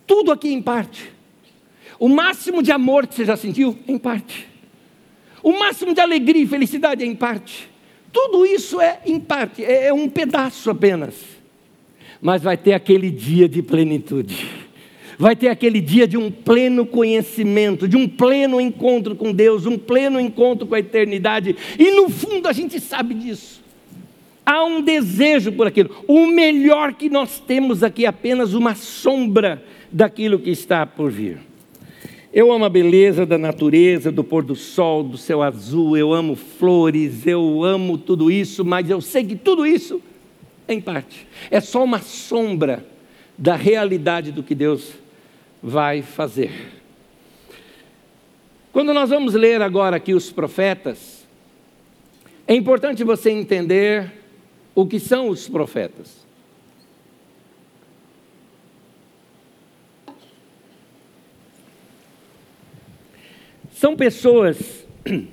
Tudo 0.06 0.32
aqui 0.32 0.50
em 0.50 0.62
parte. 0.62 1.12
O 2.00 2.08
máximo 2.08 2.64
de 2.64 2.72
amor 2.72 3.08
que 3.08 3.16
você 3.16 3.26
já 3.26 3.36
sentiu, 3.36 3.78
em 3.88 3.98
parte. 3.98 4.48
O 5.44 5.58
máximo 5.58 5.94
de 5.94 6.02
alegria 6.02 6.44
e 6.44 6.48
felicidade 6.48 7.04
em 7.04 7.16
parte. 7.16 7.70
Tudo 8.12 8.46
isso 8.46 8.82
é 8.82 9.02
em 9.06 9.20
parte, 9.20 9.64
é, 9.64 9.88
é 9.88 9.94
um 9.94 10.10
pedaço 10.10 10.70
apenas. 10.70 11.16
Mas 12.22 12.42
vai 12.42 12.58
ter 12.58 12.74
aquele 12.74 13.10
dia 13.10 13.48
de 13.48 13.62
plenitude 13.62 14.69
vai 15.20 15.36
ter 15.36 15.50
aquele 15.50 15.82
dia 15.82 16.08
de 16.08 16.16
um 16.16 16.32
pleno 16.32 16.86
conhecimento, 16.86 17.90
de 17.90 17.98
um 17.98 18.08
pleno 18.08 18.62
encontro 18.62 19.18
com 19.18 19.34
Deus, 19.34 19.66
um 19.66 19.78
pleno 19.78 20.18
encontro 20.18 20.66
com 20.66 20.74
a 20.74 20.80
eternidade, 20.80 21.58
e 21.78 21.92
no 21.92 22.10
fundo 22.10 22.48
a 22.48 22.54
gente 22.54 22.80
sabe 22.80 23.14
disso. 23.14 23.62
Há 24.46 24.64
um 24.64 24.82
desejo 24.82 25.52
por 25.52 25.68
aquilo. 25.68 25.92
O 26.08 26.26
melhor 26.26 26.94
que 26.94 27.10
nós 27.10 27.38
temos 27.38 27.84
aqui 27.84 28.06
é 28.06 28.08
apenas 28.08 28.54
uma 28.54 28.74
sombra 28.74 29.62
daquilo 29.92 30.40
que 30.40 30.50
está 30.50 30.86
por 30.86 31.12
vir. 31.12 31.38
Eu 32.34 32.52
amo 32.52 32.64
a 32.64 32.70
beleza 32.70 33.26
da 33.26 33.38
natureza, 33.38 34.12
do 34.12 34.24
pôr 34.24 34.42
do 34.42 34.56
sol, 34.56 35.04
do 35.04 35.18
céu 35.18 35.44
azul, 35.44 35.98
eu 35.98 36.14
amo 36.14 36.36
flores, 36.36 37.28
eu 37.28 37.64
amo 37.64 37.98
tudo 37.98 38.32
isso, 38.32 38.64
mas 38.64 38.90
eu 38.90 39.02
sei 39.02 39.26
que 39.26 39.36
tudo 39.36 39.66
isso, 39.66 40.02
em 40.68 40.80
parte, 40.80 41.28
é 41.52 41.60
só 41.60 41.84
uma 41.84 42.00
sombra 42.00 42.86
da 43.38 43.56
realidade 43.56 44.32
do 44.32 44.42
que 44.42 44.56
Deus 44.56 44.94
vai 45.62 46.02
fazer. 46.02 46.80
Quando 48.72 48.94
nós 48.94 49.10
vamos 49.10 49.34
ler 49.34 49.62
agora 49.62 49.98
aqui 49.98 50.14
os 50.14 50.32
profetas, 50.32 51.28
é 52.48 52.56
importante 52.56 53.04
você 53.04 53.30
entender 53.30 54.12
o 54.74 54.86
que 54.86 55.00
são 55.00 55.30
os 55.30 55.48
profetas. 55.48 56.26
São 63.72 63.96
pessoas 63.96 64.86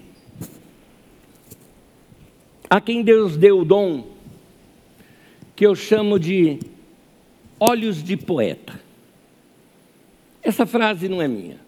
a 2.71 2.81
quem 2.81 3.03
Deus 3.03 3.37
deu 3.37 3.61
o 3.61 3.65
dom 3.65 4.07
que 5.55 5.67
eu 5.67 5.75
chamo 5.75 6.19
de 6.19 6.59
olhos 7.59 8.03
de 8.03 8.17
poeta. 8.17 8.86
Essa 10.47 10.65
frase 10.65 11.09
não 11.09 11.21
é 11.21 11.27
minha. 11.27 11.59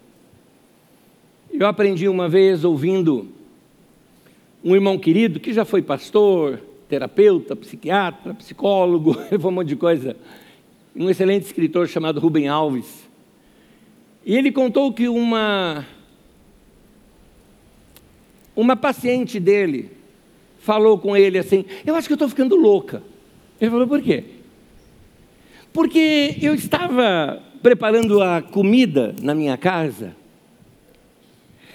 Eu 1.53 1.67
aprendi 1.67 2.09
uma 2.09 2.29
vez 2.29 2.63
ouvindo 2.63 3.27
um 4.63 4.73
irmão 4.73 4.97
querido 4.97 5.41
que 5.41 5.53
já 5.53 5.65
foi 5.65 5.83
pastor, 5.83 6.63
terapeuta, 6.89 7.57
psiquiatra, 7.57 8.35
psicólogo, 8.35 9.17
um 9.45 9.51
monte 9.51 9.67
de 9.67 9.75
coisa, 9.75 10.17
um 10.95 11.11
excelente 11.11 11.43
escritor 11.43 11.89
chamado 11.89 12.21
Rubem 12.21 12.47
Alves. 12.47 13.09
E 14.25 14.37
ele 14.37 14.53
contou 14.53 14.93
que 14.93 15.09
uma 15.09 15.85
uma 18.55 18.77
paciente 18.77 19.41
dele 19.41 19.91
falou 20.61 20.97
com 21.01 21.17
ele 21.17 21.37
assim: 21.37 21.65
Eu 21.85 21.97
acho 21.97 22.07
que 22.07 22.13
eu 22.13 22.15
estou 22.15 22.29
ficando 22.29 22.55
louca. 22.55 23.03
Ele 23.61 23.73
falou: 23.73 23.89
Por 23.89 24.01
quê? 24.01 24.23
Porque 25.73 26.37
eu 26.41 26.55
estava 26.55 27.43
preparando 27.63 28.23
a 28.23 28.41
comida 28.43 29.15
na 29.21 29.35
minha 29.35 29.57
casa, 29.57 30.15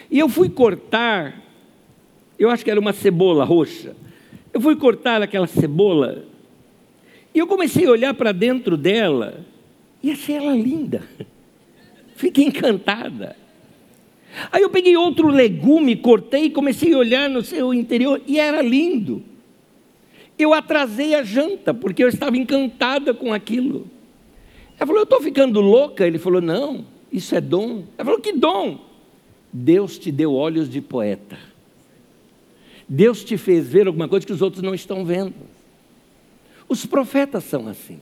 e 0.09 0.19
eu 0.19 0.29
fui 0.29 0.47
cortar, 0.47 1.41
eu 2.38 2.49
acho 2.49 2.63
que 2.63 2.69
era 2.69 2.79
uma 2.79 2.93
cebola 2.93 3.43
roxa. 3.43 3.95
Eu 4.53 4.61
fui 4.61 4.75
cortar 4.75 5.23
aquela 5.23 5.47
cebola, 5.47 6.23
e 7.34 7.39
eu 7.39 7.47
comecei 7.47 7.88
a 7.88 7.89
olhar 7.89 8.13
para 8.13 8.31
dentro 8.31 8.77
dela, 8.77 9.43
e 10.03 10.11
achei 10.11 10.36
ela 10.36 10.55
linda. 10.55 11.01
Fiquei 12.15 12.45
encantada. 12.45 13.36
Aí 14.51 14.61
eu 14.61 14.69
peguei 14.69 14.95
outro 14.95 15.27
legume, 15.29 15.95
cortei 15.95 16.45
e 16.45 16.49
comecei 16.51 16.93
a 16.93 16.97
olhar 16.99 17.27
no 17.27 17.41
seu 17.41 17.73
interior, 17.73 18.21
e 18.27 18.39
era 18.39 18.61
lindo. 18.61 19.23
Eu 20.38 20.53
atrasei 20.53 21.15
a 21.15 21.23
janta, 21.23 21.73
porque 21.73 22.03
eu 22.03 22.07
estava 22.07 22.38
encantada 22.38 23.15
com 23.15 23.34
aquilo. 23.34 23.88
Ela 24.84 24.88
falou: 24.88 24.99
Eu 24.99 25.05
estou 25.05 25.21
ficando 25.21 25.61
louca. 25.61 26.05
Ele 26.05 26.19
falou: 26.19 26.41
Não, 26.41 26.86
isso 27.11 27.34
é 27.34 27.39
dom. 27.39 27.84
Ela 27.97 28.05
falou: 28.05 28.19
Que 28.19 28.34
dom? 28.34 28.79
Deus 29.51 29.97
te 29.97 30.11
deu 30.11 30.34
olhos 30.34 30.69
de 30.69 30.81
poeta. 30.81 31.38
Deus 32.88 33.23
te 33.23 33.38
fez 33.38 33.65
ver 33.65 33.88
alguma 33.88 34.09
coisa 34.09 34.25
que 34.25 34.34
os 34.34 34.41
outros 34.41 34.61
não 34.61 34.75
estão 34.75 35.05
vendo. 35.05 35.34
Os 36.67 36.86
profetas 36.86 37.45
são 37.45 37.67
assim. 37.69 37.99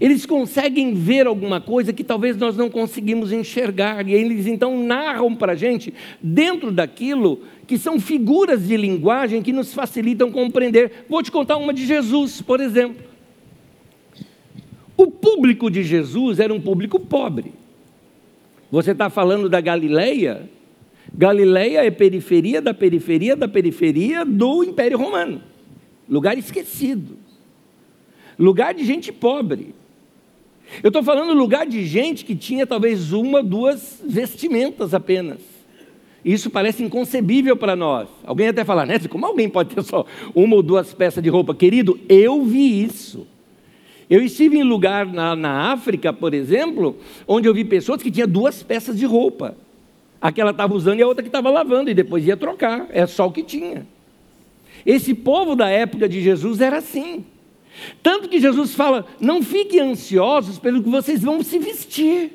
Eles 0.00 0.26
conseguem 0.26 0.92
ver 0.94 1.28
alguma 1.28 1.60
coisa 1.60 1.92
que 1.92 2.02
talvez 2.02 2.36
nós 2.36 2.56
não 2.56 2.68
conseguimos 2.68 3.30
enxergar, 3.30 4.08
e 4.08 4.12
eles 4.12 4.48
então 4.48 4.82
narram 4.82 5.36
para 5.36 5.52
a 5.52 5.54
gente, 5.54 5.94
dentro 6.20 6.72
daquilo 6.72 7.42
que 7.64 7.78
são 7.78 8.00
figuras 8.00 8.66
de 8.66 8.76
linguagem 8.76 9.40
que 9.40 9.52
nos 9.52 9.72
facilitam 9.72 10.32
compreender. 10.32 11.04
Vou 11.08 11.22
te 11.22 11.30
contar 11.30 11.56
uma 11.56 11.72
de 11.72 11.86
Jesus, 11.86 12.42
por 12.42 12.58
exemplo. 12.58 13.07
Público 15.28 15.70
de 15.70 15.82
Jesus 15.82 16.40
era 16.40 16.52
um 16.52 16.60
público 16.60 16.98
pobre. 16.98 17.52
Você 18.70 18.92
está 18.92 19.10
falando 19.10 19.48
da 19.48 19.60
Galileia? 19.60 20.48
Galileia 21.12 21.84
é 21.84 21.90
periferia 21.90 22.62
da 22.62 22.72
periferia 22.72 23.36
da 23.36 23.48
periferia 23.48 24.24
do 24.24 24.64
Império 24.64 24.98
Romano 24.98 25.42
lugar 26.08 26.38
esquecido 26.38 27.18
lugar 28.38 28.72
de 28.72 28.84
gente 28.84 29.12
pobre. 29.12 29.74
Eu 30.82 30.88
estou 30.88 31.02
falando 31.02 31.34
lugar 31.34 31.66
de 31.66 31.84
gente 31.84 32.24
que 32.24 32.36
tinha 32.36 32.66
talvez 32.66 33.12
uma, 33.12 33.42
duas 33.42 34.00
vestimentas 34.06 34.94
apenas. 34.94 35.38
Isso 36.24 36.50
parece 36.50 36.82
inconcebível 36.82 37.56
para 37.56 37.74
nós. 37.74 38.08
Alguém 38.24 38.48
até 38.48 38.64
fala, 38.64 38.86
né? 38.86 38.98
Como 39.08 39.26
alguém 39.26 39.48
pode 39.48 39.74
ter 39.74 39.82
só 39.82 40.04
uma 40.34 40.56
ou 40.56 40.62
duas 40.62 40.94
peças 40.94 41.22
de 41.22 41.28
roupa? 41.28 41.54
Querido, 41.54 41.98
eu 42.08 42.44
vi 42.44 42.82
isso. 42.84 43.26
Eu 44.10 44.22
estive 44.22 44.58
em 44.58 44.62
lugar 44.62 45.06
na, 45.06 45.36
na 45.36 45.72
África, 45.72 46.12
por 46.12 46.32
exemplo, 46.32 46.96
onde 47.26 47.48
eu 47.48 47.54
vi 47.54 47.64
pessoas 47.64 48.02
que 48.02 48.10
tinham 48.10 48.28
duas 48.28 48.62
peças 48.62 48.98
de 48.98 49.04
roupa. 49.04 49.56
Aquela 50.20 50.50
estava 50.50 50.74
usando 50.74 50.98
e 50.98 51.02
a 51.02 51.06
outra 51.06 51.22
que 51.22 51.28
estava 51.28 51.50
lavando, 51.50 51.90
e 51.90 51.94
depois 51.94 52.26
ia 52.26 52.36
trocar. 52.36 52.86
É 52.90 53.06
só 53.06 53.26
o 53.26 53.32
que 53.32 53.42
tinha. 53.42 53.86
Esse 54.84 55.14
povo 55.14 55.54
da 55.54 55.68
época 55.68 56.08
de 56.08 56.20
Jesus 56.20 56.60
era 56.60 56.78
assim. 56.78 57.24
Tanto 58.02 58.28
que 58.28 58.40
Jesus 58.40 58.74
fala: 58.74 59.06
não 59.20 59.42
fiquem 59.42 59.80
ansiosos 59.80 60.58
pelo 60.58 60.82
que 60.82 60.88
vocês 60.88 61.22
vão 61.22 61.42
se 61.42 61.58
vestir. 61.58 62.32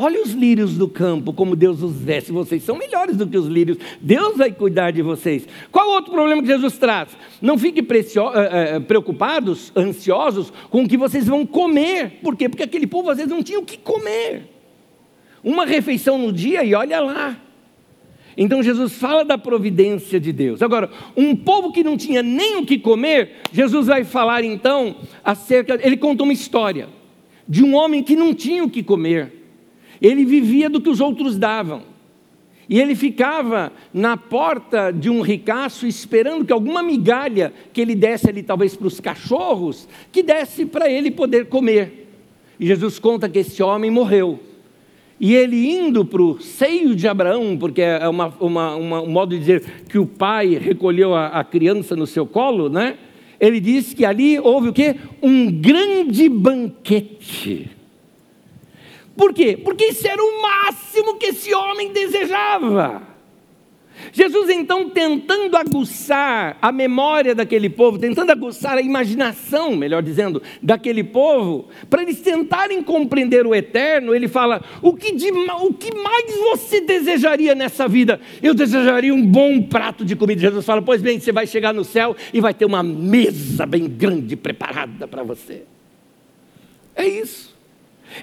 Olha 0.00 0.22
os 0.22 0.30
lírios 0.30 0.74
do 0.74 0.86
campo, 0.88 1.32
como 1.32 1.56
Deus 1.56 1.82
os 1.82 2.00
veste. 2.00 2.30
Vocês 2.30 2.62
são 2.62 2.78
melhores 2.78 3.16
do 3.16 3.26
que 3.26 3.36
os 3.36 3.48
lírios. 3.48 3.78
Deus 4.00 4.36
vai 4.36 4.52
cuidar 4.52 4.92
de 4.92 5.02
vocês. 5.02 5.44
Qual 5.72 5.88
outro 5.90 6.12
problema 6.12 6.40
que 6.40 6.46
Jesus 6.46 6.78
traz? 6.78 7.08
Não 7.42 7.58
fiquem 7.58 7.84
eh, 7.84 8.76
eh, 8.76 8.78
preocupados, 8.78 9.72
ansiosos 9.74 10.52
com 10.70 10.84
o 10.84 10.88
que 10.88 10.96
vocês 10.96 11.26
vão 11.26 11.44
comer. 11.44 12.20
Por 12.22 12.36
quê? 12.36 12.48
Porque 12.48 12.62
aquele 12.62 12.86
povo 12.86 13.10
às 13.10 13.16
vezes 13.16 13.32
não 13.32 13.42
tinha 13.42 13.58
o 13.58 13.64
que 13.64 13.76
comer. 13.76 14.44
Uma 15.42 15.66
refeição 15.66 16.16
no 16.16 16.32
dia 16.32 16.62
e 16.62 16.76
olha 16.76 17.00
lá. 17.00 17.36
Então 18.36 18.62
Jesus 18.62 18.92
fala 18.92 19.24
da 19.24 19.36
providência 19.36 20.20
de 20.20 20.32
Deus. 20.32 20.62
Agora, 20.62 20.88
um 21.16 21.34
povo 21.34 21.72
que 21.72 21.82
não 21.82 21.96
tinha 21.96 22.22
nem 22.22 22.58
o 22.58 22.64
que 22.64 22.78
comer, 22.78 23.32
Jesus 23.50 23.88
vai 23.88 24.04
falar 24.04 24.44
então 24.44 24.94
acerca. 25.24 25.76
Ele 25.82 25.96
conta 25.96 26.22
uma 26.22 26.32
história 26.32 26.88
de 27.48 27.64
um 27.64 27.74
homem 27.74 28.00
que 28.00 28.14
não 28.14 28.32
tinha 28.32 28.62
o 28.62 28.70
que 28.70 28.84
comer. 28.84 29.37
Ele 30.00 30.24
vivia 30.24 30.68
do 30.68 30.80
que 30.80 30.88
os 30.88 31.00
outros 31.00 31.36
davam. 31.36 31.82
E 32.68 32.78
ele 32.78 32.94
ficava 32.94 33.72
na 33.94 34.16
porta 34.16 34.90
de 34.90 35.08
um 35.08 35.22
ricaço 35.22 35.86
esperando 35.86 36.44
que 36.44 36.52
alguma 36.52 36.82
migalha 36.82 37.52
que 37.72 37.80
ele 37.80 37.94
desse 37.94 38.28
ali, 38.28 38.42
talvez 38.42 38.76
para 38.76 38.86
os 38.86 39.00
cachorros, 39.00 39.88
que 40.12 40.22
desse 40.22 40.66
para 40.66 40.90
ele 40.90 41.10
poder 41.10 41.46
comer. 41.46 42.08
E 42.60 42.66
Jesus 42.66 42.98
conta 42.98 43.28
que 43.28 43.38
esse 43.38 43.62
homem 43.62 43.90
morreu. 43.90 44.38
E 45.18 45.34
ele 45.34 45.68
indo 45.68 46.04
para 46.04 46.22
o 46.22 46.38
seio 46.40 46.94
de 46.94 47.08
Abraão, 47.08 47.56
porque 47.56 47.80
é 47.80 48.06
uma, 48.06 48.32
uma, 48.38 48.76
uma, 48.76 49.02
um 49.02 49.10
modo 49.10 49.30
de 49.30 49.38
dizer 49.38 49.64
que 49.88 49.98
o 49.98 50.06
pai 50.06 50.58
recolheu 50.58 51.14
a, 51.14 51.28
a 51.28 51.44
criança 51.44 51.96
no 51.96 52.06
seu 52.06 52.26
colo, 52.26 52.68
né? 52.68 52.98
Ele 53.40 53.60
diz 53.60 53.94
que 53.94 54.04
ali 54.04 54.38
houve 54.38 54.68
o 54.68 54.72
quê? 54.72 54.96
Um 55.22 55.50
grande 55.50 56.28
banquete. 56.28 57.77
Por 59.18 59.34
quê? 59.34 59.56
Porque 59.62 59.86
isso 59.86 60.06
era 60.06 60.22
o 60.22 60.40
máximo 60.40 61.16
que 61.16 61.26
esse 61.26 61.52
homem 61.52 61.92
desejava. 61.92 63.02
Jesus 64.12 64.48
então 64.48 64.88
tentando 64.88 65.56
aguçar 65.56 66.56
a 66.62 66.70
memória 66.70 67.34
daquele 67.34 67.68
povo, 67.68 67.98
tentando 67.98 68.30
aguçar 68.30 68.78
a 68.78 68.80
imaginação, 68.80 69.74
melhor 69.74 70.04
dizendo, 70.04 70.40
daquele 70.62 71.02
povo, 71.02 71.68
para 71.90 72.02
eles 72.02 72.20
tentarem 72.20 72.80
compreender 72.80 73.44
o 73.44 73.52
eterno, 73.52 74.14
ele 74.14 74.28
fala: 74.28 74.62
o 74.80 74.94
que, 74.94 75.12
de, 75.12 75.32
o 75.32 75.74
que 75.74 75.92
mais 75.92 76.32
você 76.36 76.80
desejaria 76.80 77.56
nessa 77.56 77.88
vida? 77.88 78.20
Eu 78.40 78.54
desejaria 78.54 79.12
um 79.12 79.26
bom 79.26 79.60
prato 79.62 80.04
de 80.04 80.14
comida. 80.14 80.40
Jesus 80.40 80.64
fala: 80.64 80.80
pois 80.80 81.02
bem, 81.02 81.18
você 81.18 81.32
vai 81.32 81.46
chegar 81.46 81.74
no 81.74 81.84
céu 81.84 82.16
e 82.32 82.40
vai 82.40 82.54
ter 82.54 82.66
uma 82.66 82.84
mesa 82.84 83.66
bem 83.66 83.88
grande 83.88 84.36
preparada 84.36 85.08
para 85.08 85.24
você. 85.24 85.64
É 86.94 87.04
isso. 87.06 87.47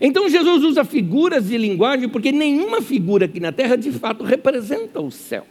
Então 0.02 0.30
Jesus 0.30 0.64
usa 0.64 0.84
figuras 0.84 1.48
de 1.48 1.58
linguagem, 1.58 2.10
porque 2.10 2.32
nenhuma 2.32 2.82
figura 2.82 3.26
aqui 3.26 3.40
na 3.40 3.52
terra 3.52 3.76
de 3.76 3.92
fato 3.92 4.24
representa 4.24 5.00
o 5.00 5.12
céu. 5.12 5.46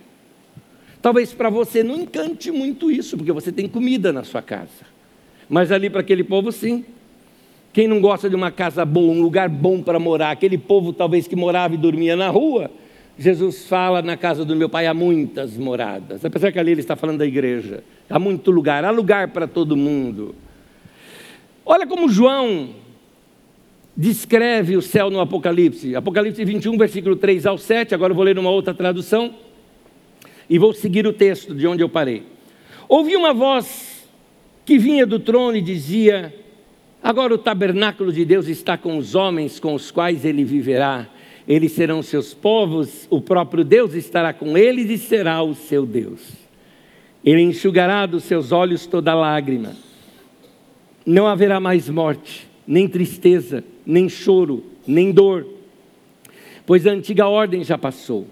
Talvez 1.00 1.32
para 1.32 1.50
você 1.50 1.82
não 1.82 1.96
encante 1.96 2.50
muito 2.50 2.90
isso, 2.90 3.16
porque 3.16 3.32
você 3.32 3.52
tem 3.52 3.68
comida 3.68 4.12
na 4.12 4.24
sua 4.24 4.40
casa. 4.40 4.86
Mas 5.48 5.70
ali 5.70 5.90
para 5.90 6.00
aquele 6.00 6.24
povo, 6.24 6.50
sim. 6.50 6.84
Quem 7.72 7.86
não 7.86 8.00
gosta 8.00 8.30
de 8.30 8.36
uma 8.36 8.50
casa 8.50 8.84
boa, 8.84 9.12
um 9.12 9.20
lugar 9.20 9.48
bom 9.48 9.82
para 9.82 9.98
morar, 9.98 10.30
aquele 10.30 10.56
povo 10.56 10.92
talvez 10.92 11.26
que 11.26 11.36
morava 11.36 11.74
e 11.74 11.76
dormia 11.76 12.16
na 12.16 12.28
rua, 12.28 12.70
Jesus 13.18 13.66
fala 13.66 14.00
na 14.00 14.16
casa 14.16 14.44
do 14.44 14.56
meu 14.56 14.68
pai 14.68 14.86
há 14.86 14.94
muitas 14.94 15.56
moradas. 15.56 16.24
Apesar 16.24 16.50
que 16.52 16.58
ali 16.58 16.72
ele 16.72 16.80
está 16.80 16.96
falando 16.96 17.18
da 17.18 17.26
igreja. 17.26 17.82
Há 18.08 18.18
muito 18.18 18.50
lugar, 18.50 18.84
há 18.84 18.90
lugar 18.90 19.28
para 19.28 19.46
todo 19.46 19.76
mundo. 19.76 20.34
Olha 21.66 21.86
como 21.86 22.08
João 22.08 22.70
descreve 23.96 24.76
o 24.76 24.82
céu 24.82 25.10
no 25.10 25.20
Apocalipse. 25.20 25.94
Apocalipse 25.94 26.44
21, 26.44 26.76
versículo 26.76 27.16
3 27.16 27.46
ao 27.46 27.58
7. 27.58 27.94
Agora 27.94 28.12
eu 28.12 28.16
vou 28.16 28.24
ler 28.24 28.38
uma 28.38 28.50
outra 28.50 28.74
tradução. 28.74 29.34
E 30.48 30.58
vou 30.58 30.72
seguir 30.72 31.06
o 31.06 31.12
texto 31.12 31.54
de 31.54 31.66
onde 31.66 31.82
eu 31.82 31.88
parei. 31.88 32.22
Ouvi 32.88 33.16
uma 33.16 33.32
voz 33.32 34.08
que 34.64 34.78
vinha 34.78 35.06
do 35.06 35.18
trono 35.18 35.56
e 35.56 35.62
dizia: 35.62 36.34
Agora 37.02 37.34
o 37.34 37.38
tabernáculo 37.38 38.12
de 38.12 38.24
Deus 38.24 38.48
está 38.48 38.76
com 38.76 38.98
os 38.98 39.14
homens 39.14 39.58
com 39.58 39.74
os 39.74 39.90
quais 39.90 40.24
ele 40.24 40.44
viverá. 40.44 41.08
Eles 41.46 41.72
serão 41.72 42.02
seus 42.02 42.32
povos, 42.32 43.06
o 43.10 43.20
próprio 43.20 43.62
Deus 43.62 43.92
estará 43.92 44.32
com 44.32 44.56
eles 44.56 44.88
e 44.88 44.96
será 44.96 45.42
o 45.42 45.54
seu 45.54 45.84
Deus. 45.84 46.20
Ele 47.22 47.42
enxugará 47.42 48.06
dos 48.06 48.24
seus 48.24 48.50
olhos 48.50 48.86
toda 48.86 49.14
lágrima. 49.14 49.72
Não 51.04 51.26
haverá 51.26 51.60
mais 51.60 51.88
morte, 51.88 52.48
nem 52.66 52.88
tristeza, 52.88 53.62
nem 53.86 54.08
choro, 54.08 54.64
nem 54.86 55.12
dor, 55.12 55.46
pois 56.66 56.86
a 56.86 56.90
antiga 56.90 57.26
ordem 57.26 57.62
já 57.64 57.76
passou. 57.76 58.26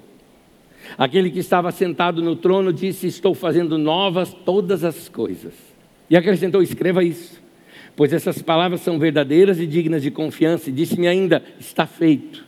Aquele 0.98 1.30
que 1.30 1.38
estava 1.38 1.70
sentado 1.70 2.22
no 2.22 2.36
trono 2.36 2.72
disse: 2.72 3.06
Estou 3.06 3.34
fazendo 3.34 3.78
novas 3.78 4.34
todas 4.44 4.84
as 4.84 5.08
coisas. 5.08 5.54
E 6.10 6.16
acrescentou: 6.16 6.62
Escreva 6.62 7.04
isso, 7.04 7.40
pois 7.96 8.12
essas 8.12 8.42
palavras 8.42 8.80
são 8.80 8.98
verdadeiras 8.98 9.60
e 9.60 9.66
dignas 9.66 10.02
de 10.02 10.10
confiança. 10.10 10.70
E 10.70 10.72
disse-me 10.72 11.06
ainda: 11.06 11.42
Está 11.58 11.86
feito. 11.86 12.44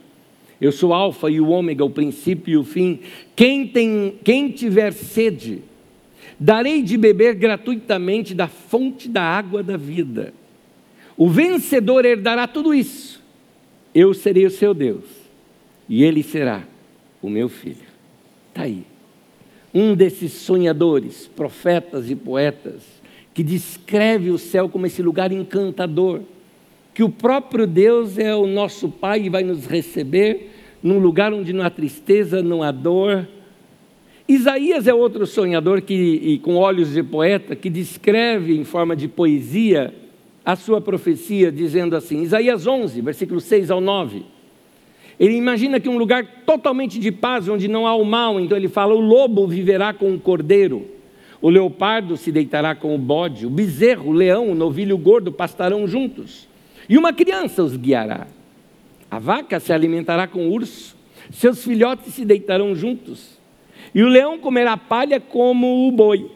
Eu 0.59 0.71
sou 0.71 0.93
Alfa 0.93 1.29
e 1.29 1.39
o 1.39 1.49
Ômega, 1.49 1.83
o 1.83 1.89
princípio 1.89 2.53
e 2.53 2.57
o 2.57 2.63
fim. 2.63 2.99
Quem, 3.35 3.67
tem, 3.67 4.15
quem 4.23 4.49
tiver 4.49 4.93
sede, 4.93 5.61
darei 6.39 6.81
de 6.81 6.97
beber 6.97 7.35
gratuitamente 7.35 8.33
da 8.33 8.47
fonte 8.47 9.09
da 9.09 9.21
água 9.21 9.61
da 9.61 9.75
vida. 9.75 10.33
O 11.17 11.29
vencedor 11.29 12.05
herdará 12.05 12.47
tudo 12.47 12.73
isso. 12.73 13.23
Eu 13.93 14.13
serei 14.13 14.45
o 14.45 14.51
seu 14.51 14.73
Deus, 14.73 15.05
e 15.87 16.03
ele 16.03 16.21
será 16.21 16.63
o 17.21 17.29
meu 17.29 17.47
filho. 17.47 17.77
Está 18.49 18.63
aí. 18.63 18.83
Um 19.73 19.95
desses 19.95 20.33
sonhadores, 20.33 21.29
profetas 21.33 22.09
e 22.09 22.15
poetas, 22.15 22.81
que 23.33 23.43
descreve 23.43 24.31
o 24.31 24.37
céu 24.37 24.67
como 24.67 24.85
esse 24.85 25.01
lugar 25.01 25.31
encantador, 25.31 26.21
que 26.93 27.03
o 27.03 27.09
próprio 27.09 27.65
Deus 27.65 28.17
é 28.17 28.35
o 28.35 28.47
nosso 28.47 28.89
Pai 28.89 29.23
e 29.23 29.29
vai 29.29 29.43
nos 29.43 29.65
receber 29.65 30.51
num 30.81 30.99
lugar 30.99 31.33
onde 31.33 31.51
não 31.51 31.63
há 31.63 31.69
tristeza, 31.69 32.43
não 32.43 32.61
há 32.61 32.71
dor. 32.71 33.27
Isaías 34.27 34.87
é 34.87 34.93
outro 34.93 35.25
sonhador 35.25 35.81
que, 35.81 36.39
com 36.43 36.55
olhos 36.55 36.93
de 36.93 37.03
poeta, 37.03 37.55
que 37.55 37.69
descreve 37.69 38.55
em 38.55 38.63
forma 38.63 38.95
de 38.95 39.07
poesia 39.07 39.93
a 40.45 40.55
sua 40.55 40.79
profecia, 40.79 41.51
dizendo 41.51 41.95
assim: 41.95 42.21
Isaías 42.21 42.67
11, 42.67 43.01
versículos 43.01 43.43
6 43.45 43.71
ao 43.71 43.81
9. 43.81 44.23
Ele 45.19 45.35
imagina 45.35 45.79
que 45.79 45.89
um 45.89 45.97
lugar 45.97 46.43
totalmente 46.45 46.99
de 46.99 47.11
paz, 47.11 47.47
onde 47.47 47.67
não 47.67 47.87
há 47.87 47.95
o 47.95 48.05
mal, 48.05 48.39
então 48.39 48.57
ele 48.57 48.67
fala: 48.67 48.93
o 48.93 48.99
lobo 48.99 49.47
viverá 49.47 49.93
com 49.93 50.13
o 50.13 50.19
cordeiro, 50.19 50.85
o 51.41 51.49
leopardo 51.49 52.15
se 52.15 52.31
deitará 52.31 52.75
com 52.75 52.93
o 52.93 52.99
bode, 52.99 53.47
o 53.47 53.49
bezerro, 53.49 54.09
o 54.09 54.13
leão, 54.13 54.49
o 54.49 54.55
novilho 54.55 54.97
gordo 54.97 55.31
pastarão 55.31 55.87
juntos. 55.87 56.47
e 56.87 56.97
uma 56.97 57.11
criança 57.11 57.63
os 57.63 57.75
guiará. 57.75 58.27
A 59.09 59.17
vaca 59.17 59.59
se 59.59 59.71
alimentará 59.71 60.27
com 60.27 60.47
o 60.47 60.51
urso, 60.51 60.95
seus 61.31 61.63
filhotes 61.63 62.13
se 62.13 62.25
deitarão 62.25 62.75
juntos, 62.75 63.39
e 63.93 64.03
o 64.03 64.09
leão 64.09 64.37
comerá 64.37 64.75
palha 64.77 65.19
como 65.19 65.87
o 65.87 65.91
boi. 65.91 66.29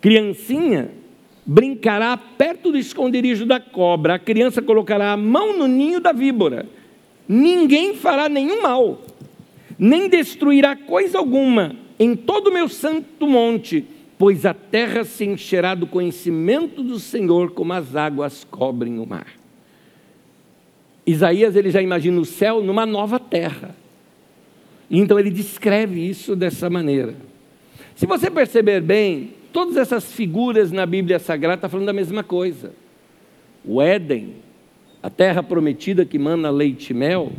Criancinha 0.00 1.01
brincará 1.44 2.16
perto 2.16 2.70
do 2.70 2.78
esconderijo 2.78 3.44
da 3.44 3.58
cobra, 3.58 4.14
a 4.14 4.18
criança 4.18 4.62
colocará 4.62 5.12
a 5.12 5.16
mão 5.16 5.56
no 5.56 5.66
ninho 5.66 6.00
da 6.00 6.12
víbora. 6.12 6.66
Ninguém 7.28 7.94
fará 7.94 8.28
nenhum 8.28 8.62
mal, 8.62 9.02
nem 9.78 10.08
destruirá 10.08 10.76
coisa 10.76 11.18
alguma 11.18 11.76
em 11.98 12.16
todo 12.16 12.48
o 12.48 12.52
meu 12.52 12.68
santo 12.68 13.26
monte, 13.26 13.84
pois 14.18 14.44
a 14.44 14.54
terra 14.54 15.04
se 15.04 15.24
encherá 15.24 15.74
do 15.74 15.86
conhecimento 15.86 16.82
do 16.82 16.98
Senhor, 16.98 17.52
como 17.52 17.72
as 17.72 17.94
águas 17.94 18.44
cobrem 18.44 18.98
o 18.98 19.06
mar. 19.06 19.26
Isaías 21.06 21.56
ele 21.56 21.70
já 21.70 21.82
imagina 21.82 22.20
o 22.20 22.24
céu 22.24 22.62
numa 22.62 22.86
nova 22.86 23.18
terra. 23.18 23.74
Então 24.90 25.18
ele 25.18 25.30
descreve 25.30 26.08
isso 26.08 26.36
dessa 26.36 26.68
maneira. 26.68 27.14
Se 27.96 28.06
você 28.06 28.30
perceber 28.30 28.80
bem, 28.80 29.34
todas 29.52 29.76
essas 29.76 30.12
figuras 30.12 30.72
na 30.72 30.86
Bíblia 30.86 31.18
Sagrada 31.18 31.56
estão 31.56 31.70
falando 31.70 31.86
da 31.86 31.92
mesma 31.92 32.24
coisa. 32.24 32.72
O 33.64 33.80
Éden, 33.80 34.36
a 35.02 35.10
terra 35.10 35.42
prometida 35.42 36.04
que 36.04 36.18
mana 36.18 36.50
leite 36.50 36.90
e 36.90 36.94
mel, 36.94 37.32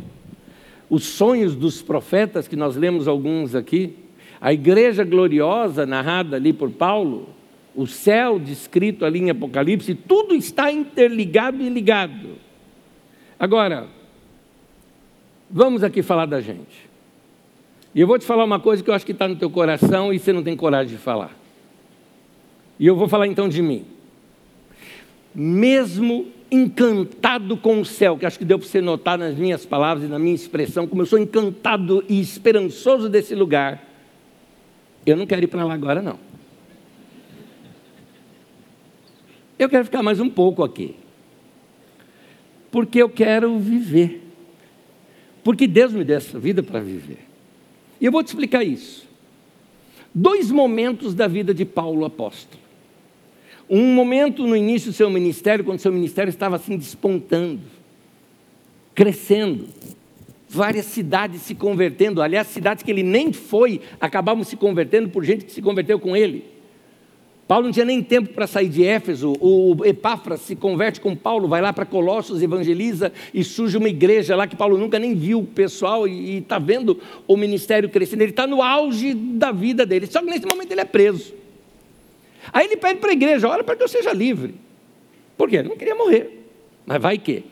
os 0.88 1.04
sonhos 1.04 1.56
dos 1.56 1.82
profetas, 1.82 2.46
que 2.46 2.56
nós 2.56 2.76
lemos 2.76 3.08
alguns 3.08 3.54
aqui, 3.54 3.96
a 4.40 4.52
igreja 4.52 5.04
gloriosa 5.04 5.84
narrada 5.84 6.36
ali 6.36 6.52
por 6.52 6.70
Paulo, 6.70 7.28
o 7.74 7.86
céu 7.86 8.38
descrito 8.38 9.04
ali 9.04 9.18
em 9.18 9.30
Apocalipse, 9.30 9.94
tudo 9.94 10.34
está 10.34 10.70
interligado 10.70 11.62
e 11.62 11.68
ligado. 11.68 12.36
Agora, 13.38 13.88
vamos 15.50 15.82
aqui 15.82 16.02
falar 16.02 16.26
da 16.26 16.40
gente. 16.40 16.88
E 17.94 18.00
eu 18.00 18.06
vou 18.06 18.18
te 18.18 18.24
falar 18.24 18.44
uma 18.44 18.60
coisa 18.60 18.82
que 18.82 18.90
eu 18.90 18.94
acho 18.94 19.04
que 19.04 19.12
está 19.12 19.26
no 19.26 19.36
teu 19.36 19.50
coração 19.50 20.12
e 20.12 20.18
você 20.18 20.32
não 20.32 20.42
tem 20.42 20.56
coragem 20.56 20.96
de 20.96 21.02
falar. 21.02 21.43
E 22.78 22.86
eu 22.86 22.96
vou 22.96 23.08
falar 23.08 23.26
então 23.26 23.48
de 23.48 23.62
mim. 23.62 23.84
Mesmo 25.34 26.26
encantado 26.50 27.56
com 27.56 27.80
o 27.80 27.84
céu, 27.84 28.16
que 28.16 28.26
acho 28.26 28.38
que 28.38 28.44
deu 28.44 28.58
para 28.58 28.68
você 28.68 28.80
notar 28.80 29.18
nas 29.18 29.36
minhas 29.36 29.66
palavras 29.66 30.06
e 30.06 30.08
na 30.08 30.18
minha 30.18 30.34
expressão, 30.34 30.86
como 30.86 31.02
eu 31.02 31.06
sou 31.06 31.18
encantado 31.18 32.04
e 32.08 32.20
esperançoso 32.20 33.08
desse 33.08 33.34
lugar, 33.34 33.82
eu 35.04 35.16
não 35.16 35.26
quero 35.26 35.42
ir 35.42 35.48
para 35.48 35.64
lá 35.64 35.74
agora, 35.74 36.00
não. 36.00 36.18
Eu 39.58 39.68
quero 39.68 39.84
ficar 39.84 40.02
mais 40.02 40.20
um 40.20 40.28
pouco 40.28 40.62
aqui 40.62 40.96
porque 42.74 43.00
eu 43.00 43.08
quero 43.08 43.56
viver. 43.56 44.20
Porque 45.44 45.64
Deus 45.64 45.92
me 45.92 46.02
deu 46.02 46.16
essa 46.16 46.40
vida 46.40 46.60
para 46.60 46.80
viver. 46.80 47.20
E 48.00 48.04
eu 48.04 48.10
vou 48.10 48.20
te 48.20 48.26
explicar 48.26 48.64
isso. 48.64 49.06
Dois 50.12 50.50
momentos 50.50 51.14
da 51.14 51.28
vida 51.28 51.54
de 51.54 51.64
Paulo 51.64 52.04
apóstolo. 52.04 52.63
Um 53.68 53.94
momento 53.94 54.46
no 54.46 54.56
início 54.56 54.90
do 54.90 54.94
seu 54.94 55.08
ministério, 55.08 55.64
quando 55.64 55.78
seu 55.78 55.92
ministério 55.92 56.28
estava 56.28 56.56
assim 56.56 56.76
despontando, 56.76 57.60
crescendo, 58.94 59.66
várias 60.48 60.86
cidades 60.86 61.42
se 61.42 61.54
convertendo, 61.54 62.22
aliás, 62.22 62.46
cidades 62.48 62.82
que 62.82 62.90
ele 62.90 63.02
nem 63.02 63.32
foi, 63.32 63.80
acabavam 64.00 64.44
se 64.44 64.56
convertendo 64.56 65.08
por 65.08 65.24
gente 65.24 65.44
que 65.44 65.52
se 65.52 65.62
converteu 65.62 65.98
com 65.98 66.16
ele. 66.16 66.54
Paulo 67.46 67.66
não 67.66 67.72
tinha 67.72 67.84
nem 67.84 68.02
tempo 68.02 68.32
para 68.32 68.46
sair 68.46 68.68
de 68.68 68.84
Éfeso. 68.84 69.34
O 69.38 69.84
Epáfras 69.84 70.40
se 70.40 70.56
converte 70.56 70.98
com 71.00 71.14
Paulo, 71.14 71.46
vai 71.46 71.60
lá 71.60 71.72
para 71.74 71.84
Colossos, 71.84 72.42
evangeliza 72.42 73.12
e 73.34 73.44
surge 73.44 73.76
uma 73.76 73.88
igreja 73.88 74.34
lá 74.34 74.46
que 74.46 74.56
Paulo 74.56 74.78
nunca 74.78 74.98
nem 74.98 75.14
viu 75.14 75.40
o 75.40 75.44
pessoal 75.44 76.08
e 76.08 76.38
está 76.38 76.58
vendo 76.58 76.98
o 77.26 77.36
ministério 77.36 77.88
crescendo. 77.90 78.22
Ele 78.22 78.30
está 78.30 78.46
no 78.46 78.62
auge 78.62 79.12
da 79.12 79.52
vida 79.52 79.84
dele. 79.84 80.06
Só 80.06 80.20
que 80.20 80.30
nesse 80.30 80.46
momento 80.46 80.72
ele 80.72 80.80
é 80.80 80.86
preso. 80.86 81.34
Aí 82.52 82.66
ele 82.66 82.76
pede 82.76 83.00
para 83.00 83.10
a 83.10 83.12
igreja: 83.12 83.48
olha 83.48 83.64
para 83.64 83.76
que 83.76 83.82
eu 83.82 83.88
seja 83.88 84.12
livre. 84.12 84.54
Por 85.36 85.48
quê? 85.48 85.56
Ele 85.56 85.68
não 85.68 85.76
queria 85.76 85.94
morrer. 85.94 86.46
Mas 86.86 87.00
vai 87.00 87.18
que. 87.18 87.44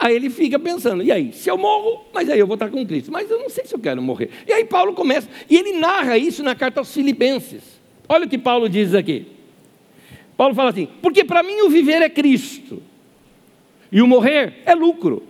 Aí 0.00 0.16
ele 0.16 0.30
fica 0.30 0.58
pensando, 0.58 1.02
e 1.02 1.12
aí, 1.12 1.30
se 1.30 1.50
eu 1.50 1.58
morro, 1.58 2.06
mas 2.14 2.30
aí 2.30 2.38
eu 2.38 2.46
vou 2.46 2.54
estar 2.54 2.70
com 2.70 2.86
Cristo. 2.86 3.12
Mas 3.12 3.30
eu 3.30 3.38
não 3.38 3.50
sei 3.50 3.66
se 3.66 3.74
eu 3.74 3.78
quero 3.78 4.00
morrer. 4.00 4.30
E 4.48 4.52
aí 4.52 4.64
Paulo 4.64 4.94
começa, 4.94 5.28
e 5.48 5.54
ele 5.54 5.74
narra 5.74 6.16
isso 6.16 6.42
na 6.42 6.54
carta 6.54 6.80
aos 6.80 6.92
Filipenses. 6.94 7.78
Olha 8.08 8.24
o 8.24 8.28
que 8.28 8.38
Paulo 8.38 8.66
diz 8.66 8.94
aqui. 8.94 9.26
Paulo 10.38 10.54
fala 10.54 10.70
assim: 10.70 10.88
porque 11.02 11.22
para 11.22 11.42
mim 11.42 11.60
o 11.60 11.68
viver 11.68 12.00
é 12.00 12.08
Cristo, 12.08 12.82
e 13.92 14.00
o 14.00 14.06
morrer 14.06 14.62
é 14.64 14.74
lucro. 14.74 15.22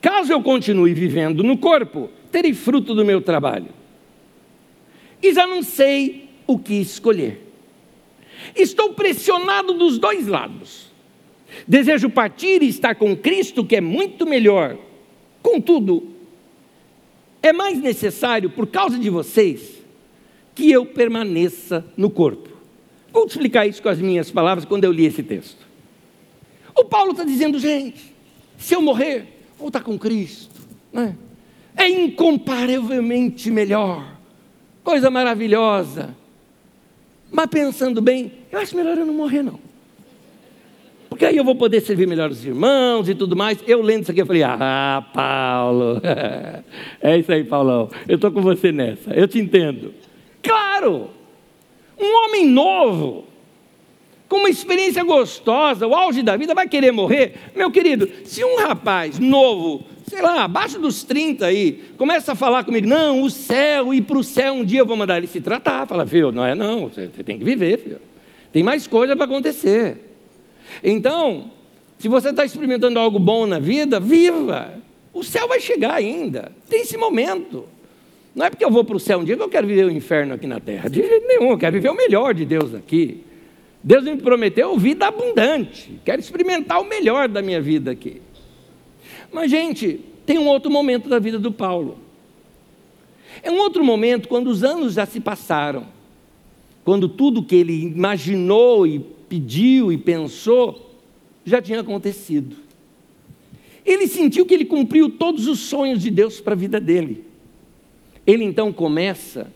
Caso 0.00 0.32
eu 0.32 0.42
continue 0.42 0.92
vivendo 0.92 1.44
no 1.44 1.56
corpo, 1.58 2.10
terei 2.32 2.52
fruto 2.52 2.92
do 2.92 3.04
meu 3.04 3.20
trabalho. 3.20 3.68
E 5.22 5.32
já 5.32 5.46
não 5.46 5.62
sei 5.62 6.28
o 6.44 6.58
que 6.58 6.74
escolher. 6.74 7.47
Estou 8.54 8.94
pressionado 8.94 9.74
dos 9.74 9.98
dois 9.98 10.26
lados. 10.26 10.88
Desejo 11.66 12.10
partir 12.10 12.62
e 12.62 12.68
estar 12.68 12.94
com 12.94 13.16
Cristo, 13.16 13.64
que 13.64 13.76
é 13.76 13.80
muito 13.80 14.26
melhor. 14.26 14.76
Contudo, 15.42 16.14
é 17.42 17.52
mais 17.52 17.80
necessário, 17.80 18.50
por 18.50 18.66
causa 18.66 18.98
de 18.98 19.08
vocês, 19.08 19.82
que 20.54 20.70
eu 20.70 20.84
permaneça 20.84 21.84
no 21.96 22.10
corpo. 22.10 22.48
Vou 23.12 23.26
explicar 23.26 23.66
isso 23.66 23.82
com 23.82 23.88
as 23.88 23.98
minhas 23.98 24.30
palavras 24.30 24.64
quando 24.64 24.84
eu 24.84 24.92
li 24.92 25.06
esse 25.06 25.22
texto. 25.22 25.66
O 26.74 26.84
Paulo 26.84 27.12
está 27.12 27.24
dizendo, 27.24 27.58
gente, 27.58 28.14
se 28.56 28.74
eu 28.74 28.82
morrer, 28.82 29.42
vou 29.58 29.68
estar 29.68 29.82
com 29.82 29.98
Cristo. 29.98 30.60
Né? 30.92 31.16
É 31.76 31.88
incomparavelmente 31.88 33.50
melhor. 33.50 34.16
Coisa 34.84 35.10
maravilhosa. 35.10 36.14
Mas 37.30 37.46
pensando 37.46 38.00
bem, 38.00 38.32
eu 38.50 38.58
acho 38.58 38.76
melhor 38.76 38.96
eu 38.96 39.06
não 39.06 39.14
morrer, 39.14 39.42
não. 39.42 39.58
Porque 41.08 41.24
aí 41.24 41.36
eu 41.36 41.44
vou 41.44 41.56
poder 41.56 41.80
servir 41.80 42.06
melhor 42.06 42.30
os 42.30 42.44
irmãos 42.44 43.08
e 43.08 43.14
tudo 43.14 43.34
mais. 43.34 43.58
Eu 43.66 43.82
lendo 43.82 44.02
isso 44.02 44.10
aqui, 44.10 44.20
eu 44.20 44.26
falei, 44.26 44.42
ah, 44.44 45.04
Paulo, 45.12 46.00
é 47.02 47.18
isso 47.18 47.32
aí, 47.32 47.44
Paulão. 47.44 47.90
Eu 48.06 48.16
estou 48.16 48.30
com 48.30 48.40
você 48.40 48.70
nessa, 48.70 49.12
eu 49.12 49.26
te 49.26 49.38
entendo. 49.38 49.92
Claro, 50.42 51.10
um 51.98 52.24
homem 52.24 52.46
novo, 52.46 53.24
com 54.28 54.36
uma 54.36 54.50
experiência 54.50 55.02
gostosa, 55.02 55.86
o 55.86 55.94
auge 55.94 56.22
da 56.22 56.36
vida, 56.36 56.54
vai 56.54 56.68
querer 56.68 56.92
morrer? 56.92 57.34
Meu 57.56 57.70
querido, 57.70 58.08
se 58.24 58.44
um 58.44 58.56
rapaz 58.58 59.18
novo, 59.18 59.84
sei 60.08 60.22
lá, 60.22 60.44
abaixo 60.44 60.78
dos 60.78 61.02
30 61.04 61.46
aí, 61.46 61.84
começa 61.96 62.32
a 62.32 62.34
falar 62.34 62.64
comigo, 62.64 62.86
não, 62.86 63.22
o 63.22 63.30
céu, 63.30 63.92
ir 63.92 64.02
para 64.02 64.18
o 64.18 64.24
céu 64.24 64.54
um 64.54 64.64
dia 64.64 64.80
eu 64.80 64.86
vou 64.86 64.96
mandar 64.96 65.18
ele 65.18 65.26
se 65.26 65.40
tratar. 65.40 65.86
Fala, 65.86 66.06
filho, 66.06 66.32
não 66.32 66.44
é 66.44 66.54
não, 66.54 66.88
você 66.88 67.08
tem 67.08 67.38
que 67.38 67.44
viver, 67.44 67.78
filho. 67.78 68.00
Tem 68.52 68.62
mais 68.62 68.86
coisa 68.86 69.14
para 69.14 69.24
acontecer. 69.24 69.98
Então, 70.82 71.50
se 71.98 72.08
você 72.08 72.30
está 72.30 72.44
experimentando 72.44 72.98
algo 72.98 73.18
bom 73.18 73.46
na 73.46 73.58
vida, 73.58 74.00
viva. 74.00 74.74
O 75.12 75.22
céu 75.22 75.48
vai 75.48 75.60
chegar 75.60 75.94
ainda. 75.94 76.52
Tem 76.68 76.82
esse 76.82 76.96
momento. 76.96 77.66
Não 78.34 78.46
é 78.46 78.50
porque 78.50 78.64
eu 78.64 78.70
vou 78.70 78.84
para 78.84 78.96
o 78.96 79.00
céu 79.00 79.18
um 79.18 79.24
dia 79.24 79.36
que 79.36 79.42
eu 79.42 79.48
quero 79.48 79.66
viver 79.66 79.84
o 79.84 79.90
inferno 79.90 80.34
aqui 80.34 80.46
na 80.46 80.60
terra. 80.60 80.88
De 80.88 81.00
jeito 81.00 81.26
nenhum, 81.26 81.50
eu 81.50 81.58
quero 81.58 81.72
viver 81.72 81.90
o 81.90 81.96
melhor 81.96 82.32
de 82.34 82.44
Deus 82.44 82.74
aqui. 82.74 83.24
Deus 83.82 84.04
me 84.04 84.16
prometeu 84.16 84.76
vida 84.78 85.06
abundante. 85.06 86.00
Quero 86.04 86.20
experimentar 86.20 86.80
o 86.80 86.84
melhor 86.84 87.28
da 87.28 87.42
minha 87.42 87.60
vida 87.60 87.90
aqui. 87.90 88.20
Mas, 89.32 89.50
gente, 89.50 90.00
tem 90.24 90.38
um 90.38 90.46
outro 90.46 90.70
momento 90.70 91.08
da 91.08 91.18
vida 91.18 91.38
do 91.38 91.52
Paulo. 91.52 91.98
É 93.42 93.50
um 93.50 93.58
outro 93.58 93.84
momento 93.84 94.28
quando 94.28 94.48
os 94.48 94.64
anos 94.64 94.94
já 94.94 95.06
se 95.06 95.20
passaram. 95.20 95.86
Quando 96.84 97.08
tudo 97.08 97.42
que 97.42 97.54
ele 97.54 97.82
imaginou 97.82 98.86
e 98.86 98.98
pediu 98.98 99.92
e 99.92 99.98
pensou 99.98 100.88
já 101.44 101.60
tinha 101.62 101.80
acontecido. 101.80 102.56
Ele 103.84 104.06
sentiu 104.06 104.44
que 104.44 104.52
ele 104.52 104.64
cumpriu 104.64 105.10
todos 105.10 105.46
os 105.46 105.60
sonhos 105.60 106.02
de 106.02 106.10
Deus 106.10 106.40
para 106.40 106.52
a 106.52 106.56
vida 106.56 106.78
dele. 106.78 107.24
Ele 108.26 108.44
então 108.44 108.70
começa 108.72 109.50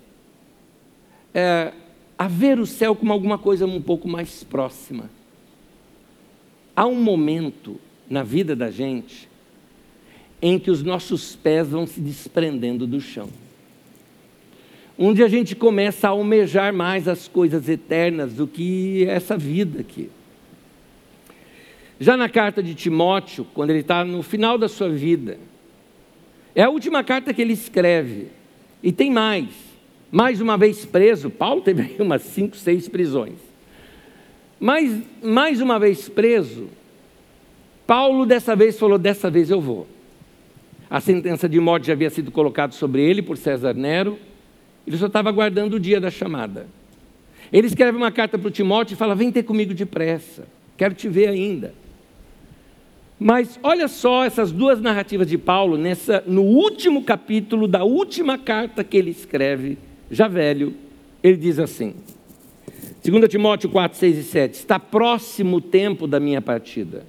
é, 1.35 1.73
a 2.17 2.29
ver 2.29 2.59
o 2.59 2.67
céu 2.67 2.95
como 2.95 3.13
alguma 3.13 3.37
coisa 3.37 3.67
um 3.67 3.81
pouco 3.81 4.09
mais 4.09 4.43
próxima. 4.43 5.11
Há 6.75 6.87
um 6.87 7.03
momento 7.03 7.79
na 8.09 8.23
vida 8.23 8.57
da 8.57 8.71
gente 8.71 9.29
em 10.43 10.59
que 10.59 10.71
os 10.71 10.83
nossos 10.83 11.37
pés 11.37 11.69
vão 11.69 11.87
se 11.87 12.01
desprendendo 12.01 12.85
do 12.85 13.01
chão. 13.01 13.29
Onde 14.99 15.23
a 15.23 15.29
gente 15.29 15.55
começa 15.55 16.09
a 16.09 16.11
almejar 16.11 16.75
mais 16.75 17.07
as 17.07 17.29
coisas 17.29 17.69
eternas 17.69 18.35
do 18.35 18.49
que 18.49 19.07
essa 19.09 19.39
vida 19.39 19.81
aqui. 19.81 20.11
Já 22.01 22.17
na 22.17 22.29
carta 22.29 22.61
de 22.61 22.75
Timóteo, 22.75 23.47
quando 23.55 23.71
ele 23.71 23.79
está 23.79 24.05
no 24.05 24.23
final 24.23 24.59
da 24.59 24.69
sua 24.69 24.89
vida, 24.89 25.39
é 26.55 26.65
a 26.65 26.69
última 26.69 27.05
carta 27.05 27.33
que 27.33 27.41
ele 27.41 27.53
escreve. 27.53 28.27
E 28.83 28.91
tem 28.91 29.11
mais. 29.11 29.49
Mais 30.11 30.41
uma 30.41 30.59
vez 30.59 30.85
preso, 30.85 31.31
Paulo 31.31 31.63
teve 31.63 31.97
umas 32.03 32.23
cinco, 32.23 32.57
seis 32.57 32.89
prisões. 32.89 33.39
Mas, 34.59 35.01
mais 35.23 35.61
uma 35.61 35.79
vez 35.79 36.09
preso, 36.09 36.69
Paulo 37.87 38.27
dessa 38.27 38.55
vez 38.55 38.79
falou: 38.79 38.99
dessa 38.99 39.31
vez 39.31 39.49
eu 39.49 39.61
vou. 39.61 39.87
A 40.93 41.01
sentença 41.01 41.49
de 41.49 41.59
morte 41.59 41.87
já 41.87 41.95
havia 41.95 42.11
sido 42.11 42.31
colocada 42.31 42.75
sobre 42.75 43.01
ele 43.01 43.23
por 43.23 43.39
César 43.39 43.73
Nero, 43.73 44.19
ele 44.87 44.99
só 44.99 45.07
estava 45.07 45.31
aguardando 45.31 45.77
o 45.77 45.81
dia 45.81 45.99
da 45.99 46.11
chamada. 46.11 46.67
Ele 47.51 47.67
escreve 47.67 47.97
uma 47.97 48.13
carta 48.13 48.39
para 48.39 48.49
o 48.49 48.51
Timóteo 48.51 48.93
e 48.93 48.97
fala: 48.99 49.15
Vem 49.15 49.33
ter 49.33 49.43
comigo 49.43 49.73
depressa, 49.73 50.47
quero 50.77 50.93
te 50.93 51.09
ver 51.09 51.31
ainda. 51.31 51.73
Mas 53.19 53.59
olha 53.63 53.89
só 53.89 54.23
essas 54.23 54.53
duas 54.53 54.83
narrativas 54.83 55.27
de 55.27 55.39
Paulo 55.39 55.79
nessa, 55.79 56.23
no 56.27 56.43
último 56.43 57.03
capítulo 57.03 57.67
da 57.67 57.85
última 57.85 58.37
carta 58.37 58.85
que 58.85 58.99
ele 58.99 59.13
escreve, 59.13 59.79
já 60.11 60.29
velho, 60.29 60.75
ele 61.23 61.39
diz 61.39 61.59
assim: 61.59 61.95
2 63.03 63.31
Timóteo 63.31 63.71
4, 63.71 63.97
6 63.97 64.19
e 64.19 64.23
7: 64.25 64.55
Está 64.57 64.79
próximo 64.79 65.57
o 65.57 65.61
tempo 65.63 66.07
da 66.07 66.21
minha 66.21 66.43
partida. 66.43 67.07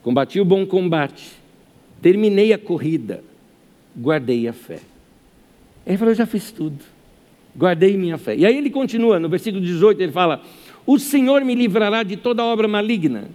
Combati 0.00 0.40
o 0.40 0.44
bom 0.44 0.64
combate, 0.64 1.44
terminei 2.00 2.52
a 2.52 2.58
corrida, 2.58 3.22
guardei 3.96 4.48
a 4.48 4.52
fé. 4.52 4.80
Ele 5.86 5.98
falou: 5.98 6.12
Eu 6.12 6.16
já 6.16 6.26
fiz 6.26 6.50
tudo 6.50 6.96
guardei 7.56 7.96
minha 7.96 8.18
fé. 8.18 8.36
E 8.36 8.44
aí 8.44 8.56
ele 8.56 8.70
continua, 8.70 9.18
no 9.18 9.28
versículo 9.28 9.64
18, 9.64 10.00
ele 10.02 10.12
fala: 10.12 10.42
O 10.84 10.98
Senhor 10.98 11.42
me 11.44 11.54
livrará 11.54 12.02
de 12.02 12.16
toda 12.16 12.44
obra 12.44 12.68
maligna 12.68 13.28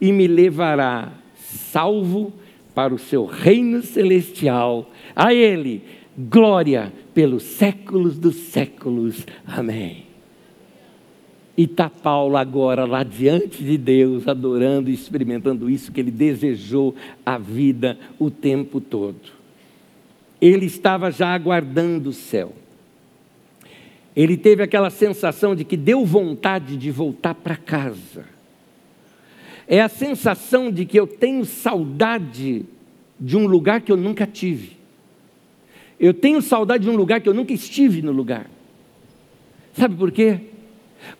e 0.00 0.12
me 0.12 0.26
levará 0.26 1.12
salvo 1.36 2.32
para 2.74 2.92
o 2.92 2.98
seu 2.98 3.24
reino 3.24 3.82
celestial. 3.82 4.90
A 5.16 5.32
Ele, 5.32 5.82
glória 6.16 6.92
pelos 7.14 7.42
séculos 7.42 8.18
dos 8.18 8.36
séculos. 8.36 9.24
Amém. 9.46 10.04
E 11.56 11.64
está 11.64 11.88
Paulo 11.88 12.36
agora 12.36 12.84
lá 12.84 13.04
diante 13.04 13.62
de 13.62 13.78
Deus, 13.78 14.26
adorando 14.26 14.90
e 14.90 14.94
experimentando 14.94 15.70
isso 15.70 15.92
que 15.92 16.00
ele 16.00 16.10
desejou 16.10 16.94
a 17.24 17.38
vida 17.38 17.98
o 18.18 18.30
tempo 18.30 18.80
todo. 18.80 19.32
Ele 20.40 20.66
estava 20.66 21.10
já 21.10 21.32
aguardando 21.32 22.10
o 22.10 22.12
céu 22.12 22.52
ele 24.14 24.36
teve 24.36 24.62
aquela 24.62 24.90
sensação 24.90 25.56
de 25.56 25.64
que 25.64 25.76
deu 25.76 26.04
vontade 26.04 26.76
de 26.76 26.90
voltar 26.90 27.34
para 27.34 27.56
casa. 27.56 28.26
É 29.66 29.80
a 29.80 29.88
sensação 29.88 30.70
de 30.70 30.84
que 30.84 30.98
eu 30.98 31.06
tenho 31.06 31.44
saudade 31.44 32.64
de 33.18 33.36
um 33.36 33.46
lugar 33.46 33.80
que 33.80 33.90
eu 33.90 33.96
nunca 33.96 34.26
tive. 34.26 34.76
Eu 35.98 36.14
tenho 36.14 36.40
saudade 36.40 36.84
de 36.84 36.90
um 36.90 36.96
lugar 36.96 37.20
que 37.20 37.28
eu 37.28 37.34
nunca 37.34 37.52
estive 37.52 38.02
no 38.02 38.12
lugar. 38.12 38.48
Sabe 39.72 39.96
por 39.96 40.12
quê? 40.12 40.40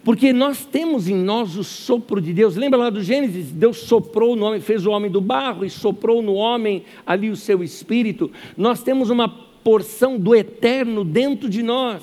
Porque 0.02 0.32
nós 0.32 0.64
temos 0.64 1.08
em 1.08 1.14
nós 1.14 1.56
o 1.56 1.64
sopro 1.64 2.20
de 2.20 2.32
Deus. 2.32 2.56
Lembra 2.56 2.78
lá 2.78 2.90
do 2.90 3.02
Gênesis? 3.02 3.50
Deus 3.50 3.78
soprou 3.78 4.36
no 4.36 4.44
homem, 4.44 4.60
fez 4.60 4.86
o 4.86 4.90
homem 4.90 5.10
do 5.10 5.20
barro 5.20 5.64
e 5.64 5.70
soprou 5.70 6.22
no 6.22 6.34
homem 6.34 6.84
ali 7.06 7.30
o 7.30 7.36
seu 7.36 7.62
espírito. 7.62 8.30
Nós 8.56 8.82
temos 8.82 9.10
uma 9.10 9.28
porção 9.28 10.18
do 10.18 10.34
eterno 10.34 11.04
dentro 11.04 11.48
de 11.48 11.62
nós. 11.62 12.02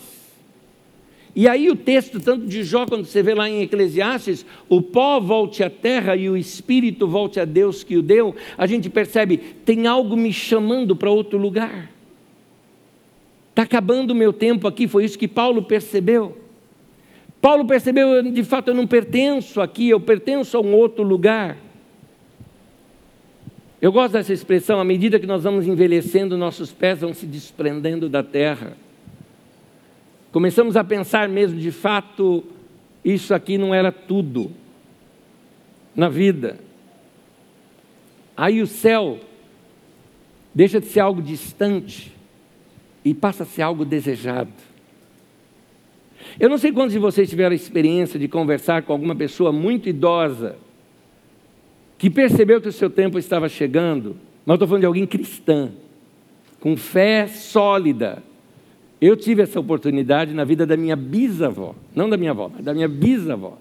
E 1.34 1.48
aí 1.48 1.70
o 1.70 1.76
texto, 1.76 2.20
tanto 2.20 2.46
de 2.46 2.64
Jó, 2.64 2.86
quando 2.86 3.06
você 3.06 3.24
vê 3.24 3.34
lá 3.34 3.50
em 3.50 3.62
Eclesiastes, 3.62 4.46
o 4.68 4.82
pó 4.82 5.20
volte 5.20 5.64
à 5.64 5.70
terra 5.70 6.16
e 6.16 6.30
o 6.30 6.36
espírito 6.36 7.08
volte 7.08 7.40
a 7.40 7.46
Deus 7.46 7.84
que 7.84 7.96
o 7.96 8.02
deu, 8.02 8.36
a 8.58 8.68
gente 8.68 8.90
percebe, 8.90 9.38
tem 9.38 9.88
algo 9.88 10.18
me 10.18 10.34
chamando 10.34 10.94
para 10.94 11.10
outro 11.10 11.38
lugar. 11.38 11.90
Está 13.52 13.64
acabando 13.64 14.12
o 14.12 14.16
meu 14.16 14.34
tempo 14.34 14.68
aqui, 14.68 14.88
foi 14.88 15.06
isso 15.06 15.18
que 15.18 15.28
Paulo 15.28 15.64
percebeu. 15.64 16.41
Paulo 17.42 17.66
percebeu, 17.66 18.22
de 18.22 18.44
fato, 18.44 18.68
eu 18.68 18.76
não 18.76 18.86
pertenço 18.86 19.60
aqui, 19.60 19.90
eu 19.90 20.00
pertenço 20.00 20.56
a 20.56 20.62
um 20.62 20.74
outro 20.76 21.04
lugar. 21.04 21.58
Eu 23.82 23.92
gosto 23.92 24.14
dessa 24.14 24.32
expressão, 24.32 24.80
à 24.80 24.84
medida 24.84 25.20
que 25.20 25.26
nós 25.26 25.44
vamos 25.44 25.66
envelhecendo, 25.66 26.38
nossos 26.38 26.72
pés 26.72 27.00
vão 27.00 27.16
se 27.16 27.26
desprendendo 27.26 28.08
da 28.08 28.22
terra. 28.22 28.78
Começamos 30.32 30.78
a 30.78 30.84
pensar 30.84 31.28
mesmo, 31.28 31.60
de 31.60 31.72
fato, 31.72 32.44
isso 33.04 33.34
aqui 33.34 33.58
não 33.58 33.74
era 33.74 33.92
tudo 33.92 34.52
na 35.96 36.10
vida. 36.10 36.60
Aí 38.38 38.62
o 38.62 38.68
céu 38.68 39.20
deixa 40.54 40.80
de 40.80 40.86
ser 40.86 41.00
algo 41.00 41.22
distante 41.22 42.14
e 43.04 43.16
passa 43.16 43.42
a 43.44 43.48
ser 43.48 43.64
algo 43.64 43.84
desejado. 43.84 44.71
Eu 46.40 46.50
não 46.50 46.58
sei 46.58 46.72
quantos 46.72 46.94
de 46.94 47.00
vocês 47.00 47.30
tiveram 47.30 47.52
a 47.52 47.56
experiência 47.56 48.20
de 48.20 48.28
conversar 48.28 48.84
com 48.84 48.94
alguma 48.94 49.16
pessoa 49.16 49.52
muito 49.52 49.90
idosa 49.90 50.56
que 51.98 52.10
percebeu 52.10 52.60
que 52.60 52.68
o 52.68 52.72
seu 52.72 52.90
tempo 52.90 53.20
estava 53.20 53.48
chegando, 53.48 54.16
mas 54.46 54.54
eu 54.54 54.56
estou 54.56 54.68
falando 54.68 54.82
de 54.82 54.88
alguém 54.88 55.06
cristã, 55.06 55.70
com 56.60 56.76
fé 56.76 57.28
sólida, 57.28 58.24
eu 59.00 59.16
tive 59.16 59.42
essa 59.42 59.60
oportunidade 59.60 60.34
na 60.34 60.44
vida 60.44 60.66
da 60.66 60.78
minha 60.78 60.96
bisavó, 60.96 61.76
não 61.96 62.10
da 62.10 62.18
minha 62.18 62.32
avó, 62.32 62.52
mas 62.54 62.64
da 62.64 62.74
minha 62.74 62.88
bisavó. 62.88 63.58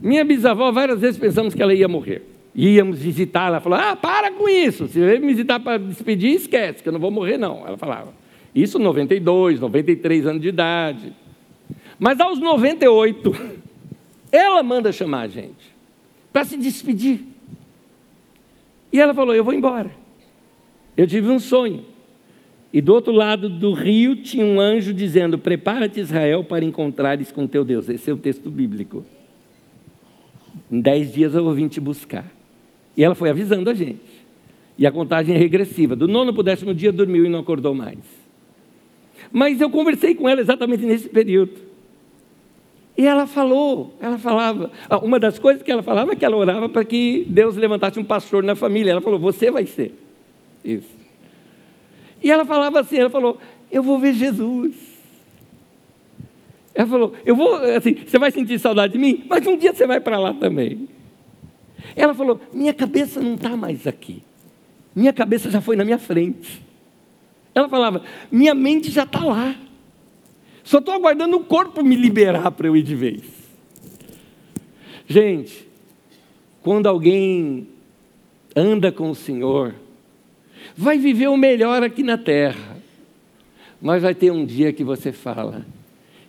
Minha 0.00 0.24
bisavó, 0.24 0.70
várias 0.72 1.00
vezes 1.00 1.18
pensamos 1.18 1.54
que 1.54 1.62
ela 1.62 1.74
ia 1.74 1.88
morrer. 1.88 2.26
Íamos 2.54 2.98
visitar, 3.00 3.48
ela 3.48 3.60
falou: 3.60 3.78
Ah, 3.78 3.96
para 3.96 4.30
com 4.32 4.48
isso, 4.48 4.88
se 4.88 5.00
você 5.00 5.18
me 5.18 5.28
visitar 5.28 5.60
para 5.60 5.78
despedir, 5.78 6.34
esquece, 6.34 6.82
que 6.82 6.88
eu 6.88 6.92
não 6.92 7.00
vou 7.00 7.10
morrer, 7.10 7.38
não. 7.38 7.66
Ela 7.66 7.76
falava. 7.76 8.12
Isso 8.54 8.78
92, 8.78 9.60
93 9.60 10.26
anos 10.26 10.42
de 10.42 10.48
idade. 10.48 11.12
Mas 11.98 12.20
aos 12.20 12.38
98, 12.38 13.32
ela 14.30 14.62
manda 14.62 14.92
chamar 14.92 15.22
a 15.22 15.28
gente 15.28 15.72
para 16.32 16.44
se 16.44 16.56
despedir. 16.56 17.20
E 18.92 19.00
ela 19.00 19.14
falou: 19.14 19.34
Eu 19.34 19.44
vou 19.44 19.54
embora. 19.54 19.90
Eu 20.96 21.06
tive 21.06 21.28
um 21.28 21.38
sonho. 21.38 21.84
E 22.72 22.80
do 22.80 22.94
outro 22.94 23.12
lado 23.12 23.48
do 23.50 23.72
rio 23.72 24.16
tinha 24.16 24.44
um 24.44 24.60
anjo 24.60 24.92
dizendo: 24.92 25.38
Prepara-te, 25.38 26.00
Israel, 26.00 26.44
para 26.44 26.64
encontrares 26.64 27.30
com 27.30 27.46
teu 27.46 27.64
Deus. 27.64 27.88
Esse 27.88 28.10
é 28.10 28.12
o 28.12 28.16
texto 28.16 28.50
bíblico. 28.50 29.04
Em 30.70 30.80
dez 30.80 31.12
dias 31.12 31.34
eu 31.34 31.44
vou 31.44 31.54
vir 31.54 31.68
te 31.68 31.80
buscar. 31.80 32.30
E 32.96 33.04
ela 33.04 33.14
foi 33.14 33.30
avisando 33.30 33.70
a 33.70 33.74
gente. 33.74 34.22
E 34.76 34.86
a 34.86 34.92
contagem 34.92 35.34
é 35.34 35.38
regressiva. 35.38 35.94
Do 35.94 36.08
nono 36.08 36.32
para 36.32 36.40
o 36.40 36.44
décimo 36.44 36.74
dia 36.74 36.92
dormiu 36.92 37.24
e 37.24 37.28
não 37.28 37.40
acordou 37.40 37.74
mais. 37.74 38.21
Mas 39.32 39.60
eu 39.60 39.70
conversei 39.70 40.14
com 40.14 40.28
ela 40.28 40.40
exatamente 40.40 40.84
nesse 40.84 41.08
período. 41.08 41.52
E 42.96 43.06
ela 43.06 43.26
falou, 43.26 43.94
ela 44.00 44.18
falava. 44.18 44.70
Ah, 44.88 44.98
uma 44.98 45.18
das 45.18 45.38
coisas 45.38 45.62
que 45.62 45.72
ela 45.72 45.82
falava 45.82 46.12
é 46.12 46.16
que 46.16 46.24
ela 46.24 46.36
orava 46.36 46.68
para 46.68 46.84
que 46.84 47.24
Deus 47.28 47.56
levantasse 47.56 47.98
um 47.98 48.04
pastor 48.04 48.42
na 48.42 48.54
família. 48.54 48.90
Ela 48.90 49.00
falou: 49.00 49.18
Você 49.18 49.50
vai 49.50 49.64
ser. 49.64 49.94
Isso. 50.64 51.02
E 52.22 52.30
ela 52.30 52.44
falava 52.44 52.80
assim, 52.80 52.98
ela 52.98 53.10
falou, 53.10 53.38
eu 53.70 53.82
vou 53.82 53.98
ver 53.98 54.14
Jesus. 54.14 54.74
Ela 56.74 56.86
falou, 56.86 57.14
eu 57.26 57.34
vou, 57.34 57.56
assim, 57.56 57.94
você 57.94 58.18
vai 58.18 58.30
sentir 58.30 58.58
saudade 58.58 58.92
de 58.94 58.98
mim, 58.98 59.24
mas 59.28 59.46
um 59.46 59.56
dia 59.56 59.74
você 59.74 59.86
vai 59.86 60.00
para 60.00 60.18
lá 60.18 60.32
também. 60.32 60.88
Ela 61.96 62.14
falou, 62.14 62.40
minha 62.52 62.72
cabeça 62.72 63.20
não 63.20 63.34
está 63.34 63.56
mais 63.56 63.86
aqui. 63.86 64.22
Minha 64.94 65.12
cabeça 65.12 65.50
já 65.50 65.60
foi 65.60 65.74
na 65.74 65.84
minha 65.84 65.98
frente. 65.98 66.62
Ela 67.54 67.68
falava, 67.68 68.02
minha 68.30 68.54
mente 68.54 68.90
já 68.90 69.04
está 69.04 69.24
lá. 69.24 69.54
Só 70.64 70.78
estou 70.78 70.94
aguardando 70.94 71.36
o 71.36 71.44
corpo 71.44 71.82
me 71.82 71.96
liberar 71.96 72.50
para 72.52 72.66
eu 72.66 72.76
ir 72.76 72.82
de 72.82 72.94
vez. 72.94 73.22
Gente, 75.06 75.66
quando 76.62 76.86
alguém 76.86 77.66
anda 78.54 78.92
com 78.92 79.10
o 79.10 79.14
Senhor, 79.14 79.74
vai 80.76 80.98
viver 80.98 81.28
o 81.28 81.36
melhor 81.36 81.82
aqui 81.82 82.02
na 82.02 82.16
terra. 82.16 82.80
Mas 83.80 84.02
vai 84.02 84.14
ter 84.14 84.30
um 84.30 84.44
dia 84.44 84.72
que 84.72 84.84
você 84.84 85.10
fala: 85.10 85.66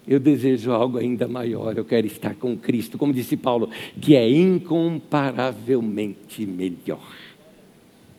eu 0.07 0.19
desejo 0.19 0.71
algo 0.71 0.97
ainda 0.97 1.27
maior, 1.27 1.77
eu 1.77 1.85
quero 1.85 2.07
estar 2.07 2.33
com 2.35 2.57
Cristo, 2.57 2.97
como 2.97 3.13
disse 3.13 3.37
Paulo, 3.37 3.69
que 4.01 4.15
é 4.15 4.27
incomparavelmente 4.29 6.45
melhor. 6.45 7.13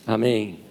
Amém. 0.06 0.63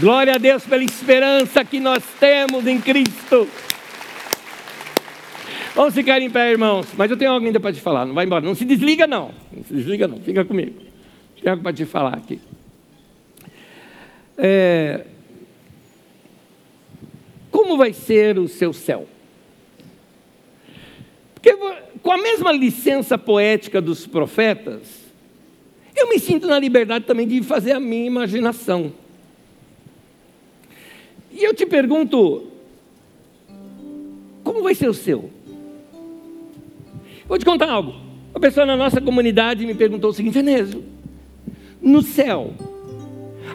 Glória 0.00 0.34
a 0.34 0.38
Deus 0.38 0.64
pela 0.64 0.84
esperança 0.84 1.64
que 1.64 1.80
nós 1.80 2.04
temos 2.20 2.64
em 2.68 2.80
Cristo. 2.80 3.48
Vamos 5.74 5.92
ficar 5.92 6.20
em 6.20 6.30
pé, 6.30 6.52
irmãos. 6.52 6.86
Mas 6.96 7.10
eu 7.10 7.16
tenho 7.16 7.32
algo 7.32 7.44
ainda 7.44 7.58
para 7.58 7.72
te 7.72 7.80
falar. 7.80 8.06
Não 8.06 8.14
vai 8.14 8.24
embora. 8.24 8.44
Não 8.44 8.54
se 8.54 8.64
desliga, 8.64 9.08
não. 9.08 9.32
Não 9.52 9.64
se 9.64 9.74
desliga, 9.74 10.06
não. 10.06 10.20
Fica 10.20 10.44
comigo. 10.44 10.80
Tem 11.42 11.50
algo 11.50 11.64
para 11.64 11.72
te 11.72 11.84
falar 11.84 12.14
aqui. 12.14 12.40
É, 14.36 15.04
como 17.50 17.76
vai 17.76 17.92
ser 17.92 18.38
o 18.38 18.46
seu 18.46 18.72
céu? 18.72 19.08
Porque 21.34 21.56
com 22.00 22.12
a 22.12 22.18
mesma 22.18 22.52
licença 22.52 23.18
poética 23.18 23.80
dos 23.80 24.06
profetas, 24.06 24.82
eu 25.96 26.08
me 26.08 26.20
sinto 26.20 26.46
na 26.46 26.58
liberdade 26.58 27.04
também 27.04 27.26
de 27.26 27.42
fazer 27.42 27.72
a 27.72 27.80
minha 27.80 28.06
imaginação. 28.06 28.92
E 31.38 31.44
eu 31.44 31.54
te 31.54 31.64
pergunto, 31.64 32.48
como 34.42 34.60
vai 34.60 34.74
ser 34.74 34.88
o 34.88 34.94
seu? 34.94 35.30
Vou 37.28 37.38
te 37.38 37.44
contar 37.44 37.70
algo. 37.70 37.94
Uma 38.32 38.40
pessoa 38.40 38.66
na 38.66 38.76
nossa 38.76 39.00
comunidade 39.00 39.64
me 39.64 39.72
perguntou 39.72 40.10
o 40.10 40.12
seguinte: 40.12 40.40
Enésio, 40.40 40.82
no 41.80 42.02
céu, 42.02 42.52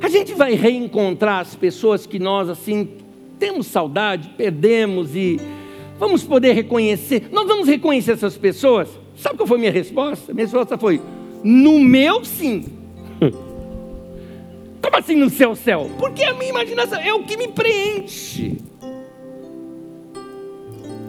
a 0.02 0.08
gente 0.08 0.34
vai 0.34 0.54
reencontrar 0.54 1.42
as 1.42 1.56
pessoas 1.56 2.06
que 2.06 2.20
nós 2.20 2.48
assim 2.48 2.88
temos 3.38 3.68
saudade, 3.68 4.30
perdemos 4.38 5.14
e 5.14 5.38
vamos 6.00 6.24
poder 6.24 6.54
reconhecer. 6.54 7.28
Nós 7.34 7.46
vamos 7.46 7.68
reconhecer 7.68 8.14
essas 8.14 8.38
pessoas? 8.38 8.88
Sabe 9.18 9.36
qual 9.36 9.46
foi 9.46 9.58
a 9.58 9.60
minha 9.60 9.72
resposta? 9.74 10.34
Minha 10.34 10.46
resposta 10.46 10.78
foi: 10.78 11.02
no 11.44 11.80
meu 11.80 12.24
sim. 12.24 12.64
Como 14.84 14.98
assim 14.98 15.16
no 15.16 15.30
seu 15.30 15.56
céu? 15.56 15.90
Porque 15.98 16.26
a 16.26 16.34
minha 16.34 16.50
imaginação 16.50 17.00
é 17.00 17.14
o 17.14 17.24
que 17.24 17.38
me 17.38 17.48
preenche. 17.48 18.58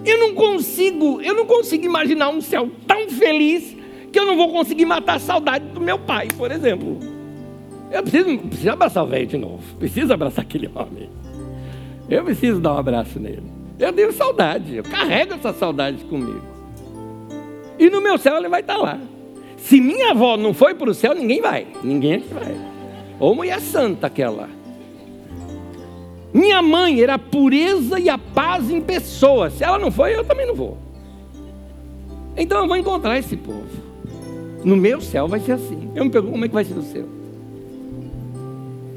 Eu 0.06 0.18
não 0.20 0.34
consigo, 0.34 1.20
eu 1.20 1.34
não 1.34 1.44
consigo 1.44 1.84
imaginar 1.84 2.28
um 2.28 2.40
céu 2.40 2.70
tão 2.86 3.08
feliz 3.10 3.76
que 4.12 4.18
eu 4.18 4.24
não 4.24 4.36
vou 4.36 4.52
conseguir 4.52 4.84
matar 4.84 5.16
a 5.16 5.18
saudade 5.18 5.64
do 5.66 5.80
meu 5.80 5.98
pai, 5.98 6.28
por 6.36 6.52
exemplo. 6.52 7.00
Eu 7.90 8.00
preciso, 8.02 8.38
preciso 8.38 8.70
abraçar 8.70 9.02
o 9.02 9.08
velho 9.08 9.26
de 9.26 9.36
novo. 9.36 9.62
Preciso 9.76 10.12
abraçar 10.12 10.44
aquele 10.44 10.70
homem. 10.72 11.10
Eu 12.08 12.22
preciso 12.22 12.60
dar 12.60 12.74
um 12.74 12.78
abraço 12.78 13.18
nele. 13.18 13.42
Eu 13.76 13.92
tenho 13.92 14.12
saudade, 14.12 14.76
eu 14.76 14.84
carrego 14.84 15.34
essa 15.34 15.52
saudade 15.52 16.04
comigo. 16.04 16.42
E 17.76 17.90
no 17.90 18.00
meu 18.00 18.18
céu 18.18 18.36
ele 18.36 18.48
vai 18.48 18.60
estar 18.60 18.76
lá. 18.76 19.00
Se 19.56 19.80
minha 19.80 20.12
avó 20.12 20.36
não 20.36 20.54
foi 20.54 20.74
para 20.74 20.90
o 20.90 20.94
céu, 20.94 21.12
ninguém 21.12 21.40
vai. 21.40 21.66
Ninguém 21.82 22.14
aqui 22.14 22.32
vai. 22.32 22.73
Ou 23.18 23.34
mulher 23.34 23.60
santa 23.60 24.06
aquela. 24.06 24.48
Minha 26.32 26.60
mãe 26.60 27.00
era 27.00 27.14
a 27.14 27.18
pureza 27.18 28.00
e 28.00 28.08
a 28.08 28.18
paz 28.18 28.68
em 28.70 28.80
pessoa. 28.80 29.50
Se 29.50 29.62
ela 29.62 29.78
não 29.78 29.92
foi, 29.92 30.16
eu 30.16 30.24
também 30.24 30.46
não 30.46 30.54
vou. 30.54 30.76
Então 32.36 32.60
eu 32.60 32.66
vou 32.66 32.76
encontrar 32.76 33.18
esse 33.18 33.36
povo. 33.36 33.68
No 34.64 34.76
meu 34.76 35.00
céu 35.00 35.28
vai 35.28 35.38
ser 35.38 35.52
assim. 35.52 35.90
Eu 35.94 36.04
me 36.04 36.10
pergunto 36.10 36.32
como 36.32 36.44
é 36.44 36.48
que 36.48 36.54
vai 36.54 36.64
ser 36.64 36.74
no 36.74 36.82
céu. 36.82 37.06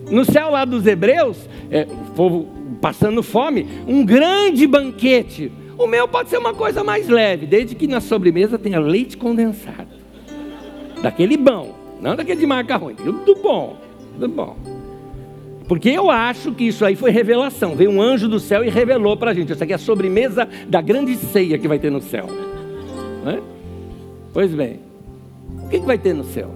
No 0.09 0.25
céu 0.25 0.49
lá 0.49 0.65
dos 0.65 0.87
hebreus, 0.87 1.37
é, 1.69 1.83
o 1.83 2.11
povo 2.15 2.47
passando 2.81 3.21
fome, 3.21 3.67
um 3.87 4.03
grande 4.05 4.65
banquete. 4.65 5.51
O 5.77 5.85
meu 5.85 6.07
pode 6.07 6.29
ser 6.29 6.37
uma 6.37 6.53
coisa 6.53 6.83
mais 6.83 7.07
leve, 7.07 7.45
desde 7.45 7.75
que 7.75 7.85
na 7.85 8.01
sobremesa 8.01 8.57
tenha 8.57 8.79
leite 8.79 9.15
condensado. 9.15 9.87
Daquele 11.03 11.37
bom, 11.37 11.75
não 12.01 12.15
daquele 12.15 12.39
de 12.39 12.47
marca 12.47 12.77
ruim, 12.77 12.95
tudo 12.95 13.35
bom, 13.35 13.77
bom. 14.25 14.55
Porque 15.67 15.89
eu 15.89 16.09
acho 16.09 16.53
que 16.53 16.63
isso 16.63 16.85
aí 16.85 16.95
foi 16.95 17.11
revelação. 17.11 17.75
Veio 17.75 17.91
um 17.91 18.01
anjo 18.01 18.29
do 18.29 18.39
céu 18.39 18.63
e 18.63 18.69
revelou 18.69 19.17
para 19.17 19.31
a 19.31 19.33
gente. 19.33 19.51
Isso 19.51 19.61
aqui 19.61 19.73
é 19.73 19.75
a 19.75 19.79
sobremesa 19.79 20.47
da 20.67 20.81
grande 20.81 21.15
ceia 21.17 21.57
que 21.57 21.67
vai 21.67 21.77
ter 21.77 21.91
no 21.91 22.01
céu. 22.01 22.27
É? 23.25 23.41
Pois 24.33 24.53
bem, 24.53 24.79
o 25.65 25.67
que, 25.67 25.81
que 25.81 25.85
vai 25.85 25.97
ter 25.97 26.13
no 26.13 26.23
céu? 26.23 26.49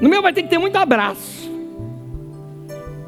No 0.00 0.08
meu 0.08 0.22
vai 0.22 0.32
ter 0.32 0.44
que 0.44 0.48
ter 0.48 0.58
muito 0.58 0.76
abraço. 0.76 1.50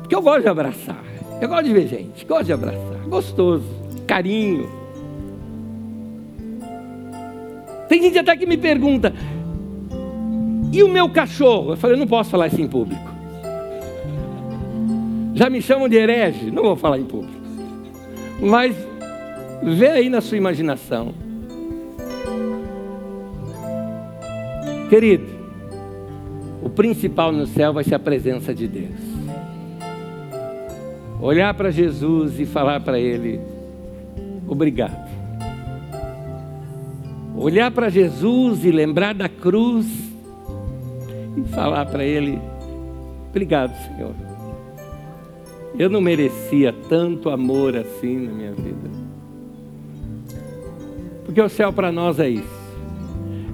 Porque 0.00 0.14
eu 0.14 0.22
gosto 0.22 0.42
de 0.42 0.48
abraçar. 0.48 1.02
Eu 1.40 1.48
gosto 1.48 1.64
de 1.64 1.72
ver 1.72 1.86
gente, 1.86 2.24
gosto 2.26 2.44
de 2.46 2.52
abraçar. 2.52 2.98
Gostoso, 3.08 3.64
carinho. 4.06 4.68
Tem 7.88 8.02
gente 8.02 8.18
até 8.18 8.36
que 8.36 8.46
me 8.46 8.56
pergunta: 8.56 9.12
e 10.72 10.82
o 10.82 10.88
meu 10.88 11.08
cachorro? 11.10 11.72
Eu 11.72 11.76
falei: 11.76 11.96
não 11.96 12.06
posso 12.06 12.30
falar 12.30 12.46
isso 12.46 12.60
em 12.60 12.66
público. 12.66 13.12
Já 15.34 15.50
me 15.50 15.60
chamam 15.60 15.88
de 15.88 15.96
herege, 15.96 16.50
não 16.50 16.62
vou 16.62 16.76
falar 16.76 16.98
em 16.98 17.04
público. 17.04 17.40
Mas 18.40 18.74
vê 19.62 19.88
aí 19.88 20.08
na 20.08 20.20
sua 20.20 20.38
imaginação. 20.38 21.14
Querido, 24.88 25.26
o 26.62 26.68
principal 26.70 27.32
no 27.32 27.46
céu 27.46 27.72
vai 27.72 27.84
ser 27.84 27.94
a 27.94 27.98
presença 27.98 28.54
de 28.54 28.66
Deus. 28.66 29.00
Olhar 31.20 31.54
para 31.54 31.70
Jesus 31.70 32.40
e 32.40 32.46
falar 32.46 32.80
para 32.80 32.98
Ele: 32.98 33.40
Obrigado. 34.48 35.10
Olhar 37.36 37.70
para 37.70 37.88
Jesus 37.88 38.64
e 38.64 38.70
lembrar 38.70 39.14
da 39.14 39.28
cruz 39.28 40.11
e 41.36 41.42
falar 41.48 41.86
para 41.86 42.04
Ele: 42.04 42.38
Obrigado, 43.30 43.74
Senhor. 43.86 44.14
Eu 45.78 45.88
não 45.88 46.00
merecia 46.00 46.74
tanto 46.88 47.30
amor 47.30 47.74
assim 47.76 48.26
na 48.26 48.32
minha 48.32 48.52
vida. 48.52 48.90
Porque 51.24 51.40
o 51.40 51.48
céu 51.48 51.72
para 51.72 51.90
nós 51.90 52.20
é 52.20 52.28
isso. 52.28 52.62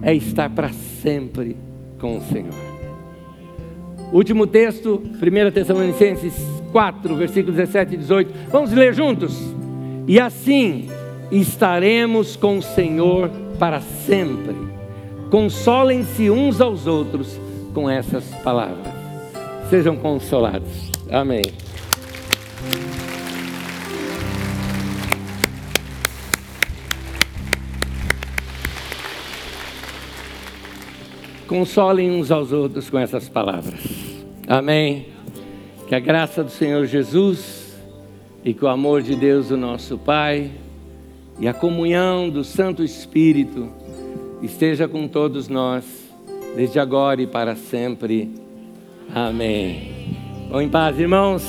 É 0.02 0.12
estar 0.14 0.50
para 0.50 0.70
sempre 0.70 1.56
com 2.00 2.16
o 2.16 2.20
Senhor. 2.22 2.54
Último 4.12 4.46
texto, 4.46 5.00
1 5.04 5.50
Tessalonicenses 5.52 6.34
4, 6.72 7.14
versículos 7.14 7.56
17 7.56 7.94
e 7.94 7.98
18. 7.98 8.34
Vamos 8.50 8.72
ler 8.72 8.94
juntos? 8.94 9.38
E 10.06 10.18
assim 10.18 10.88
estaremos 11.30 12.34
com 12.34 12.58
o 12.58 12.62
Senhor 12.62 13.30
para 13.58 13.80
sempre. 13.80 14.56
Consolem-se 15.30 16.30
uns 16.30 16.60
aos 16.60 16.86
outros 16.86 17.38
com 17.72 17.88
essas 17.88 18.24
palavras. 18.42 18.92
Sejam 19.70 19.96
consolados. 19.96 20.90
Amém. 21.10 21.42
Consolem 31.46 32.10
uns 32.10 32.30
aos 32.30 32.52
outros 32.52 32.90
com 32.90 32.98
essas 32.98 33.28
palavras. 33.28 33.80
Amém. 34.46 35.06
Que 35.86 35.94
a 35.94 35.98
graça 35.98 36.44
do 36.44 36.50
Senhor 36.50 36.84
Jesus 36.84 37.74
e 38.44 38.52
que 38.52 38.64
o 38.64 38.68
amor 38.68 39.02
de 39.02 39.16
Deus, 39.16 39.50
o 39.50 39.56
nosso 39.56 39.96
Pai, 39.96 40.50
e 41.40 41.48
a 41.48 41.54
comunhão 41.54 42.28
do 42.28 42.44
Santo 42.44 42.82
Espírito 42.82 43.70
esteja 44.42 44.86
com 44.86 45.06
todos 45.08 45.48
nós, 45.48 45.84
desde 46.54 46.78
agora 46.78 47.22
e 47.22 47.26
para 47.26 47.54
sempre. 47.56 48.30
Amém. 49.14 50.16
Vão 50.50 50.62
em 50.62 50.68
paz, 50.68 50.98
irmãos. 50.98 51.44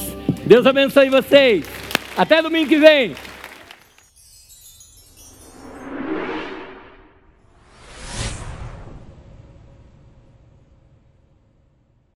Deus 0.45 0.66
abençoe 0.66 1.10
vocês. 1.10 1.66
Até 2.18 2.41
domingo 2.41 2.70
que 2.70 2.78
vem. 2.78 3.14